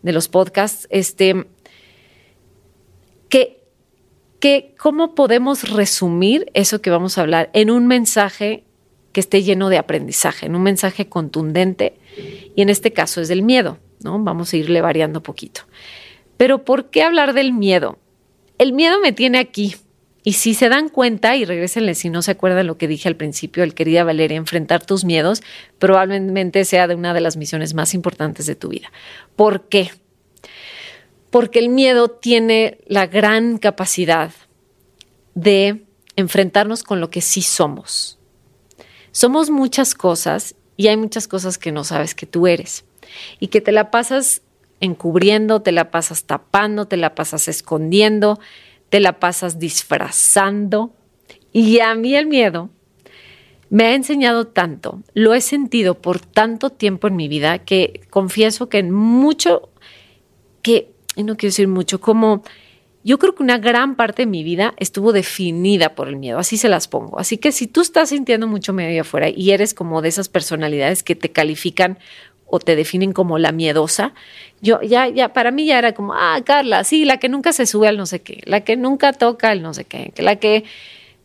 de 0.00 0.12
los 0.12 0.28
podcasts, 0.28 0.86
este, 0.90 1.46
cómo 4.78 5.14
podemos 5.14 5.70
resumir 5.70 6.50
eso 6.54 6.82
que 6.82 6.90
vamos 6.90 7.16
a 7.16 7.22
hablar 7.22 7.50
en 7.52 7.70
un 7.70 7.86
mensaje 7.86 8.64
que 9.12 9.20
esté 9.20 9.42
lleno 9.42 9.68
de 9.68 9.78
aprendizaje, 9.78 10.46
en 10.46 10.56
un 10.56 10.62
mensaje 10.62 11.08
contundente, 11.08 11.96
y 12.54 12.62
en 12.62 12.68
este 12.68 12.92
caso 12.92 13.20
es 13.20 13.28
del 13.28 13.42
miedo, 13.42 13.78
¿no? 14.02 14.18
Vamos 14.18 14.52
a 14.52 14.56
irle 14.56 14.80
variando 14.80 15.22
poquito. 15.22 15.62
Pero 16.36 16.64
¿por 16.64 16.90
qué 16.90 17.02
hablar 17.02 17.32
del 17.32 17.52
miedo? 17.52 17.98
El 18.58 18.72
miedo 18.72 19.00
me 19.00 19.12
tiene 19.12 19.38
aquí. 19.38 19.76
Y 20.26 20.32
si 20.32 20.54
se 20.54 20.68
dan 20.68 20.88
cuenta, 20.88 21.36
y 21.36 21.44
regresenle 21.44 21.94
si 21.94 22.08
no 22.08 22.22
se 22.22 22.30
acuerdan 22.30 22.66
lo 22.66 22.78
que 22.78 22.88
dije 22.88 23.08
al 23.08 23.16
principio, 23.16 23.62
el 23.62 23.74
querida 23.74 24.04
Valeria, 24.04 24.38
enfrentar 24.38 24.84
tus 24.84 25.04
miedos 25.04 25.42
probablemente 25.78 26.64
sea 26.64 26.86
de 26.86 26.94
una 26.94 27.12
de 27.12 27.20
las 27.20 27.36
misiones 27.36 27.74
más 27.74 27.94
importantes 27.94 28.46
de 28.46 28.56
tu 28.56 28.68
vida. 28.68 28.90
¿Por 29.36 29.68
qué? 29.68 29.90
Porque 31.34 31.58
el 31.58 31.68
miedo 31.68 32.06
tiene 32.06 32.78
la 32.86 33.08
gran 33.08 33.58
capacidad 33.58 34.30
de 35.34 35.84
enfrentarnos 36.14 36.84
con 36.84 37.00
lo 37.00 37.10
que 37.10 37.22
sí 37.22 37.42
somos. 37.42 38.20
Somos 39.10 39.50
muchas 39.50 39.96
cosas 39.96 40.54
y 40.76 40.86
hay 40.86 40.96
muchas 40.96 41.26
cosas 41.26 41.58
que 41.58 41.72
no 41.72 41.82
sabes 41.82 42.14
que 42.14 42.26
tú 42.26 42.46
eres 42.46 42.84
y 43.40 43.48
que 43.48 43.60
te 43.60 43.72
la 43.72 43.90
pasas 43.90 44.42
encubriendo, 44.78 45.60
te 45.60 45.72
la 45.72 45.90
pasas 45.90 46.22
tapando, 46.22 46.86
te 46.86 46.96
la 46.96 47.16
pasas 47.16 47.48
escondiendo, 47.48 48.38
te 48.88 49.00
la 49.00 49.18
pasas 49.18 49.58
disfrazando. 49.58 50.94
Y 51.52 51.80
a 51.80 51.96
mí 51.96 52.14
el 52.14 52.28
miedo 52.28 52.70
me 53.70 53.86
ha 53.86 53.94
enseñado 53.96 54.46
tanto, 54.46 55.02
lo 55.14 55.34
he 55.34 55.40
sentido 55.40 56.00
por 56.00 56.20
tanto 56.20 56.70
tiempo 56.70 57.08
en 57.08 57.16
mi 57.16 57.26
vida 57.26 57.58
que 57.58 58.02
confieso 58.08 58.68
que 58.68 58.78
en 58.78 58.92
mucho, 58.92 59.70
que, 60.62 60.93
y 61.16 61.22
no 61.22 61.36
quiero 61.36 61.50
decir 61.50 61.68
mucho, 61.68 62.00
como 62.00 62.42
yo 63.04 63.18
creo 63.18 63.34
que 63.34 63.42
una 63.42 63.58
gran 63.58 63.96
parte 63.96 64.22
de 64.22 64.26
mi 64.26 64.42
vida 64.42 64.74
estuvo 64.78 65.12
definida 65.12 65.94
por 65.94 66.08
el 66.08 66.16
miedo, 66.16 66.38
así 66.38 66.56
se 66.56 66.68
las 66.68 66.88
pongo. 66.88 67.18
Así 67.18 67.36
que 67.36 67.52
si 67.52 67.66
tú 67.66 67.82
estás 67.82 68.08
sintiendo 68.08 68.46
mucho 68.46 68.72
miedo 68.72 68.88
ahí 68.88 68.98
afuera 68.98 69.28
y 69.28 69.50
eres 69.50 69.74
como 69.74 70.00
de 70.00 70.08
esas 70.08 70.28
personalidades 70.28 71.02
que 71.02 71.14
te 71.14 71.30
califican 71.30 71.98
o 72.46 72.60
te 72.60 72.76
definen 72.76 73.12
como 73.12 73.38
la 73.38 73.52
miedosa, 73.52 74.14
yo 74.62 74.80
ya, 74.80 75.08
ya, 75.08 75.32
para 75.32 75.50
mí 75.50 75.66
ya 75.66 75.78
era 75.78 75.92
como, 75.92 76.14
ah, 76.14 76.40
Carla, 76.44 76.84
sí, 76.84 77.04
la 77.04 77.18
que 77.18 77.28
nunca 77.28 77.52
se 77.52 77.66
sube 77.66 77.88
al 77.88 77.98
no 77.98 78.06
sé 78.06 78.22
qué, 78.22 78.40
la 78.44 78.62
que 78.62 78.76
nunca 78.76 79.12
toca 79.12 79.52
el 79.52 79.60
no 79.60 79.74
sé 79.74 79.84
qué, 79.84 80.12
la 80.16 80.36
que 80.36 80.64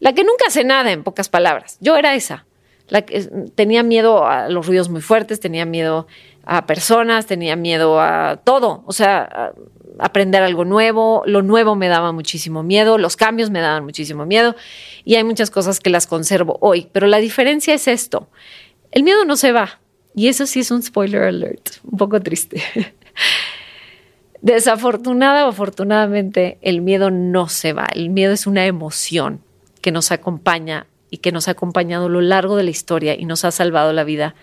La 0.02 0.14
que 0.14 0.24
nunca 0.24 0.46
hace 0.48 0.64
nada, 0.64 0.92
en 0.92 1.04
pocas 1.04 1.30
palabras. 1.30 1.78
Yo 1.82 1.98
era 1.98 2.16
esa. 2.16 2.46
La 2.88 3.02
que 3.04 3.22
tenía 3.56 3.84
miedo 3.84 4.26
a 4.26 4.50
los 4.50 4.66
ruidos 4.66 4.90
muy 4.90 5.02
fuertes, 5.02 5.40
tenía 5.40 5.66
miedo 5.66 6.08
a 6.52 6.66
personas, 6.66 7.28
tenía 7.28 7.56
miedo 7.56 8.02
a 8.02 8.38
todo. 8.44 8.84
O 8.88 8.92
sea, 8.92 9.54
aprender 10.00 10.42
algo 10.42 10.66
nuevo. 10.66 11.22
Lo 11.28 11.44
nuevo 11.44 11.76
me 11.76 11.88
daba 11.88 12.12
muchísimo 12.12 12.64
miedo, 12.64 12.98
los 12.98 13.16
cambios 13.16 13.52
me 13.52 13.62
daban 13.62 13.86
muchísimo 13.86 14.26
miedo. 14.26 14.56
Y 15.06 15.14
hay 15.16 15.24
muchas 15.24 15.52
cosas 15.52 15.80
que 15.80 15.92
las 15.92 16.08
conservo 16.08 16.58
hoy. 16.60 16.90
Pero 16.92 17.06
la 17.06 17.20
diferencia 17.20 17.76
es 17.76 17.88
esto. 17.88 18.30
El 18.90 19.04
miedo 19.04 19.26
no 19.26 19.36
se 19.36 19.52
va. 19.52 19.80
Y 20.16 20.28
eso 20.28 20.48
sí 20.48 20.62
es 20.62 20.72
un 20.72 20.82
spoiler 20.82 21.22
alert, 21.22 21.70
un 21.84 22.00
poco 22.00 22.20
triste. 22.20 22.64
Desafortunada 24.42 25.46
o 25.46 25.50
afortunadamente, 25.50 26.58
el 26.64 26.82
miedo 26.82 27.12
no 27.12 27.48
se 27.48 27.74
va. 27.74 27.86
El 27.94 28.10
miedo 28.10 28.34
es 28.34 28.48
una 28.48 28.66
emoción 28.66 29.44
que 29.82 29.92
nos 29.92 30.12
acompaña 30.12 30.88
y 31.12 31.18
que 31.18 31.32
nos 31.32 31.48
ha 31.48 31.52
acompañado 31.52 32.08
a 32.08 32.10
lo 32.10 32.22
largo 32.22 32.56
de 32.56 32.64
la 32.64 32.72
historia 32.72 33.16
y 33.16 33.26
nos 33.26 33.46
ha 33.46 33.52
salvado 33.52 33.94
la 33.94 34.04
vida 34.04 34.34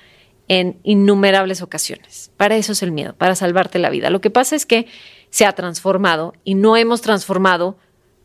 en 0.48 0.78
innumerables 0.82 1.62
ocasiones. 1.62 2.30
Para 2.36 2.56
eso 2.56 2.72
es 2.72 2.82
el 2.82 2.92
miedo, 2.92 3.14
para 3.14 3.34
salvarte 3.34 3.78
la 3.78 3.90
vida. 3.90 4.10
Lo 4.10 4.20
que 4.20 4.30
pasa 4.30 4.56
es 4.56 4.66
que 4.66 4.86
se 5.30 5.44
ha 5.44 5.52
transformado 5.52 6.34
y 6.44 6.54
no 6.54 6.76
hemos 6.76 7.00
transformado 7.00 7.76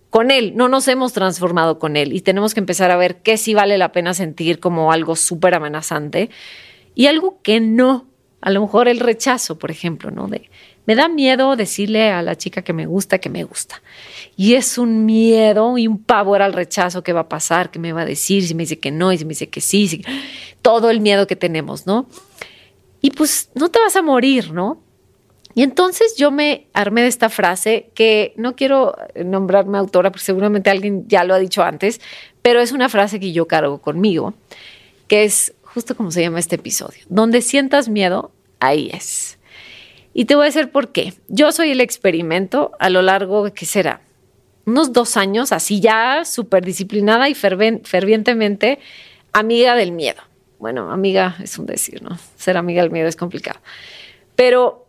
con 0.09 0.29
él, 0.29 0.53
no 0.55 0.67
nos 0.67 0.87
hemos 0.89 1.13
transformado 1.13 1.79
con 1.79 1.95
él 1.95 2.13
y 2.13 2.19
tenemos 2.21 2.53
que 2.53 2.59
empezar 2.59 2.91
a 2.91 2.97
ver 2.97 3.21
qué 3.21 3.37
sí 3.37 3.53
vale 3.53 3.77
la 3.77 3.93
pena 3.93 4.13
sentir 4.13 4.59
como 4.59 4.91
algo 4.91 5.15
súper 5.15 5.55
amenazante 5.55 6.29
y 6.93 7.07
algo 7.07 7.39
que 7.41 7.59
no. 7.59 8.10
A 8.41 8.49
lo 8.49 8.61
mejor 8.61 8.87
el 8.87 8.99
rechazo, 8.99 9.57
por 9.57 9.71
ejemplo, 9.71 10.11
¿no? 10.11 10.27
De, 10.27 10.49
me 10.85 10.95
da 10.95 11.07
miedo 11.07 11.55
decirle 11.55 12.09
a 12.09 12.21
la 12.21 12.35
chica 12.35 12.63
que 12.63 12.73
me 12.73 12.87
gusta 12.87 13.19
que 13.19 13.29
me 13.29 13.43
gusta. 13.43 13.81
Y 14.35 14.55
es 14.55 14.77
un 14.77 15.05
miedo 15.05 15.77
y 15.77 15.87
un 15.87 16.03
pavor 16.03 16.41
al 16.41 16.53
rechazo 16.53 17.03
que 17.03 17.13
va 17.13 17.21
a 17.21 17.29
pasar, 17.29 17.69
que 17.69 17.79
me 17.79 17.93
va 17.93 18.01
a 18.01 18.05
decir, 18.05 18.45
si 18.47 18.55
me 18.55 18.63
dice 18.63 18.79
que 18.79 18.91
no, 18.91 19.13
y 19.13 19.17
si 19.19 19.25
me 19.25 19.29
dice 19.29 19.49
que 19.49 19.61
sí, 19.61 20.03
todo 20.61 20.89
el 20.89 20.99
miedo 20.99 21.27
que 21.27 21.35
tenemos, 21.35 21.85
¿no? 21.85 22.07
Y 23.01 23.11
pues 23.11 23.49
no 23.53 23.69
te 23.69 23.79
vas 23.79 23.95
a 23.95 24.01
morir, 24.01 24.51
¿no? 24.51 24.81
Y 25.53 25.63
entonces 25.63 26.15
yo 26.17 26.31
me 26.31 26.67
armé 26.73 27.01
de 27.01 27.07
esta 27.07 27.29
frase 27.29 27.91
que 27.93 28.33
no 28.37 28.55
quiero 28.55 28.95
nombrarme 29.15 29.77
autora 29.77 30.11
porque 30.11 30.25
seguramente 30.25 30.69
alguien 30.69 31.07
ya 31.07 31.23
lo 31.23 31.33
ha 31.33 31.39
dicho 31.39 31.61
antes, 31.61 31.99
pero 32.41 32.61
es 32.61 32.71
una 32.71 32.89
frase 32.89 33.19
que 33.19 33.33
yo 33.33 33.47
cargo 33.47 33.81
conmigo, 33.81 34.33
que 35.07 35.25
es 35.25 35.53
justo 35.73 35.95
como 35.95 36.11
se 36.11 36.21
llama 36.21 36.39
este 36.39 36.55
episodio. 36.55 37.03
Donde 37.09 37.41
sientas 37.41 37.89
miedo, 37.89 38.31
ahí 38.59 38.89
es. 38.93 39.37
Y 40.13 40.25
te 40.25 40.35
voy 40.35 40.43
a 40.43 40.45
decir 40.45 40.71
por 40.71 40.91
qué. 40.91 41.13
Yo 41.27 41.51
soy 41.51 41.71
el 41.71 41.81
experimento 41.81 42.71
a 42.79 42.89
lo 42.89 43.01
largo 43.01 43.45
de, 43.45 43.53
¿qué 43.53 43.65
será? 43.65 44.01
Unos 44.65 44.93
dos 44.93 45.17
años, 45.17 45.51
así 45.51 45.79
ya 45.79 46.23
súper 46.25 46.63
disciplinada 46.65 47.29
y 47.29 47.33
fervientemente 47.33 48.79
amiga 49.31 49.75
del 49.75 49.91
miedo. 49.91 50.21
Bueno, 50.59 50.91
amiga 50.91 51.37
es 51.41 51.57
un 51.57 51.65
decir, 51.65 52.03
¿no? 52.03 52.19
Ser 52.35 52.57
amiga 52.57 52.83
del 52.83 52.91
miedo 52.91 53.07
es 53.07 53.15
complicado. 53.15 53.59
Pero 54.35 54.85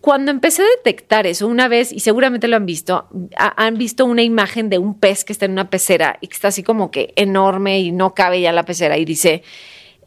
cuando 0.00 0.30
empecé 0.30 0.62
a 0.62 0.66
detectar 0.76 1.26
eso 1.26 1.46
una 1.46 1.68
vez, 1.68 1.92
y 1.92 2.00
seguramente 2.00 2.48
lo 2.48 2.56
han 2.56 2.64
visto, 2.64 3.08
han 3.36 3.76
visto 3.76 4.06
una 4.06 4.22
imagen 4.22 4.70
de 4.70 4.78
un 4.78 4.98
pez 4.98 5.24
que 5.24 5.32
está 5.32 5.44
en 5.44 5.52
una 5.52 5.68
pecera 5.68 6.18
y 6.20 6.28
que 6.28 6.34
está 6.34 6.48
así 6.48 6.62
como 6.62 6.90
que 6.90 7.12
enorme 7.16 7.80
y 7.80 7.92
no 7.92 8.14
cabe 8.14 8.40
ya 8.40 8.52
la 8.52 8.64
pecera 8.64 8.96
y 8.96 9.04
dice, 9.04 9.42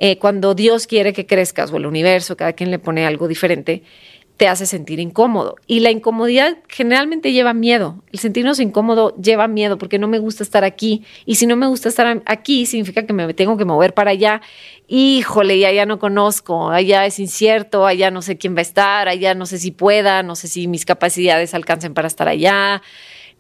eh, 0.04 0.18
cuando 0.18 0.56
Dios 0.56 0.88
quiere 0.88 1.14
que 1.14 1.28
crezcas 1.28 1.72
o 1.72 1.78
el 1.78 1.86
universo, 1.86 2.36
cada 2.36 2.54
quien 2.54 2.72
le 2.72 2.80
pone 2.80 3.06
algo 3.06 3.28
diferente, 3.28 3.84
te 4.36 4.48
hace 4.48 4.66
sentir 4.66 5.00
incómodo. 5.00 5.58
Y 5.68 5.82
la 5.82 5.92
incomodidad 5.92 6.58
generalmente 6.68 7.32
lleva 7.32 7.54
miedo. 7.54 8.02
El 8.12 8.18
sentirnos 8.18 8.60
incómodo 8.60 9.16
lleva 9.18 9.48
miedo 9.48 9.78
porque 9.78 10.00
no 10.00 10.08
me 10.08 10.18
gusta 10.18 10.42
estar 10.42 10.64
aquí. 10.64 11.04
Y 11.28 11.36
si 11.36 11.46
no 11.46 11.56
me 11.56 11.68
gusta 11.68 11.88
estar 11.88 12.24
aquí, 12.26 12.66
significa 12.66 13.06
que 13.06 13.14
me 13.14 13.32
tengo 13.36 13.58
que 13.58 13.66
mover 13.66 13.94
para 13.94 14.10
allá. 14.10 14.42
Híjole, 14.88 15.58
y 15.58 15.66
allá 15.66 15.86
no 15.86 16.00
conozco, 16.00 16.72
allá 16.72 17.06
es 17.06 17.20
incierto, 17.20 17.86
allá 17.86 18.10
no 18.10 18.24
sé 18.24 18.40
quién 18.40 18.56
va 18.56 18.60
a 18.60 18.64
estar, 18.64 19.08
allá 19.08 19.36
no 19.36 19.46
sé 19.46 19.60
si 19.60 19.70
pueda, 19.70 20.24
no 20.24 20.36
sé 20.36 20.48
si 20.48 20.68
mis 20.68 20.84
capacidades 20.84 21.54
alcancen 21.54 21.94
para 21.94 22.08
estar 22.08 22.28
allá. 22.28 22.82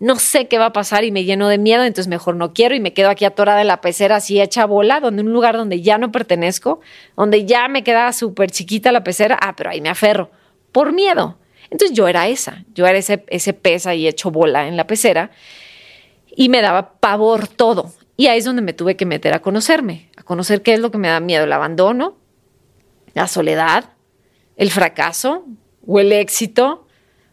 No 0.01 0.17
sé 0.17 0.47
qué 0.47 0.57
va 0.57 0.65
a 0.65 0.73
pasar 0.73 1.03
y 1.03 1.11
me 1.11 1.25
lleno 1.25 1.47
de 1.47 1.59
miedo, 1.59 1.83
entonces 1.83 2.07
mejor 2.07 2.35
no 2.35 2.53
quiero 2.53 2.73
y 2.73 2.79
me 2.79 2.91
quedo 2.91 3.11
aquí 3.11 3.23
atorada 3.23 3.61
en 3.61 3.67
la 3.67 3.81
pecera 3.81 4.15
así 4.15 4.41
hecha 4.41 4.65
bola, 4.65 4.99
donde 4.99 5.21
un 5.21 5.31
lugar 5.31 5.55
donde 5.55 5.83
ya 5.83 5.99
no 5.99 6.11
pertenezco, 6.11 6.81
donde 7.15 7.45
ya 7.45 7.67
me 7.67 7.83
queda 7.83 8.11
súper 8.11 8.49
chiquita 8.49 8.91
la 8.91 9.03
pecera, 9.03 9.37
ah, 9.39 9.55
pero 9.55 9.69
ahí 9.69 9.79
me 9.79 9.89
aferro 9.89 10.31
por 10.71 10.91
miedo. 10.91 11.37
Entonces 11.69 11.95
yo 11.95 12.07
era 12.07 12.27
esa, 12.27 12.65
yo 12.73 12.87
era 12.87 12.97
ese, 12.97 13.23
ese 13.27 13.53
pez 13.53 13.85
ahí 13.85 14.07
hecho 14.07 14.31
bola 14.31 14.67
en 14.67 14.75
la 14.75 14.87
pecera 14.87 15.29
y 16.35 16.49
me 16.49 16.63
daba 16.63 16.93
pavor 16.93 17.47
todo. 17.47 17.93
Y 18.17 18.25
ahí 18.25 18.39
es 18.39 18.45
donde 18.45 18.63
me 18.63 18.73
tuve 18.73 18.95
que 18.95 19.05
meter 19.05 19.35
a 19.35 19.43
conocerme, 19.43 20.09
a 20.17 20.23
conocer 20.23 20.63
qué 20.63 20.73
es 20.73 20.79
lo 20.79 20.89
que 20.89 20.97
me 20.97 21.09
da 21.09 21.19
miedo, 21.19 21.43
el 21.43 21.53
abandono, 21.53 22.17
la 23.13 23.27
soledad, 23.27 23.91
el 24.55 24.71
fracaso 24.71 25.45
o 25.85 25.99
el 25.99 26.11
éxito 26.11 26.80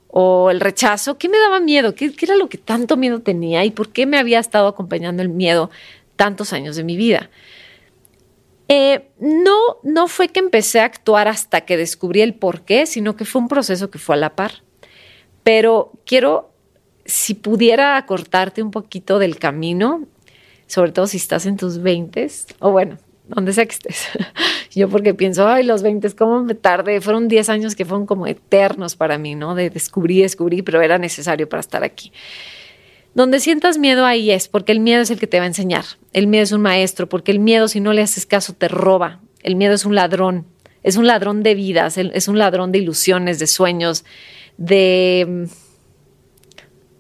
o 0.09 0.51
el 0.51 0.61
rechazo. 0.61 1.19
¿Qué 1.19 1.29
me 1.29 1.39
daba 1.39 1.61
miedo? 1.61 1.95
¿Qué, 1.95 2.13
¿Qué, 2.13 2.27
era 2.27 2.37
lo 2.37 2.49
que 2.49 2.59
tanto 2.59 2.97
miedo 2.97 3.21
tenía 3.21 3.65
y 3.65 3.71
por 3.71 3.91
qué 3.91 4.07
me 4.07 4.19
había 4.19 4.41
estado 4.41 4.67
acompañando 4.67 5.23
el 5.23 5.29
miedo 5.29 5.71
tantos 6.17 6.53
años 6.53 6.77
de 6.77 6.85
mi 6.85 6.97
vida? 6.97 7.31
Eh, 8.69 9.09
no, 9.19 9.79
no 9.83 10.09
fue 10.09 10.29
que 10.29 10.41
empecé 10.41 10.81
a 10.81 10.85
actuar 10.85 11.27
hasta 11.27 11.63
que 11.63 11.79
descubrí 11.79 12.21
el 12.21 12.35
por 12.35 12.63
qué, 12.63 12.85
sino 12.85 13.17
que 13.17 13.25
fue 13.25 13.41
un 13.41 13.49
proceso 13.49 13.91
que 13.91 13.99
fue 13.99 14.15
a 14.15 14.19
la 14.19 14.37
par. 14.37 14.63
Pero 15.43 15.93
quiero, 16.05 16.53
si 17.07 17.33
pudiera 17.33 17.97
acortarte 17.97 18.63
un 18.63 18.71
poquito 18.71 19.19
del 19.19 19.39
camino, 19.39 20.07
sobre 20.67 20.93
todo 20.93 21.07
si 21.07 21.17
estás 21.17 21.47
en 21.47 21.57
tus 21.57 21.79
20 21.79 22.29
o 22.59 22.71
bueno, 22.71 22.99
donde 23.29 23.53
sea 23.53 23.67
que 23.67 23.75
estés. 23.75 24.09
Yo 24.75 24.89
porque 24.89 25.15
pienso, 25.15 25.47
ay, 25.47 25.65
los 25.65 25.83
20, 25.83 26.11
¿cómo 26.17 26.43
me 26.43 26.55
tardé? 26.55 27.01
Fueron 27.01 27.29
10 27.29 27.49
años 27.49 27.77
que 27.77 27.85
fueron 27.85 28.07
como 28.07 28.27
eternos 28.27 28.97
para 28.97 29.19
mí, 29.19 29.35
¿no? 29.35 29.55
De 29.55 29.71
descubrir, 29.71 30.23
descubrir, 30.23 30.65
pero 30.65 30.81
era 30.81 30.99
necesario 30.99 31.49
para 31.49 31.61
estar 31.61 31.85
aquí. 31.85 32.13
Donde 33.15 33.41
sientas 33.41 33.79
miedo 33.79 34.05
ahí 34.05 34.31
es, 34.31 34.49
porque 34.49 34.73
el 34.73 34.81
miedo 34.81 35.03
es 35.03 35.11
el 35.11 35.19
que 35.19 35.27
te 35.27 35.39
va 35.39 35.45
a 35.45 35.49
enseñar. 35.49 35.85
El 36.13 36.27
miedo 36.27 36.45
es 36.45 36.53
un 36.53 36.63
maestro, 36.63 37.09
porque 37.09 37.33
el 37.33 37.39
miedo 37.39 37.69
si 37.69 37.81
no 37.81 37.93
le 37.93 38.03
haces 38.03 38.27
caso 38.27 38.53
te 38.53 38.69
roba. 38.69 39.21
El 39.43 39.57
miedo 39.57 39.75
es 39.75 39.85
un 39.85 39.95
ladrón, 39.95 40.47
es 40.83 40.97
un 40.97 41.07
ladrón 41.07 41.43
de 41.43 41.55
vidas, 41.55 41.97
es 41.99 42.29
un 42.29 42.39
ladrón 42.39 42.73
de 42.73 42.79
ilusiones, 42.79 43.39
de 43.39 43.47
sueños, 43.47 44.05
de 44.57 45.49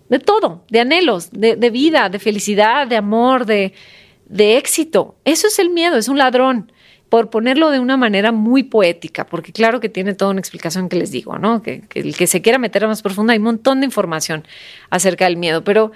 de 0.09 0.19
todo, 0.19 0.65
de 0.71 0.81
anhelos, 0.81 1.29
de, 1.33 1.71
vida, 1.71 2.09
de 2.09 2.19
felicidad, 2.19 2.87
de 2.87 2.97
amor, 2.97 3.45
de, 3.45 3.75
de 4.29 4.57
éxito. 4.57 5.17
Eso 5.25 5.47
es 5.47 5.59
el 5.59 5.71
miedo, 5.71 5.97
es 5.97 6.09
un 6.09 6.19
ladrón 6.19 6.73
por 7.09 7.31
ponerlo 7.31 7.71
de 7.71 7.81
una 7.81 7.97
manera 7.97 8.33
muy 8.33 8.65
poética, 8.65 9.27
porque 9.27 9.53
claro 9.53 9.81
que 9.81 9.89
tiene 9.89 10.15
toda 10.15 10.31
una 10.31 10.41
explicación 10.41 10.89
que 10.89 10.97
les 10.97 11.11
digo, 11.11 11.39
¿no? 11.39 11.63
Que, 11.63 11.83
el 11.95 12.15
que 12.15 12.27
se 12.27 12.43
quiera 12.43 12.59
meter 12.59 12.87
más 12.87 13.03
profunda, 13.03 13.33
hay 13.33 13.39
un 13.39 13.45
montón 13.45 13.81
de 13.81 13.87
información 13.87 14.47
acerca 14.91 15.25
del 15.25 15.37
miedo, 15.37 15.65
pero 15.65 15.93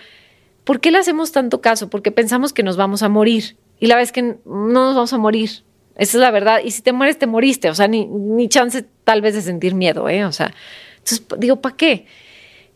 ¿por 0.64 0.80
qué 0.80 0.90
le 0.90 0.98
hacemos 0.98 1.32
tanto 1.32 1.60
caso? 1.60 1.90
Porque 1.90 2.12
pensamos 2.12 2.52
que 2.52 2.62
nos 2.62 2.76
vamos 2.76 3.02
a 3.02 3.10
morir 3.10 3.56
y 3.78 3.86
la 3.86 3.96
vez 3.96 4.10
que 4.10 4.22
no 4.22 4.36
nos 4.44 4.94
vamos 4.94 5.12
a 5.12 5.18
morir. 5.18 5.50
Esa 5.96 6.16
es 6.16 6.20
la 6.22 6.30
verdad. 6.30 6.60
Y 6.64 6.70
si 6.70 6.80
te 6.80 6.92
mueres, 6.92 7.18
te 7.18 7.26
moriste. 7.26 7.68
O 7.68 7.74
sea, 7.74 7.86
ni, 7.86 8.06
ni 8.06 8.48
chance 8.48 8.86
tal 9.04 9.20
vez 9.20 9.34
de 9.34 9.42
sentir 9.42 9.74
miedo, 9.74 10.08
¿eh? 10.08 10.24
O 10.24 10.32
sea, 10.32 10.54
entonces 10.96 11.26
digo, 11.38 11.60
¿para 11.60 11.76
qué? 11.76 12.06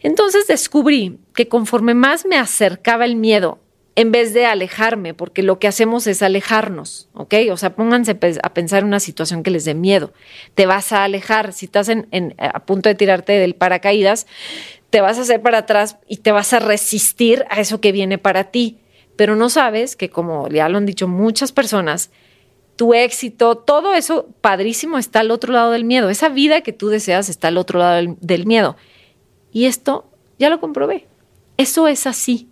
Entonces 0.01 0.47
descubrí 0.47 1.19
que 1.35 1.49
conforme 1.49 1.95
más 1.95 2.27
me 2.27 2.37
acercaba 2.37 3.07
el 3.07 3.17
miedo 3.17 3.61
en 3.97 4.13
vez 4.13 4.35
de 4.35 4.45
alejarme, 4.45 5.15
porque 5.15 5.43
lo 5.43 5.59
que 5.59 5.67
hacemos 5.67 6.07
es 6.07 6.23
alejarnos, 6.23 7.09
¿ok? 7.15 7.35
O 7.51 7.57
sea, 7.57 7.75
pónganse 7.75 8.13
a 8.43 8.55
pensar 8.55 8.83
en 8.83 8.89
una 8.89 9.01
situación 9.01 9.43
que 9.43 9.51
les 9.51 9.65
dé 9.65 9.75
miedo. 9.75 10.13
Te 10.55 10.67
vas 10.67 10.93
a 10.93 11.03
alejar, 11.03 11.55
si 11.55 11.65
estás 11.65 11.89
en, 11.89 12.35
a 12.39 12.61
punto 12.67 12.91
de 12.91 12.95
tirarte 12.95 13.33
del 13.33 13.55
paracaídas, 13.55 14.27
te 14.91 15.01
vas 15.01 15.17
a 15.19 15.23
hacer 15.23 15.41
para 15.41 15.59
atrás 15.59 15.97
y 16.07 16.19
te 16.19 16.31
vas 16.31 16.53
a 16.53 16.59
resistir 16.59 17.47
a 17.49 17.59
eso 17.59 17.81
que 17.81 17.91
viene 17.91 18.19
para 18.19 18.45
ti. 18.45 18.79
Pero 19.17 19.35
no 19.35 19.49
sabes 19.49 19.97
que, 19.97 20.11
como 20.11 20.47
ya 20.49 20.69
lo 20.69 20.77
han 20.77 20.85
dicho 20.85 21.09
muchas 21.09 21.53
personas, 21.53 22.11
tu 22.77 22.93
éxito, 22.93 23.57
todo 23.57 23.95
eso 23.95 24.29
padrísimo 24.43 24.99
está 24.99 25.21
al 25.21 25.31
otro 25.31 25.55
lado 25.55 25.71
del 25.71 25.85
miedo. 25.85 26.11
Esa 26.11 26.29
vida 26.29 26.61
que 26.61 26.75
tú 26.75 26.89
deseas 26.89 27.31
está 27.31 27.49
al 27.49 27.57
otro 27.57 27.79
lado 27.79 28.15
del 28.21 28.47
miedo. 28.47 28.77
Y 29.53 29.65
esto 29.65 30.11
ya 30.39 30.51
lo 30.51 30.61
comprobé. 30.61 31.07
Eso 31.57 31.89
es 31.89 32.07
así. 32.07 32.51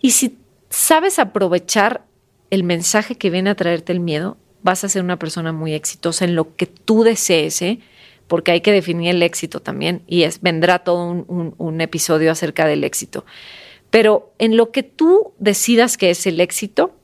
Y 0.00 0.12
si 0.12 0.38
sabes 0.70 1.18
aprovechar 1.18 2.04
el 2.50 2.64
mensaje 2.64 3.16
que 3.16 3.30
viene 3.30 3.50
a 3.50 3.54
traerte 3.54 3.92
el 3.92 4.00
miedo, 4.00 4.36
vas 4.62 4.84
a 4.84 4.88
ser 4.88 5.02
una 5.02 5.18
persona 5.18 5.52
muy 5.52 5.74
exitosa 5.74 6.24
en 6.24 6.34
lo 6.34 6.56
que 6.56 6.66
tú 6.66 7.02
desees, 7.02 7.62
¿eh? 7.62 7.80
porque 8.26 8.52
hay 8.52 8.60
que 8.60 8.72
definir 8.72 9.10
el 9.10 9.22
éxito 9.22 9.60
también 9.60 10.02
y 10.06 10.22
es, 10.22 10.40
vendrá 10.40 10.80
todo 10.80 11.04
un, 11.04 11.54
un 11.56 11.80
episodio 11.80 12.30
acerca 12.30 12.66
del 12.66 12.84
éxito. 12.84 13.24
Pero 13.90 14.32
en 14.38 14.56
lo 14.56 14.70
que 14.70 14.82
tú 14.82 15.32
decidas 15.38 15.96
que 15.96 16.10
es 16.10 16.26
el 16.26 16.40
éxito, 16.40 16.94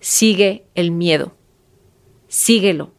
sigue 0.00 0.64
el 0.74 0.90
miedo, 0.90 1.34
síguelo. 2.28 2.92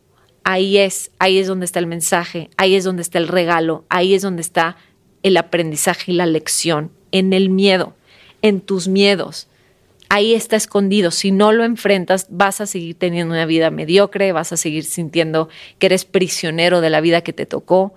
Ahí 0.43 0.77
es, 0.77 1.11
ahí 1.19 1.37
es 1.37 1.47
donde 1.47 1.65
está 1.65 1.79
el 1.79 1.87
mensaje, 1.87 2.49
ahí 2.57 2.75
es 2.75 2.83
donde 2.83 3.01
está 3.01 3.19
el 3.19 3.27
regalo, 3.27 3.85
ahí 3.89 4.13
es 4.13 4.21
donde 4.21 4.41
está 4.41 4.77
el 5.21 5.37
aprendizaje 5.37 6.13
y 6.13 6.15
la 6.15 6.25
lección, 6.25 6.91
en 7.11 7.33
el 7.33 7.49
miedo 7.49 7.95
en 8.41 8.61
tus 8.61 8.87
miedos. 8.87 9.47
ahí 10.09 10.33
está 10.33 10.55
escondido. 10.55 11.11
Si 11.11 11.31
no 11.31 11.51
lo 11.51 11.65
enfrentas, 11.65 12.27
vas 12.29 12.61
a 12.61 12.65
seguir 12.65 12.95
teniendo 12.95 13.33
una 13.33 13.45
vida 13.45 13.71
mediocre, 13.71 14.31
vas 14.31 14.53
a 14.53 14.57
seguir 14.57 14.85
sintiendo 14.85 15.49
que 15.79 15.87
eres 15.87 16.05
prisionero 16.05 16.79
de 16.79 16.89
la 16.89 17.01
vida 17.01 17.21
que 17.21 17.33
te 17.33 17.45
tocó. 17.45 17.93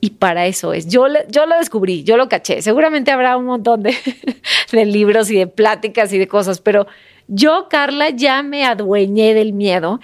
Y 0.00 0.10
para 0.10 0.46
eso 0.46 0.74
es. 0.74 0.86
Yo, 0.86 1.06
yo 1.28 1.46
lo 1.46 1.56
descubrí, 1.56 2.04
yo 2.04 2.16
lo 2.16 2.28
caché. 2.28 2.60
Seguramente 2.62 3.10
habrá 3.10 3.36
un 3.36 3.46
montón 3.46 3.82
de, 3.82 3.96
de 4.72 4.84
libros 4.84 5.30
y 5.30 5.36
de 5.36 5.46
pláticas 5.46 6.12
y 6.12 6.18
de 6.18 6.28
cosas, 6.28 6.60
pero 6.60 6.86
yo, 7.26 7.68
Carla, 7.68 8.10
ya 8.10 8.42
me 8.42 8.64
adueñé 8.64 9.34
del 9.34 9.52
miedo 9.52 10.00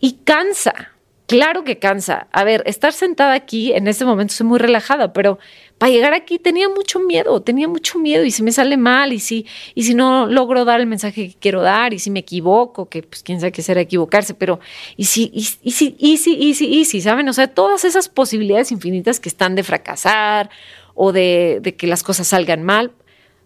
y 0.00 0.12
cansa. 0.24 0.92
Claro 1.26 1.62
que 1.62 1.78
cansa. 1.78 2.26
A 2.32 2.42
ver, 2.42 2.64
estar 2.66 2.92
sentada 2.92 3.34
aquí 3.34 3.72
en 3.72 3.86
este 3.86 4.04
momento 4.04 4.32
estoy 4.32 4.46
muy 4.48 4.58
relajada, 4.58 5.12
pero 5.12 5.38
para 5.80 5.92
llegar 5.92 6.12
aquí 6.12 6.38
tenía 6.38 6.68
mucho 6.68 7.00
miedo, 7.00 7.40
tenía 7.40 7.66
mucho 7.66 7.98
miedo 7.98 8.22
y 8.22 8.30
si 8.30 8.42
me 8.42 8.52
sale 8.52 8.76
mal 8.76 9.14
y 9.14 9.18
si, 9.18 9.46
y 9.74 9.84
si 9.84 9.94
no 9.94 10.26
logro 10.26 10.66
dar 10.66 10.78
el 10.78 10.86
mensaje 10.86 11.30
que 11.30 11.34
quiero 11.40 11.62
dar 11.62 11.94
y 11.94 11.98
si 11.98 12.10
me 12.10 12.20
equivoco, 12.20 12.90
que 12.90 13.02
pues 13.02 13.22
quién 13.22 13.40
sabe 13.40 13.50
qué 13.50 13.62
será 13.62 13.80
equivocarse, 13.80 14.34
pero 14.34 14.60
y 14.98 15.04
si, 15.04 15.30
y, 15.32 15.44
si, 15.44 15.96
y 15.98 16.18
si, 16.18 16.34
y 16.34 16.52
si, 16.52 16.66
y 16.66 16.84
si, 16.84 17.00
¿saben? 17.00 17.26
O 17.30 17.32
sea, 17.32 17.48
todas 17.48 17.86
esas 17.86 18.10
posibilidades 18.10 18.72
infinitas 18.72 19.20
que 19.20 19.30
están 19.30 19.54
de 19.54 19.62
fracasar 19.62 20.50
o 20.92 21.12
de, 21.12 21.74
que 21.78 21.86
las 21.86 22.02
cosas 22.02 22.26
salgan 22.26 22.62
mal, 22.62 22.92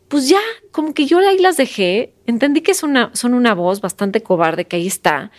pues 0.09 0.29
ya, 0.29 0.41
como 0.73 0.93
que 0.93 1.07
yo 1.07 1.21
ahí 1.21 1.39
las 1.39 1.57
dejé, 1.57 2.15
entendí 2.27 2.63
que 2.63 2.73
es 2.73 2.83
una, 2.83 3.13
son 3.15 3.35
una 3.35 3.55
voz 3.55 3.81
bastante 3.81 4.25
cobarde 4.25 4.65
que 4.65 4.75
ahí 4.75 4.89
está 4.89 5.31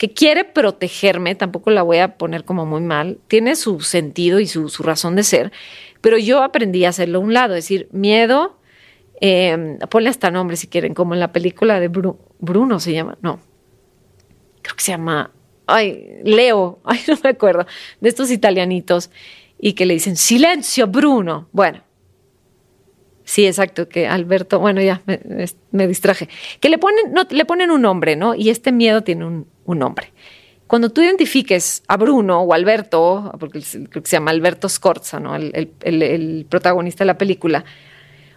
que 0.00 0.14
quiere 0.14 0.44
protegerme, 0.44 1.34
tampoco 1.34 1.70
la 1.70 1.82
voy 1.82 1.98
a 1.98 2.16
poner 2.16 2.46
como 2.46 2.64
muy 2.64 2.80
mal, 2.80 3.18
tiene 3.28 3.54
su 3.54 3.80
sentido 3.80 4.40
y 4.40 4.46
su, 4.46 4.66
razón 4.82 5.14
de 5.14 5.22
ser, 5.24 5.52
pero 6.00 6.18
yo 6.18 6.42
aprendí 6.42 6.84
a 6.84 6.90
hacerlo 6.90 7.18
a 7.18 7.22
un 7.22 7.34
lado, 7.34 7.54
decir, 7.54 7.88
miedo, 7.92 8.58
eh, 9.20 9.78
ponle 9.90 10.08
hasta 10.08 10.30
nombre 10.30 10.56
si 10.56 10.66
quieren, 10.66 10.94
como 10.94 11.14
en 11.14 11.20
la 11.20 11.32
película 11.32 11.80
de 11.80 11.88
Bruno 11.88 12.80
se 12.80 12.92
llama, 12.92 13.18
no, 13.20 13.40
creo 14.62 14.76
que 14.76 14.82
se 14.82 14.92
llama, 14.92 15.30
ay, 15.66 16.20
Leo, 16.24 16.80
ay, 16.84 17.00
no 17.08 17.18
me 17.22 17.30
acuerdo, 17.30 17.66
de 18.00 18.08
estos 18.08 18.30
italianitos, 18.30 19.10
y 19.58 19.74
que 19.74 19.84
le 19.84 19.94
dicen, 19.94 20.16
silencio, 20.16 20.86
Bruno. 20.86 21.48
Bueno, 21.52 21.82
Sí, 23.30 23.46
exacto, 23.46 23.88
que 23.88 24.08
Alberto, 24.08 24.58
bueno, 24.58 24.82
ya 24.82 25.02
me, 25.70 25.86
distraje. 25.86 26.28
Que 26.58 26.68
le 26.68 26.78
ponen, 26.78 27.12
no, 27.12 27.28
le 27.30 27.44
ponen 27.44 27.70
un 27.70 27.82
nombre, 27.82 28.16
¿no? 28.16 28.34
Y 28.34 28.50
este 28.50 28.72
miedo 28.72 29.02
tiene 29.04 29.24
un, 29.24 29.46
nombre. 29.66 30.12
Cuando 30.70 30.90
tú 30.90 31.00
identifiques 31.00 31.82
a 31.88 31.96
Bruno 31.96 32.42
o 32.42 32.54
Alberto, 32.54 33.32
porque 33.40 33.60
creo 33.60 34.04
que 34.04 34.08
se 34.08 34.14
llama 34.14 34.30
Alberto 34.30 34.68
Scorza, 34.68 35.18
¿no? 35.18 35.34
El, 35.34 36.46
protagonista 36.48 37.02
de 37.02 37.06
la 37.06 37.18
película, 37.18 37.64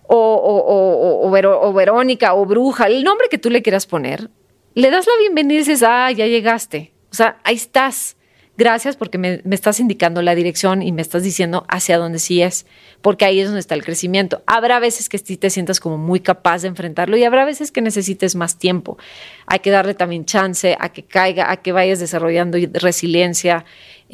o, 0.02 0.18
o, 0.18 1.28
o, 1.28 1.74
Verónica 1.74 2.34
o 2.34 2.44
Bruja, 2.48 2.88
el 2.88 3.04
nombre 3.04 3.28
que 3.30 3.38
tú 3.38 3.52
le 3.52 3.62
quieras 3.62 3.86
poner, 3.86 4.32
le 4.74 4.90
das 4.90 5.06
la 5.06 5.14
bienvenida 5.20 5.54
y 5.54 5.60
dices, 5.60 5.84
ah, 5.84 6.10
ya 6.10 6.26
llegaste. 6.26 6.92
O 7.12 7.14
sea, 7.14 7.38
ahí 7.44 7.54
estás 7.54 8.18
gracias 8.58 8.96
porque 8.96 9.18
me, 9.18 9.42
estás 9.52 9.80
indicando 9.80 10.22
la 10.22 10.36
dirección 10.36 10.82
y 10.82 10.92
me 10.92 11.02
estás 11.02 11.24
diciendo 11.24 11.66
hacia 11.68 11.98
dónde 11.98 12.20
sí 12.20 12.42
es, 12.42 12.66
porque 13.02 13.26
ahí 13.26 13.40
es 13.40 13.48
donde 13.48 13.60
está 13.60 13.76
el 13.76 13.84
crecimiento. 13.84 14.44
Habrá 14.46 14.80
veces 14.80 15.10
que 15.10 15.18
sí 15.18 15.38
te 15.38 15.50
sientas 15.50 15.80
como 15.80 15.98
muy 15.98 16.20
capaz 16.20 16.62
de 16.62 16.70
enfrentarlo 16.70 17.18
y 17.18 17.24
habrá 17.24 17.46
veces 17.46 17.72
que 17.72 17.82
necesites 17.82 18.36
más 18.36 18.58
tiempo. 18.58 18.98
Hay 19.46 19.60
que 19.60 19.72
darle 19.72 19.94
también 19.94 20.26
chance 20.26 20.78
a 20.80 20.90
que 20.90 21.04
caiga, 21.04 21.52
a 21.52 21.58
que 21.58 21.72
vayas 21.72 22.00
desarrollando 22.00 22.58
resiliencia, 22.74 23.66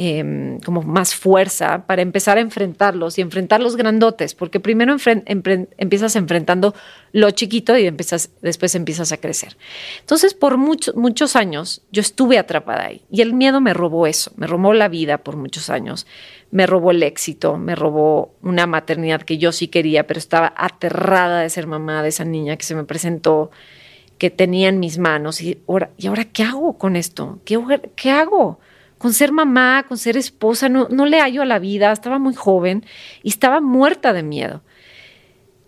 Em, 0.01 0.61
como 0.61 0.81
más 0.81 1.13
fuerza 1.13 1.85
para 1.85 2.01
empezar 2.01 2.37
a 2.37 2.39
enfrentarlos 2.39 3.17
y 3.17 3.21
enfrentar 3.21 3.59
los 3.59 3.75
grandotes, 3.75 4.33
porque 4.33 4.61
primero 4.61 4.95
empiezas 5.25 6.15
enfrentando 6.15 6.73
lo 7.11 7.29
chiquito 7.31 7.77
y 7.77 7.91
después 7.91 8.75
empiezas 8.75 9.11
a 9.11 9.17
crecer. 9.17 9.57
Entonces, 9.99 10.33
por 10.33 10.55
muchos 10.55 10.95
muchos 10.95 11.35
años 11.35 11.81
yo 11.91 11.99
estuve 11.99 12.37
atrapada 12.37 12.85
ahí 12.85 13.01
y 13.11 13.19
el 13.19 13.33
miedo 13.33 13.59
me 13.59 13.73
robó 13.73 14.07
eso, 14.07 14.31
me 14.37 14.47
robó 14.47 14.71
la 14.71 14.87
vida 14.87 15.17
por 15.17 15.35
muchos 15.35 15.69
años, 15.69 16.07
me 16.49 16.65
robó 16.65 16.91
el 16.91 17.03
éxito, 17.03 17.57
me 17.57 17.75
robó 17.75 18.33
una 18.41 18.67
maternidad 18.67 19.23
que 19.23 19.37
yo 19.37 19.51
sí 19.51 19.67
quería, 19.67 20.07
pero 20.07 20.17
estaba 20.17 20.53
aterrada 20.55 21.41
de 21.41 21.49
ser 21.49 21.67
mamá 21.67 22.03
de 22.03 22.07
esa 22.07 22.23
niña 22.23 22.55
que 22.55 22.63
se 22.63 22.73
me 22.73 22.85
presentó 22.85 23.51
que 24.17 24.29
tenía 24.29 24.69
en 24.69 24.79
mis 24.79 24.97
manos 24.97 25.41
y 25.41 25.61
ahora, 25.67 25.89
¿y 25.97 26.07
ahora 26.07 26.23
qué 26.23 26.43
hago 26.43 26.77
con 26.77 26.95
esto? 26.95 27.39
¿Qué, 27.43 27.59
qué 27.97 28.11
hago? 28.11 28.61
Con 28.99 29.13
ser 29.13 29.31
mamá, 29.31 29.85
con 29.87 29.97
ser 29.97 30.17
esposa, 30.17 30.69
no, 30.69 30.87
no 30.91 31.07
le 31.07 31.19
hallo 31.19 31.41
a 31.41 31.45
la 31.45 31.57
vida, 31.57 31.91
estaba 31.91 32.19
muy 32.19 32.35
joven 32.35 32.85
y 33.23 33.29
estaba 33.29 33.61
muerta 33.61 34.13
de 34.13 34.21
miedo. 34.21 34.61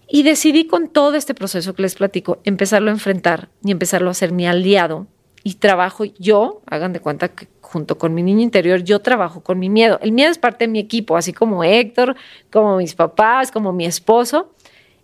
Y 0.07 0.23
decidí 0.23 0.67
con 0.67 0.89
todo 0.89 1.15
este 1.15 1.33
proceso 1.33 1.73
que 1.73 1.81
les 1.81 1.95
platico, 1.95 2.39
empezarlo 2.43 2.89
a 2.91 2.93
enfrentar 2.93 3.49
y 3.63 3.71
empezarlo 3.71 4.09
a 4.09 4.13
ser 4.13 4.33
mi 4.33 4.45
aliado. 4.45 5.07
Y 5.43 5.55
trabajo 5.55 6.03
yo, 6.19 6.61
hagan 6.67 6.91
de 6.91 6.99
cuenta 6.99 7.29
que 7.29 7.47
junto 7.61 7.97
con 7.97 8.13
mi 8.13 8.21
niño 8.21 8.41
interior, 8.41 8.83
yo 8.83 8.99
trabajo 8.99 9.41
con 9.41 9.57
mi 9.57 9.69
miedo. 9.69 9.97
El 10.01 10.11
miedo 10.11 10.29
es 10.29 10.37
parte 10.37 10.65
de 10.65 10.71
mi 10.71 10.79
equipo, 10.79 11.15
así 11.15 11.31
como 11.31 11.63
Héctor, 11.63 12.17
como 12.51 12.75
mis 12.75 12.93
papás, 12.93 13.51
como 13.51 13.71
mi 13.71 13.85
esposo. 13.85 14.53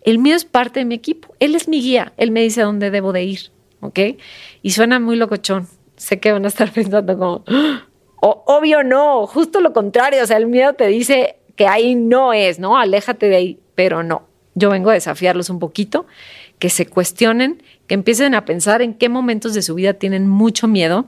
El 0.01 0.19
miedo 0.19 0.35
es 0.35 0.43
parte 0.43 0.81
de 0.81 0.85
mi 0.85 0.95
equipo. 0.95 1.33
Él 1.39 1.55
es 1.55 1.69
mi 1.69 1.81
guía. 1.81 2.11
Él 2.17 2.31
me 2.31 2.41
dice 2.41 2.61
dónde 2.61 2.91
debo 2.91 3.13
de 3.13 3.23
ir. 3.23 3.39
¿Ok? 3.79 3.99
Y 4.61 4.71
suena 4.71 4.99
muy 4.99 5.15
locochón. 5.15 5.67
Sé 5.95 6.19
que 6.19 6.33
van 6.33 6.43
a 6.43 6.49
estar 6.49 6.71
pensando 6.73 7.17
como, 7.17 7.45
o, 8.19 8.43
obvio 8.47 8.83
no, 8.83 9.27
justo 9.27 9.61
lo 9.61 9.73
contrario, 9.73 10.23
o 10.23 10.27
sea, 10.27 10.37
el 10.37 10.47
miedo 10.47 10.73
te 10.73 10.87
dice 10.87 11.37
que 11.55 11.67
ahí 11.67 11.95
no 11.95 12.33
es, 12.33 12.59
¿no? 12.59 12.77
Aléjate 12.77 13.27
de 13.27 13.35
ahí, 13.35 13.59
pero 13.75 14.03
no. 14.03 14.27
Yo 14.55 14.69
vengo 14.69 14.89
a 14.89 14.93
desafiarlos 14.93 15.49
un 15.49 15.59
poquito, 15.59 16.07
que 16.59 16.69
se 16.69 16.87
cuestionen, 16.87 17.61
que 17.85 17.93
empiecen 17.93 18.33
a 18.33 18.45
pensar 18.45 18.81
en 18.81 18.95
qué 18.95 19.09
momentos 19.09 19.53
de 19.53 19.61
su 19.61 19.75
vida 19.75 19.93
tienen 19.93 20.27
mucho 20.27 20.67
miedo 20.67 21.05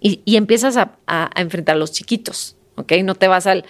y, 0.00 0.36
empiezas 0.36 0.76
a, 0.76 1.30
enfrentar 1.36 1.76
a 1.76 1.78
los 1.78 1.92
chiquitos, 1.92 2.56
¿ok? 2.76 2.92
No 3.04 3.14
te 3.14 3.28
vas 3.28 3.46
al... 3.46 3.64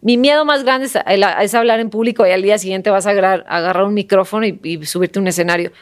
Mi 0.00 0.16
miedo 0.16 0.44
más 0.44 0.64
grande 0.64 0.86
es, 0.86 1.54
hablar 1.54 1.80
en 1.80 1.90
público 1.90 2.26
y 2.26 2.30
al 2.30 2.42
día 2.42 2.56
siguiente 2.58 2.90
vas 2.90 3.06
a 3.06 3.10
agarrar, 3.10 3.84
un 3.84 3.94
micrófono 3.94 4.46
y, 4.46 4.58
y 4.62 4.84
subirte 4.86 5.18
a 5.18 5.22
un 5.22 5.28
escenario. 5.28 5.72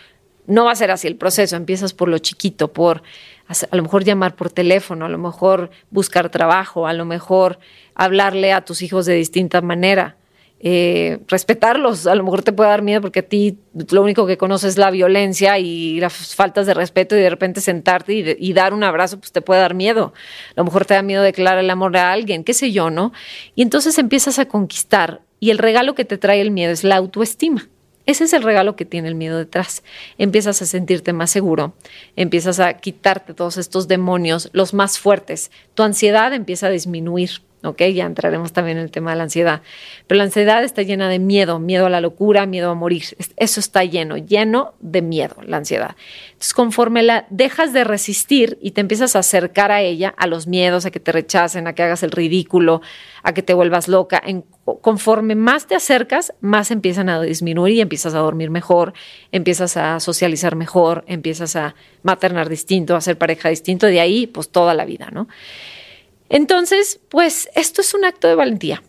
No 0.46 0.64
va 0.64 0.72
a 0.72 0.76
ser 0.76 0.90
así 0.90 1.06
el 1.06 1.16
proceso, 1.16 1.54
empiezas 1.54 1.92
por 1.92 2.08
lo 2.08 2.18
chiquito, 2.18 2.72
por 2.72 3.02
a 3.48 3.76
lo 3.76 3.82
mejor 3.82 4.04
llamar 4.04 4.34
por 4.36 4.50
teléfono, 4.50 5.04
a 5.04 5.08
lo 5.08 5.18
mejor 5.18 5.70
buscar 5.90 6.30
trabajo, 6.30 6.86
a 6.86 6.92
lo 6.92 7.04
mejor 7.04 7.58
hablarle 7.94 8.52
a 8.52 8.64
tus 8.64 8.82
hijos 8.82 9.06
de 9.06 9.14
distinta 9.14 9.60
manera, 9.60 10.16
eh, 10.64 11.18
respetarlos. 11.26 12.06
A 12.06 12.14
lo 12.14 12.22
mejor 12.22 12.42
te 12.42 12.52
puede 12.52 12.70
dar 12.70 12.82
miedo 12.82 13.00
porque 13.00 13.20
a 13.20 13.22
ti 13.22 13.58
lo 13.90 14.02
único 14.02 14.26
que 14.26 14.38
conoces 14.38 14.70
es 14.70 14.78
la 14.78 14.90
violencia 14.92 15.58
y 15.58 15.98
las 15.98 16.34
faltas 16.34 16.66
de 16.66 16.74
respeto 16.74 17.16
y 17.16 17.20
de 17.20 17.30
repente 17.30 17.60
sentarte 17.60 18.14
y, 18.14 18.36
y, 18.38 18.52
dar 18.52 18.72
un 18.72 18.84
abrazo, 18.84 19.18
pues 19.18 19.32
te 19.32 19.42
puede 19.42 19.60
dar 19.60 19.74
miedo. 19.74 20.12
A 20.50 20.60
lo 20.60 20.64
mejor 20.64 20.84
te 20.84 20.94
da 20.94 21.02
miedo 21.02 21.22
declarar 21.22 21.58
el 21.58 21.70
amor 21.70 21.96
a 21.96 22.12
alguien, 22.12 22.44
qué 22.44 22.54
sé 22.54 22.70
yo, 22.70 22.90
¿no? 22.90 23.12
Y 23.56 23.62
entonces 23.62 23.98
empiezas 23.98 24.38
a 24.38 24.46
conquistar 24.46 25.22
y 25.40 25.50
el 25.50 25.58
regalo 25.58 25.96
que 25.96 26.04
te 26.04 26.16
trae 26.16 26.40
el 26.40 26.52
miedo 26.52 26.72
es 26.72 26.84
la 26.84 26.94
autoestima. 26.94 27.68
Ese 28.06 28.24
es 28.24 28.32
el 28.32 28.42
regalo 28.42 28.76
que 28.76 28.84
tiene 28.84 29.08
el 29.08 29.14
miedo 29.14 29.38
detrás. 29.38 29.82
Empiezas 30.18 30.60
a 30.62 30.66
sentirte 30.66 31.12
más 31.12 31.30
seguro, 31.30 31.74
empiezas 32.16 32.58
a 32.60 32.74
quitarte 32.74 33.34
todos 33.34 33.56
estos 33.56 33.88
demonios, 33.88 34.50
los 34.52 34.74
más 34.74 34.98
fuertes. 34.98 35.50
Tu 35.74 35.82
ansiedad 35.82 36.32
empieza 36.32 36.66
a 36.66 36.70
disminuir. 36.70 37.42
¿Ok? 37.62 37.82
Ya 37.94 38.06
entraremos 38.06 38.52
también 38.52 38.78
en 38.78 38.84
el 38.84 38.90
tema 38.90 39.10
de 39.10 39.16
la 39.16 39.22
ansiedad. 39.24 39.62
Pero 40.06 40.18
la 40.18 40.24
ansiedad 40.24 40.64
está 40.64 40.82
llena 40.82 41.08
de 41.08 41.18
miedo, 41.18 41.58
miedo 41.58 41.86
a 41.86 41.90
la 41.90 42.00
locura, 42.00 42.46
miedo 42.46 42.70
a 42.70 42.74
morir. 42.74 43.04
Eso 43.36 43.60
está 43.60 43.84
lleno, 43.84 44.16
lleno 44.16 44.74
de 44.80 45.02
miedo, 45.02 45.36
la 45.44 45.58
ansiedad. 45.58 45.96
Entonces, 46.26 46.54
conforme 46.54 47.02
la 47.02 47.26
dejas 47.30 47.72
de 47.72 47.84
resistir 47.84 48.58
y 48.60 48.72
te 48.72 48.80
empiezas 48.80 49.16
a 49.16 49.20
acercar 49.20 49.70
a 49.70 49.80
ella, 49.80 50.14
a 50.16 50.26
los 50.26 50.46
miedos, 50.46 50.86
a 50.86 50.90
que 50.90 51.00
te 51.00 51.12
rechacen, 51.12 51.66
a 51.66 51.74
que 51.74 51.82
hagas 51.82 52.02
el 52.02 52.10
ridículo, 52.10 52.82
a 53.22 53.32
que 53.32 53.42
te 53.42 53.54
vuelvas 53.54 53.88
loca, 53.88 54.20
en, 54.24 54.44
conforme 54.80 55.34
más 55.34 55.66
te 55.66 55.74
acercas, 55.74 56.34
más 56.40 56.70
empiezan 56.70 57.08
a 57.08 57.20
disminuir 57.20 57.76
y 57.76 57.80
empiezas 57.80 58.14
a 58.14 58.18
dormir 58.18 58.50
mejor, 58.50 58.92
empiezas 59.30 59.76
a 59.76 60.00
socializar 60.00 60.56
mejor, 60.56 61.04
empiezas 61.06 61.56
a 61.56 61.74
maternar 62.02 62.48
distinto, 62.48 62.96
a 62.96 63.00
ser 63.00 63.18
pareja 63.18 63.48
distinto, 63.48 63.86
de 63.86 64.00
ahí, 64.00 64.26
pues 64.26 64.50
toda 64.50 64.74
la 64.74 64.84
vida, 64.84 65.10
¿no? 65.12 65.28
Entonces, 66.32 66.98
pues 67.10 67.50
esto 67.54 67.82
es 67.82 67.92
un 67.92 68.06
acto 68.06 68.26
de 68.26 68.34
valentía 68.34 68.82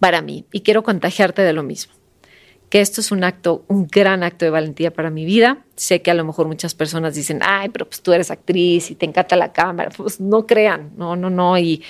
para 0.00 0.22
mí 0.22 0.46
y 0.52 0.62
quiero 0.62 0.82
contagiarte 0.82 1.42
de 1.42 1.52
lo 1.52 1.62
mismo. 1.62 1.92
Que 2.70 2.80
esto 2.80 3.02
es 3.02 3.12
un 3.12 3.24
acto, 3.24 3.66
un 3.68 3.86
gran 3.86 4.22
acto 4.22 4.46
de 4.46 4.50
valentía 4.50 4.90
para 4.90 5.10
mi 5.10 5.26
vida. 5.26 5.66
Sé 5.76 6.00
que 6.00 6.10
a 6.10 6.14
lo 6.14 6.24
mejor 6.24 6.46
muchas 6.46 6.74
personas 6.74 7.14
dicen, 7.14 7.40
ay, 7.42 7.68
pero 7.68 7.86
pues 7.86 8.00
tú 8.00 8.14
eres 8.14 8.30
actriz 8.30 8.90
y 8.90 8.94
te 8.94 9.04
encanta 9.04 9.36
la 9.36 9.52
cámara. 9.52 9.90
Pues 9.94 10.18
no 10.18 10.46
crean, 10.46 10.92
no, 10.96 11.14
no, 11.14 11.28
no. 11.28 11.58
Y, 11.58 11.84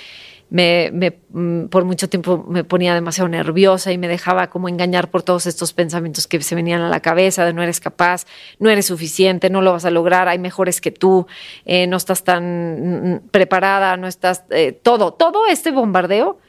me, 0.49 1.19
mm, 1.29 1.65
por 1.65 1.83
mucho 1.83 2.09
tiempo 2.09 2.45
me 2.47 2.63
ponía 2.63 2.93
demasiado 2.93 3.27
nerviosa 3.27 3.91
y 3.91 3.97
me 3.97 4.07
dejaba 4.07 4.49
como 4.49 4.69
engañar 4.69 5.09
por 5.09 5.23
todos 5.23 5.45
estos 5.45 5.73
pensamientos 5.73 6.27
que 6.27 6.41
se 6.41 6.55
venían 6.55 6.81
a 6.81 6.89
la 6.89 7.01
cabeza 7.01 7.45
de 7.45 7.53
no 7.53 7.61
eres 7.61 7.79
capaz, 7.79 8.25
no 8.59 8.69
eres 8.69 8.85
suficiente, 8.85 9.49
no 9.49 9.61
lo 9.61 9.73
vas 9.73 9.85
a 9.85 9.91
lograr, 9.91 10.27
hay 10.27 10.39
mejores 10.39 10.79
que 10.79 10.91
tú, 10.91 11.27
eh, 11.65 11.87
no 11.87 11.97
estás 11.97 12.23
tan 12.23 13.13
mm, 13.13 13.29
preparada, 13.29 13.97
no 13.97 14.07
estás, 14.07 14.43
eh, 14.49 14.71
todo, 14.71 15.13
todo 15.13 15.47
este 15.47 15.71
bombardeo 15.71 16.39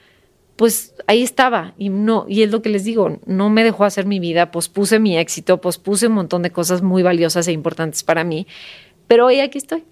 pues 0.57 0.96
ahí 1.07 1.22
estaba 1.22 1.74
y 1.78 1.88
no 1.88 2.24
y 2.28 2.42
es 2.42 2.51
lo 2.51 2.62
que 2.62 2.68
les 2.68 2.82
digo, 2.82 3.20
no 3.26 3.49
me 3.49 3.62
dejó 3.62 3.84
hacer 3.84 4.07
mi 4.07 4.18
vida, 4.18 4.51
pospuse 4.51 4.99
mi 4.99 5.16
éxito, 5.16 5.61
pospuse 5.61 6.09
un 6.09 6.14
montón 6.14 6.42
de 6.42 6.51
cosas 6.51 6.82
muy 6.82 7.05
valiosas 7.05 7.46
e 7.46 7.53
importantes 7.53 8.03
para 8.03 8.24
mí, 8.24 8.49
pero 9.07 9.26
hoy 9.26 9.38
aquí 9.38 9.59
estoy. 9.59 9.84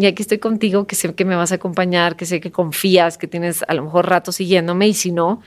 Y 0.00 0.06
aquí 0.06 0.22
estoy 0.22 0.38
contigo, 0.38 0.86
que 0.86 0.96
sé 0.96 1.14
que 1.14 1.26
me 1.26 1.36
vas 1.36 1.52
a 1.52 1.56
acompañar, 1.56 2.16
que 2.16 2.24
sé 2.24 2.40
que 2.40 2.50
confías, 2.50 3.18
que 3.18 3.26
tienes 3.26 3.62
a 3.68 3.74
lo 3.74 3.84
mejor 3.84 4.08
rato 4.08 4.32
siguiéndome 4.32 4.88
y 4.88 4.94
si 4.94 5.12
no, 5.12 5.42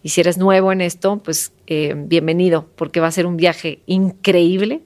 y 0.00 0.10
si 0.10 0.20
eres 0.20 0.38
nuevo 0.38 0.70
en 0.70 0.80
esto, 0.80 1.20
pues 1.24 1.52
eh, 1.66 1.92
bienvenido, 1.96 2.68
porque 2.76 3.00
va 3.00 3.08
a 3.08 3.10
ser 3.10 3.26
un 3.26 3.36
viaje 3.36 3.80
increíble, 3.86 4.82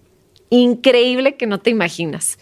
increíble 0.48 1.36
que 1.36 1.46
no 1.46 1.60
te 1.60 1.68
imaginas 1.68 2.38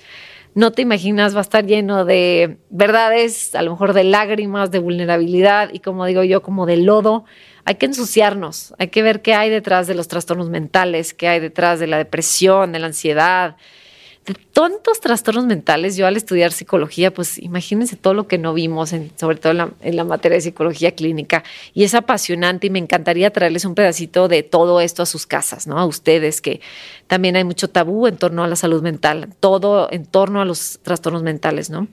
no 0.59 0.73
te 0.73 0.83
imaginas, 0.83 1.37
va 1.37 1.39
a 1.39 1.43
estar 1.43 1.67
lleno 1.67 2.05
de 2.05 2.59
verdades, 2.69 3.55
a 3.55 3.63
lo 3.63 3.71
mejor 3.71 3.93
de 3.93 4.03
lágrimas, 4.03 4.73
de 4.73 4.81
vulnerabilidad 4.81 5.71
y 5.73 5.79
como 5.79 6.05
digo 6.05 6.25
yo, 6.25 6.43
como 6.43 6.67
de 6.67 6.79
lodo. 6.79 7.25
Hay 7.65 7.77
que 7.77 7.87
ensuciarnos, 7.87 8.75
hay 8.77 8.89
que 8.89 9.03
ver 9.03 9.23
qué 9.23 9.35
hay 9.35 9.51
detrás 9.51 9.87
de 9.87 9.95
los 9.95 10.09
trastornos 10.09 10.51
mentales, 10.51 11.15
qué 11.15 11.29
hay 11.29 11.39
detrás 11.39 11.79
de 11.79 11.87
la 11.87 11.97
depresión, 11.99 12.73
de 12.73 12.81
la 12.81 12.89
ansiedad, 12.89 13.55
tantos 14.35 15.01
trastornos 15.01 15.47
mentales, 15.47 15.97
yo 15.97 16.07
al 16.07 16.17
estudiar 16.17 16.53
psicología, 16.53 17.13
pues 17.13 17.39
imagínense 17.39 17.97
todo 17.97 18.15
lo 18.15 18.27
que 18.27 18.39
no 18.39 18.55
vimos, 18.55 18.93
sobre 19.17 19.37
todo 19.37 19.53
en 19.81 19.97
la, 19.97 20.05
materia 20.05 20.37
de 20.37 20.43
psicología 20.43 20.93
clínica, 20.93 21.45
y 21.75 21.85
es 21.85 21.95
apasionante 21.95 22.67
y 22.67 22.71
me 22.71 22.79
encantaría 22.79 23.31
traerles 23.31 23.65
un 23.65 23.75
pedacito 23.75 24.29
de 24.29 24.43
todo 24.43 24.81
esto 24.81 25.03
a 25.03 25.07
sus 25.07 25.27
casas, 25.27 25.67
¿no? 25.67 25.79
A 25.79 25.87
ustedes, 25.87 26.41
que 26.41 26.61
también 27.07 27.37
hay 27.37 27.45
mucho 27.45 27.69
tabú 27.69 28.07
en 28.07 28.17
torno 28.17 28.45
a 28.45 28.49
la 28.49 28.57
salud 28.57 28.83
mental, 28.83 29.29
todo 29.41 29.89
en 29.93 30.07
torno 30.07 30.41
a 30.41 30.45
los 30.45 30.81
trastornos 30.83 31.23
mentales, 31.23 31.71
¿no? 31.71 31.89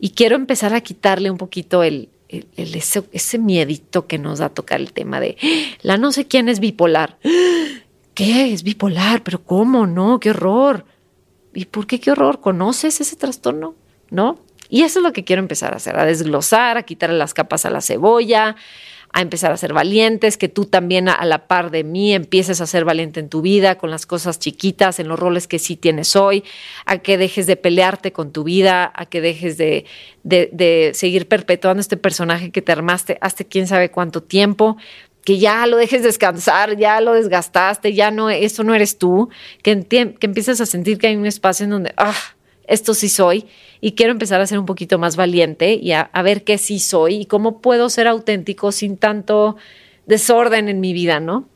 Y 0.00 0.10
quiero 0.10 0.36
empezar 0.36 0.74
a 0.74 0.80
quitarle 0.80 1.30
un 1.30 1.38
poquito 1.38 1.82
el, 1.82 2.08
ese, 2.28 3.04
ese 3.12 3.38
miedito 3.38 4.06
que 4.06 4.18
nos 4.18 4.38
da 4.38 4.48
tocar 4.48 4.80
el 4.80 4.92
tema 4.92 5.20
de 5.20 5.36
la 5.82 5.96
no 5.96 6.12
sé 6.12 6.26
quién 6.26 6.48
es 6.48 6.60
bipolar. 6.60 7.18
¿Qué? 8.14 8.52
Es 8.52 8.64
bipolar, 8.64 9.22
pero 9.22 9.44
¿cómo? 9.44 9.86
No, 9.86 10.18
qué 10.18 10.30
horror 10.30 10.84
¿Y 11.54 11.66
por 11.66 11.86
qué 11.86 12.00
qué 12.00 12.10
horror? 12.10 12.40
¿Conoces 12.40 13.00
ese 13.00 13.16
trastorno? 13.16 13.74
¿No? 14.10 14.38
Y 14.68 14.82
eso 14.82 14.98
es 14.98 15.02
lo 15.02 15.12
que 15.12 15.24
quiero 15.24 15.40
empezar 15.40 15.72
a 15.72 15.76
hacer, 15.76 15.98
a 15.98 16.04
desglosar, 16.04 16.76
a 16.76 16.82
quitarle 16.82 17.16
las 17.16 17.34
capas 17.34 17.64
a 17.64 17.70
la 17.70 17.80
cebolla, 17.80 18.56
a 19.12 19.22
empezar 19.22 19.50
a 19.52 19.56
ser 19.56 19.72
valientes, 19.72 20.36
que 20.36 20.48
tú 20.48 20.66
también 20.66 21.08
a 21.08 21.24
la 21.24 21.46
par 21.46 21.70
de 21.70 21.84
mí 21.84 22.12
empieces 22.14 22.60
a 22.60 22.66
ser 22.66 22.84
valiente 22.84 23.20
en 23.20 23.28
tu 23.28 23.40
vida, 23.40 23.76
con 23.76 23.90
las 23.90 24.04
cosas 24.04 24.38
chiquitas, 24.38 25.00
en 25.00 25.08
los 25.08 25.18
roles 25.18 25.48
que 25.48 25.58
sí 25.58 25.76
tienes 25.76 26.14
hoy, 26.16 26.44
a 26.84 26.98
que 26.98 27.16
dejes 27.16 27.46
de 27.46 27.56
pelearte 27.56 28.12
con 28.12 28.32
tu 28.32 28.44
vida, 28.44 28.92
a 28.94 29.06
que 29.06 29.20
dejes 29.20 29.56
de, 29.56 29.86
de, 30.24 30.50
de 30.52 30.90
seguir 30.94 31.26
perpetuando 31.26 31.80
este 31.80 31.96
personaje 31.96 32.50
que 32.50 32.60
te 32.60 32.72
armaste 32.72 33.16
hasta 33.22 33.44
quién 33.44 33.66
sabe 33.66 33.90
cuánto 33.90 34.22
tiempo, 34.22 34.76
que 35.28 35.36
ya 35.36 35.66
lo 35.66 35.76
dejes 35.76 36.02
descansar, 36.02 36.78
ya 36.78 37.02
lo 37.02 37.12
desgastaste, 37.12 37.92
ya 37.92 38.10
no, 38.10 38.30
eso 38.30 38.64
no 38.64 38.74
eres 38.74 38.96
tú, 38.96 39.28
que, 39.62 39.72
empieces 39.72 40.58
a 40.62 40.64
sentir 40.64 40.96
que 40.96 41.08
hay 41.08 41.16
un 41.16 41.26
espacio 41.26 41.64
en 41.64 41.70
donde, 41.70 41.92
ah, 41.98 42.16
esto 42.66 42.94
sí 42.94 43.10
soy 43.10 43.44
y 43.82 43.92
quiero 43.92 44.12
empezar 44.12 44.40
a 44.40 44.46
ser 44.46 44.58
un 44.58 44.64
poquito 44.64 44.98
más 44.98 45.16
valiente 45.16 45.74
y 45.74 45.92
a, 45.92 46.00
a, 46.14 46.22
ver 46.22 46.44
qué 46.44 46.56
sí 46.56 46.78
soy 46.78 47.16
y 47.16 47.26
cómo 47.26 47.60
puedo 47.60 47.90
ser 47.90 48.08
auténtico 48.08 48.72
sin 48.72 48.96
tanto 48.96 49.58
desorden 50.06 50.70
en 50.70 50.80
mi 50.80 50.94
vida, 50.94 51.20
¿no? 51.20 51.46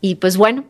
Y 0.00 0.14
pues 0.14 0.38
bueno, 0.38 0.64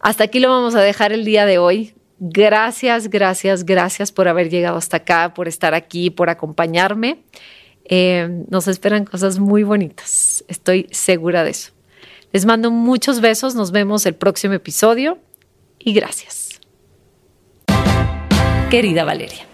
hasta 0.00 0.24
aquí 0.24 0.40
lo 0.40 0.48
vamos 0.48 0.74
a 0.74 0.80
dejar 0.80 1.12
el 1.12 1.26
día 1.26 1.44
de 1.44 1.58
hoy. 1.58 1.92
Gracias, 2.20 3.10
gracias, 3.10 3.66
gracias 3.66 4.12
por 4.12 4.28
haber 4.28 4.48
llegado 4.48 4.78
hasta 4.78 4.96
acá, 4.96 5.34
por 5.34 5.46
estar 5.46 5.74
aquí, 5.74 6.08
por 6.08 6.30
acompañarme. 6.30 7.18
Eh, 7.84 8.44
nos 8.48 8.68
esperan 8.68 9.04
cosas 9.04 9.38
muy 9.38 9.62
bonitas. 9.62 10.44
Estoy 10.48 10.88
segura 10.90 11.44
de 11.44 11.50
eso. 11.50 11.72
Les 12.32 12.46
mando 12.46 12.70
muchos 12.70 13.20
besos. 13.20 13.54
Nos 13.54 13.70
vemos 13.70 14.06
el 14.06 14.14
próximo 14.14 14.54
episodio 14.54 15.18
y 15.78 15.92
gracias. 15.92 16.60
Querida 18.70 19.04
Valeria. 19.04 19.46